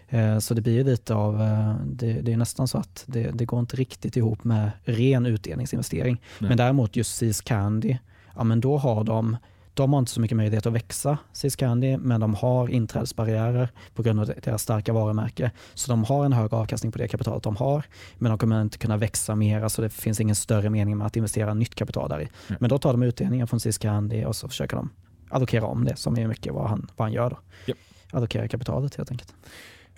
Eh, 0.08 0.38
Så 0.38 0.54
det 0.54 0.60
blir 0.60 0.84
lite 0.84 1.14
av, 1.14 1.42
eh, 1.42 1.74
det, 1.86 2.12
det 2.12 2.32
är 2.32 2.36
nästan 2.36 2.68
så 2.68 2.78
att 2.78 3.04
det, 3.06 3.30
det 3.30 3.44
går 3.44 3.60
inte 3.60 3.76
riktigt 3.76 4.16
ihop 4.16 4.44
med 4.44 4.70
ren 4.84 5.26
utdelningsinvestering. 5.26 6.20
Nej. 6.38 6.48
Men 6.48 6.56
däremot 6.58 6.96
just 6.96 7.16
Seas 7.16 7.40
Candy, 7.40 7.96
ja 8.36 8.44
men 8.44 8.60
då 8.60 8.78
har 8.78 9.04
de, 9.04 9.36
de 9.78 9.92
har 9.92 9.98
inte 9.98 10.12
så 10.12 10.20
mycket 10.20 10.36
möjlighet 10.36 10.66
att 10.66 10.72
växa, 10.72 11.18
Seas 11.32 11.56
Candy, 11.56 11.96
men 11.96 12.20
de 12.20 12.34
har 12.34 12.68
inträdesbarriärer 12.68 13.68
på 13.94 14.02
grund 14.02 14.20
av 14.20 14.30
deras 14.42 14.62
starka 14.62 14.92
varumärke. 14.92 15.50
Så 15.74 15.90
de 15.92 16.04
har 16.04 16.24
en 16.24 16.32
hög 16.32 16.54
avkastning 16.54 16.92
på 16.92 16.98
det 16.98 17.08
kapitalet 17.08 17.42
de 17.42 17.56
har, 17.56 17.84
men 18.18 18.30
de 18.30 18.38
kommer 18.38 18.62
inte 18.62 18.78
kunna 18.78 18.96
växa 18.96 19.34
mer, 19.34 19.68
så 19.68 19.82
det 19.82 19.90
finns 19.90 20.20
ingen 20.20 20.36
större 20.36 20.70
mening 20.70 20.98
med 20.98 21.06
att 21.06 21.16
investera 21.16 21.54
nytt 21.54 21.74
kapital 21.74 22.08
där 22.08 22.20
i. 22.20 22.28
Nej. 22.48 22.58
Men 22.60 22.70
då 22.70 22.78
tar 22.78 22.92
de 22.92 23.02
utdelningen 23.02 23.46
från 23.46 23.60
Seas 23.60 23.78
Candy 23.78 24.24
och 24.24 24.36
så 24.36 24.48
försöker 24.48 24.76
de 24.76 24.90
allokera 25.28 25.64
om 25.66 25.84
det, 25.84 25.96
som 25.96 26.18
är 26.18 26.26
mycket 26.28 26.54
vad 26.54 26.68
han, 26.68 26.90
vad 26.96 27.06
han 27.06 27.12
gör 27.12 27.30
då. 27.30 27.38
Japp. 27.66 27.78
Allokera 28.10 28.48
kapitalet 28.48 28.94
helt 28.94 29.10
enkelt. 29.10 29.34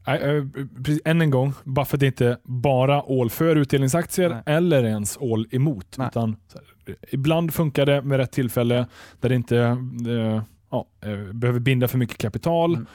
Eh, 0.07 0.45
precis, 0.85 1.01
än 1.05 1.21
en 1.21 1.31
gång, 1.31 1.55
Buffett 1.65 2.03
är 2.03 2.07
inte 2.07 2.39
bara 2.45 3.01
all 3.01 3.31
för 3.31 3.57
utdelningsaktier 3.57 4.29
Nej. 4.29 4.43
eller 4.47 4.85
ens 4.85 5.17
all 5.17 5.47
emot. 5.51 5.95
Nej. 5.99 6.09
Utan, 6.11 6.37
här, 6.55 6.97
ibland 7.11 7.55
funkar 7.55 7.87
det 7.87 8.03
med 8.03 8.17
rätt 8.17 8.33
tillfälle 8.33 8.87
där 9.21 9.29
det 9.29 9.35
inte 9.35 9.59
eh, 9.59 10.43
ja, 10.71 10.87
eh, 11.01 11.33
behöver 11.33 11.61
binda 11.61 11.89
för 11.89 11.99
mycket 11.99 12.19
kapital. 12.19 12.75
Mm. 12.75 12.87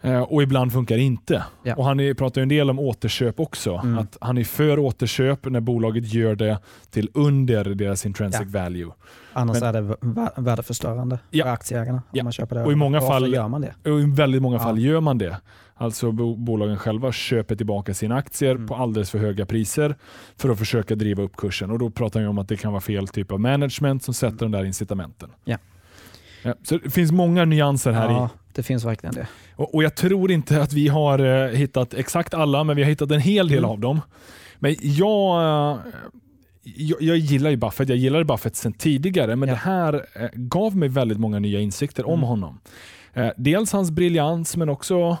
Eh, 0.00 0.20
och 0.22 0.42
ibland 0.42 0.72
funkar 0.72 0.96
det 0.96 1.02
inte. 1.02 1.44
Ja. 1.62 1.74
Och 1.74 1.84
Han 1.84 2.00
är, 2.00 2.14
pratar 2.14 2.40
ju 2.40 2.42
en 2.42 2.48
del 2.48 2.70
om 2.70 2.78
återköp 2.78 3.40
också. 3.40 3.74
Mm. 3.84 3.98
Att 3.98 4.16
han 4.20 4.38
är 4.38 4.44
för 4.44 4.78
återköp 4.78 5.44
när 5.50 5.60
bolaget 5.60 6.14
gör 6.14 6.34
det 6.34 6.58
till 6.90 7.10
under 7.14 7.64
deras 7.64 8.06
intrinsic 8.06 8.40
Ja. 8.52 8.62
value. 8.62 8.90
Annars 9.32 9.60
Men- 9.60 9.68
är 9.68 9.72
det 9.82 9.96
vä- 10.00 10.42
värdeförstörande 10.42 11.18
Ja. 11.30 11.44
för 11.44 11.50
aktieägarna 11.52 12.02
om 12.12 12.20
man 12.22 12.32
köper 12.32 12.56
det. 12.56 12.64
Och 12.64 12.72
i 12.72 12.74
många 12.74 13.00
Varför 13.00 13.12
fall- 13.14 13.32
gör 13.34 13.48
man 13.48 13.60
det? 13.60 13.90
Och 13.90 14.00
I 14.00 14.04
väldigt 14.14 14.42
många 14.42 14.58
fall 14.58 14.78
gör 14.78 15.00
man 15.00 15.18
det. 15.18 15.36
Alltså 15.80 16.12
bo- 16.12 16.36
bolagen 16.36 16.76
själva 16.76 17.12
köper 17.12 17.56
tillbaka 17.56 17.94
sina 17.94 18.16
aktier 18.16 18.54
Mm. 18.54 18.66
på 18.66 18.74
alldeles 18.74 19.10
för 19.10 19.18
höga 19.18 19.46
priser 19.46 19.96
för 20.36 20.48
att 20.48 20.58
försöka 20.58 20.94
driva 20.94 21.22
upp 21.22 21.36
kursen. 21.36 21.70
Och 21.70 21.78
Då 21.78 21.90
pratar 21.90 22.20
jag 22.20 22.30
om 22.30 22.38
att 22.38 22.48
det 22.48 22.56
kan 22.56 22.72
vara 22.72 22.80
fel 22.80 23.08
typ 23.08 23.32
av 23.32 23.40
management 23.40 24.02
som 24.02 24.14
sätter 24.14 24.38
de 24.38 24.50
där 24.52 24.64
incitamenten. 24.64 25.30
Ja. 26.42 26.54
Så 26.62 26.78
det 26.78 26.90
finns 26.90 27.12
många 27.12 27.44
nyanser 27.44 27.92
här 27.92 28.10
Ja, 28.10 28.26
i. 28.34 28.38
det 28.52 28.62
finns 28.62 28.84
verkligen 28.84 29.14
det. 29.14 29.26
Och, 29.56 29.74
och 29.74 29.82
Jag 29.82 29.94
tror 29.94 30.30
inte 30.30 30.62
att 30.62 30.72
vi 30.72 30.88
har 30.88 31.18
eh, 31.18 31.50
hittat 31.50 31.94
exakt 31.94 32.34
alla, 32.34 32.64
men 32.64 32.76
vi 32.76 32.82
har 32.82 32.90
hittat 32.90 33.10
en 33.10 33.20
hel 33.20 33.48
del 33.48 33.58
Mm. 33.58 33.70
av 33.70 33.78
dem. 33.80 34.00
Men 34.58 34.76
jag, 34.80 35.42
eh, 35.42 35.78
jag, 36.62 37.02
jag 37.02 37.16
gillar 37.16 37.50
ju 37.50 37.56
Buffett. 37.56 37.88
Jag 37.88 37.98
gillade 37.98 38.24
Buffett 38.24 38.56
sedan 38.56 38.72
tidigare, 38.72 39.36
men 39.36 39.48
Ja. 39.48 39.54
det 39.54 39.60
här 39.60 39.94
eh, 40.14 40.28
gav 40.34 40.76
mig 40.76 40.88
väldigt 40.88 41.18
många 41.18 41.38
nya 41.38 41.60
insikter 41.60 42.06
om 42.06 42.12
Mm. 42.14 42.28
honom. 42.28 42.60
Eh, 43.14 43.28
dels 43.36 43.72
hans 43.72 43.90
briljans, 43.90 44.56
men 44.56 44.68
också 44.68 45.16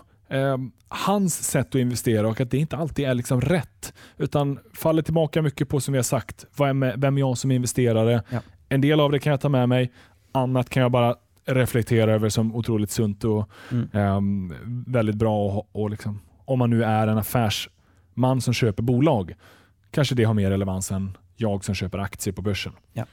hans 0.88 1.44
sätt 1.50 1.66
att 1.68 1.74
investera 1.74 2.28
och 2.28 2.40
att 2.40 2.50
det 2.50 2.58
inte 2.58 2.76
alltid 2.76 3.04
är 3.08 3.14
liksom 3.14 3.40
rätt. 3.40 3.92
Utan 4.18 4.58
faller 4.74 5.02
tillbaka 5.02 5.42
mycket 5.42 5.68
på, 5.68 5.80
som 5.80 5.92
vi 5.92 5.98
har 5.98 6.02
sagt, 6.02 6.44
vem 6.58 6.82
är, 6.82 6.94
vem 6.96 7.16
är 7.16 7.20
jag 7.20 7.38
som 7.38 7.50
investerare? 7.50 8.22
Ja. 8.30 8.38
En 8.68 8.80
del 8.80 9.00
av 9.00 9.12
det 9.12 9.18
kan 9.18 9.30
jag 9.30 9.40
ta 9.40 9.48
med 9.48 9.68
mig, 9.68 9.92
annat 10.38 10.70
kan 10.70 10.82
jag 10.82 10.92
bara 10.92 11.16
reflektera 11.44 12.12
över 12.12 12.28
som 12.28 12.56
otroligt 12.56 12.90
sunt 12.90 13.24
och 13.24 13.50
Mm. 13.72 13.88
Ehm, 13.92 14.54
väldigt 14.86 15.16
bra 15.16 15.44
och, 15.46 15.68
och 15.72 15.90
liksom, 15.90 16.20
om 16.44 16.58
man 16.58 16.70
nu 16.70 16.84
är 16.84 17.06
en 17.06 17.18
affärsman 17.18 18.40
som 18.40 18.54
köper 18.54 18.82
bolag, 18.82 19.34
kanske 19.90 20.14
det 20.14 20.24
har 20.24 20.34
mer 20.34 20.50
relevans 20.50 20.92
än 20.92 21.16
jag 21.40 21.64
som 21.64 21.74
köper 21.74 21.98
aktier 21.98 22.34
på 22.34 22.42
börsen. 22.42 22.72
Ja. 22.92 23.04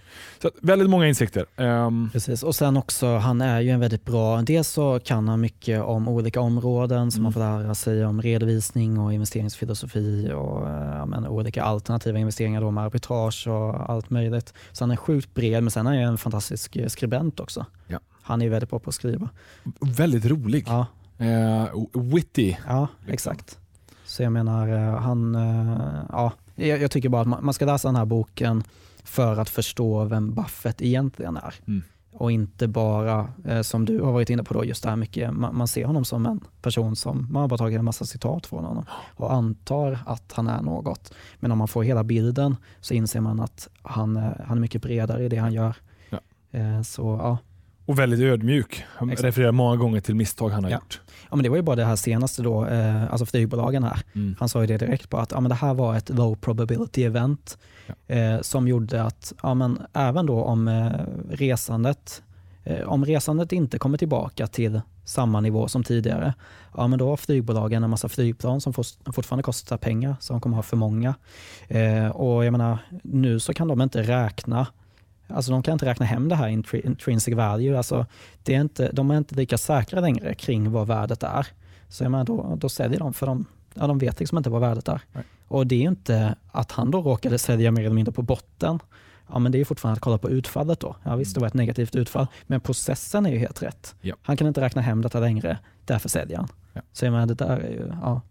Så 0.41 0.51
väldigt 0.61 0.89
många 0.89 1.07
insikter. 1.07 1.45
Ehm, 1.57 2.09
Precis. 2.13 2.43
Och 2.43 2.55
sen 2.55 2.77
också, 2.77 3.17
han 3.17 3.41
är 3.41 3.59
ju 3.61 3.69
en 3.69 3.79
väldigt 3.79 4.05
bra, 4.05 4.41
dels 4.41 4.67
så 4.69 4.99
kan 4.99 5.27
han 5.27 5.41
mycket 5.41 5.81
om 5.83 6.07
olika 6.07 6.41
områden 6.41 7.11
som 7.11 7.19
Mm. 7.19 7.23
man 7.23 7.33
får 7.33 7.39
lära 7.39 7.75
sig 7.75 8.05
om 8.05 8.21
redovisning 8.21 8.99
och 8.99 9.13
investeringsfilosofi 9.13 10.31
och 10.35 10.69
eh, 10.69 10.95
ja, 10.97 11.05
men, 11.05 11.27
olika 11.27 11.63
alternativa 11.63 12.19
investeringar 12.19 12.61
då 12.61 12.71
med 12.71 12.83
arbitrage 12.83 13.47
och 13.47 13.89
allt 13.89 14.09
möjligt. 14.09 14.53
Så 14.71 14.83
han 14.83 14.91
är 14.91 14.95
sjukt 14.95 15.33
bred, 15.33 15.63
men 15.63 15.71
sen 15.71 15.87
är 15.87 15.91
han 16.03 16.11
en 16.11 16.17
fantastisk 16.17 16.75
eh, 16.75 16.87
skribent 16.87 17.39
också. 17.39 17.65
Ja. 17.87 17.99
Han 18.21 18.41
är 18.41 18.49
väldigt 18.49 18.69
bra 18.69 18.79
på 18.79 18.89
att 18.89 18.95
skriva. 18.95 19.29
väldigt 19.81 20.25
rolig. 20.25 20.63
Ja, 20.67 20.85
Eh, 21.17 21.67
witty. 21.93 22.55
ja 22.67 22.87
Liksom. 23.05 23.13
exakt. 23.13 23.59
Så 24.05 24.23
jag 24.23 24.31
menar, 24.31 24.67
han, 24.97 25.35
eh, 25.35 26.03
ja, 26.11 26.31
jag, 26.55 26.81
jag 26.81 26.91
tycker 26.91 27.09
bara 27.09 27.21
att 27.21 27.27
man, 27.27 27.45
man 27.45 27.53
ska 27.53 27.65
läsa 27.65 27.87
den 27.87 27.95
här 27.95 28.05
boken 28.05 28.63
för 29.03 29.37
att 29.37 29.49
förstå 29.49 30.05
vem 30.05 30.33
Buffett 30.33 30.81
egentligen 30.81 31.37
är. 31.37 31.53
Mm. 31.67 31.83
Och 32.11 32.31
inte 32.31 32.67
bara, 32.67 33.27
eh, 33.45 33.61
som 33.61 33.85
du 33.85 34.01
har 34.01 34.11
varit 34.11 34.29
inne 34.29 34.43
på, 34.43 34.53
då, 34.53 34.65
just 34.65 34.83
det 34.83 34.89
här 34.89 34.95
mycket, 34.95 35.33
man, 35.33 35.57
man 35.57 35.67
ser 35.67 35.85
honom 35.85 36.05
som 36.05 36.25
en 36.25 36.39
person 36.61 36.95
som, 36.95 37.27
man 37.31 37.41
har 37.41 37.47
bara 37.47 37.57
tagit 37.57 37.79
en 37.79 37.85
massa 37.85 38.05
citat 38.05 38.45
från 38.45 38.63
honom 38.65 38.85
och 39.15 39.33
antar 39.33 39.99
att 40.05 40.31
han 40.35 40.47
är 40.47 40.61
något. 40.61 41.13
Men 41.39 41.51
om 41.51 41.57
man 41.57 41.67
får 41.67 41.83
hela 41.83 42.03
bilden 42.03 42.55
så 42.81 42.93
inser 42.93 43.19
man 43.21 43.39
att 43.39 43.69
han, 43.81 44.15
han 44.45 44.57
är 44.57 44.61
mycket 44.61 44.81
bredare 44.81 45.23
i 45.25 45.29
det 45.29 45.37
han 45.37 45.53
gör. 45.53 45.75
Ja. 46.09 46.19
Eh, 46.51 46.81
Så 46.81 47.19
ja. 47.21 47.37
Och 47.85 47.99
väldigt 47.99 48.19
ödmjuk. 48.19 48.83
Han 48.87 49.09
Exakt. 49.09 49.27
refererar 49.27 49.51
många 49.51 49.75
gånger 49.75 50.01
till 50.01 50.15
misstag 50.15 50.49
han 50.49 50.63
har 50.63 50.71
Ja. 50.71 50.77
gjort. 50.77 51.01
ja, 51.29 51.35
men 51.35 51.43
det 51.43 51.49
var 51.49 51.55
ju 51.57 51.61
bara 51.63 51.75
det 51.75 51.85
här 51.85 51.95
senaste 51.95 52.41
då, 52.41 52.65
eh, 52.65 53.11
alltså 53.11 53.25
flygbolagen 53.25 53.83
här. 53.83 53.99
Mm. 54.15 54.35
Han 54.39 54.49
sa 54.49 54.61
ju 54.61 54.67
det 54.67 54.77
direkt 54.77 55.09
på 55.09 55.17
att 55.17 55.31
ja, 55.31 55.39
men 55.39 55.49
det 55.49 55.55
här 55.55 55.73
var 55.73 55.95
ett 55.95 56.09
low 56.09 56.35
probability 56.35 57.03
event 57.03 57.57
eh, 58.07 58.41
som 58.41 58.67
gjorde 58.67 59.03
att 59.03 59.33
ja, 59.43 59.53
men 59.53 59.81
även 59.93 60.25
då 60.25 60.43
om 60.43 60.67
eh, 60.67 60.91
resandet 61.29 62.23
eh, 62.63 62.87
om 62.87 63.05
resandet 63.05 63.51
inte 63.51 63.79
kommer 63.79 63.97
tillbaka 63.97 64.47
till 64.47 64.81
samma 65.03 65.41
nivå 65.41 65.67
som 65.67 65.83
tidigare, 65.83 66.33
ja 66.77 66.87
men 66.87 66.99
då 66.99 67.09
har 67.09 67.17
flygbolagen 67.17 67.83
en 67.83 67.89
massa 67.89 68.09
flygplan 68.09 68.61
som 68.61 68.73
for, 68.73 69.11
fortfarande 69.11 69.43
kostar 69.43 69.77
pengar, 69.77 70.15
som 70.19 70.41
kommer 70.41 70.55
ha 70.55 70.63
för 70.63 70.77
många. 70.77 71.15
Eh, 71.67 72.07
och 72.07 72.45
jag 72.45 72.51
menar, 72.51 72.77
nu 73.03 73.39
så 73.39 73.53
kan 73.53 73.67
de 73.67 73.81
inte 73.81 74.01
räkna 74.01 74.67
Alltså 75.27 75.51
de 75.51 75.63
kan 75.63 75.73
inte 75.73 75.85
räkna 75.85 76.05
hem 76.05 76.29
det 76.29 76.35
här 76.35 76.47
intrinsic 76.85 77.35
value. 77.35 77.77
Alltså 77.77 78.05
det 78.43 78.55
är 78.55 78.61
inte, 78.61 78.91
de 78.91 79.11
är 79.11 79.17
inte 79.17 79.35
lika 79.35 79.57
säkra 79.57 79.99
längre 79.99 80.33
kring 80.33 80.71
vad 80.71 80.87
värdet 80.87 81.23
är. 81.23 81.47
Så 81.89 82.03
jag 82.03 82.11
menar, 82.11 82.25
då, 82.25 82.55
då 82.57 82.69
säljer 82.69 82.99
de 82.99 83.13
för 83.13 83.25
de, 83.25 83.45
ja, 83.73 83.87
de 83.87 83.97
vet 83.97 84.19
liksom 84.19 84.37
inte 84.37 84.49
vad 84.49 84.61
värdet 84.61 84.87
är. 84.87 85.01
Nej. 85.13 85.23
Och 85.47 85.67
det 85.67 85.75
är 85.75 85.89
inte 85.89 86.35
att 86.51 86.71
han 86.71 86.91
då 86.91 87.01
råkade 87.01 87.37
sälja 87.37 87.71
mer 87.71 87.81
eller 87.81 87.95
mindre 87.95 88.13
på 88.13 88.21
botten. 88.21 88.79
Ja, 89.29 89.39
men 89.39 89.51
det 89.51 89.61
är 89.61 89.65
fortfarande 89.65 89.97
att 89.97 90.01
kolla 90.01 90.17
på 90.17 90.29
utfallet 90.29 90.79
då. 90.79 90.95
Ja, 91.03 91.15
visst, 91.15 91.35
det 91.35 91.41
var 91.41 91.47
ett 91.47 91.53
negativt 91.53 91.95
utfall, 91.95 92.27
men 92.47 92.61
processen 92.61 93.25
är 93.25 93.31
ju 93.31 93.37
helt 93.37 93.63
rätt. 93.63 93.95
Ja. 94.01 94.15
Han 94.21 94.37
kan 94.37 94.47
inte 94.47 94.61
räkna 94.61 94.81
hem 94.81 95.01
detta 95.01 95.19
längre, 95.19 95.57
därför 95.85 96.09
säljer 96.09 96.37
han. 96.37 96.47
Ja. 96.73 96.81
Så 96.93 97.05
jag 97.05 97.11
menar, 97.11 97.25
det 97.25 97.33
där 97.33 97.57
är 97.57 97.69
ju, 97.69 97.91
ja, 98.01 98.21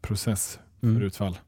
Process 0.00 0.58
för 0.80 0.86
mm. 0.86 1.02
utfall. 1.02 1.38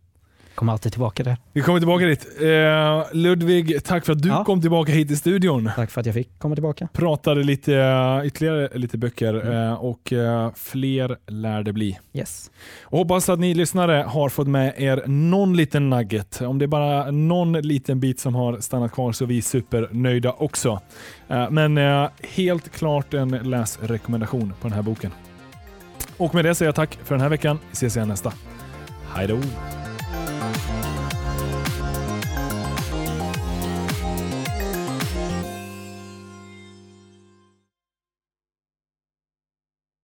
Kommer 0.59 0.73
alltid 0.73 0.93
tillbaka 0.93 1.23
det. 1.23 1.37
Vi 1.53 1.61
kommer 1.63 1.79
tillbaka 1.79 2.05
dit. 2.05 2.27
Eh, 2.43 3.05
Ludvig, 3.17 3.85
tack 3.85 4.05
för 4.07 4.13
att 4.13 4.23
du 4.23 4.29
Ja. 4.29 4.45
kom 4.45 4.61
tillbaka 4.61 4.93
hit 4.93 5.11
i 5.11 5.17
studion. 5.17 5.71
Tack 5.77 5.91
för 5.91 6.01
att 6.01 6.07
jag 6.07 6.15
fick 6.15 6.39
komma 6.39 6.55
tillbaka. 6.55 6.89
Pratade 6.93 7.43
lite, 7.45 7.75
eh, 7.77 8.27
ytterligare 8.27 8.79
lite 8.79 8.99
böcker 8.99 9.35
Mm. 9.35 9.53
eh, 9.69 9.73
och 9.75 10.13
eh, 10.13 10.51
fler 10.57 11.17
lär 11.27 11.63
det 11.63 11.73
bli. 11.73 11.99
Yes. 12.13 12.51
Och 12.83 12.99
hoppas 12.99 13.29
att 13.29 13.39
ni 13.39 13.55
lyssnare 13.55 14.05
har 14.09 14.29
fått 14.29 14.49
med 14.49 14.75
er 14.77 15.03
någon 15.07 15.57
liten 15.57 15.91
nugget. 15.91 16.41
Om 16.43 16.59
det 16.59 16.65
är 16.65 16.67
bara 16.67 17.11
någon 17.11 17.53
liten 17.53 18.01
bit 18.01 18.21
som 18.21 18.35
har 18.35 18.61
stannat 18.61 18.93
kvar 18.93 19.13
så 19.13 19.25
är 19.25 19.29
vi 19.29 19.43
supernöjda 19.43 20.33
också. 20.33 20.81
Eh, 21.29 21.51
Men 21.51 21.79
helt 22.37 22.69
klart 22.77 23.15
en 23.15 23.29
läsrekommendation 23.31 24.53
på 24.61 24.69
den 24.69 24.73
här 24.75 24.83
boken. 24.83 25.11
Och 26.17 26.35
med 26.35 26.45
det 26.45 26.55
säger 26.55 26.69
jag 26.69 26.75
tack 26.75 26.99
för 27.05 27.15
den 27.15 27.23
här 27.23 27.29
veckan. 27.29 27.59
Vi 27.69 27.73
ses 27.73 27.97
igen 27.97 28.09
nästa. 28.09 28.33
Hej 29.15 29.27
då! 29.27 29.39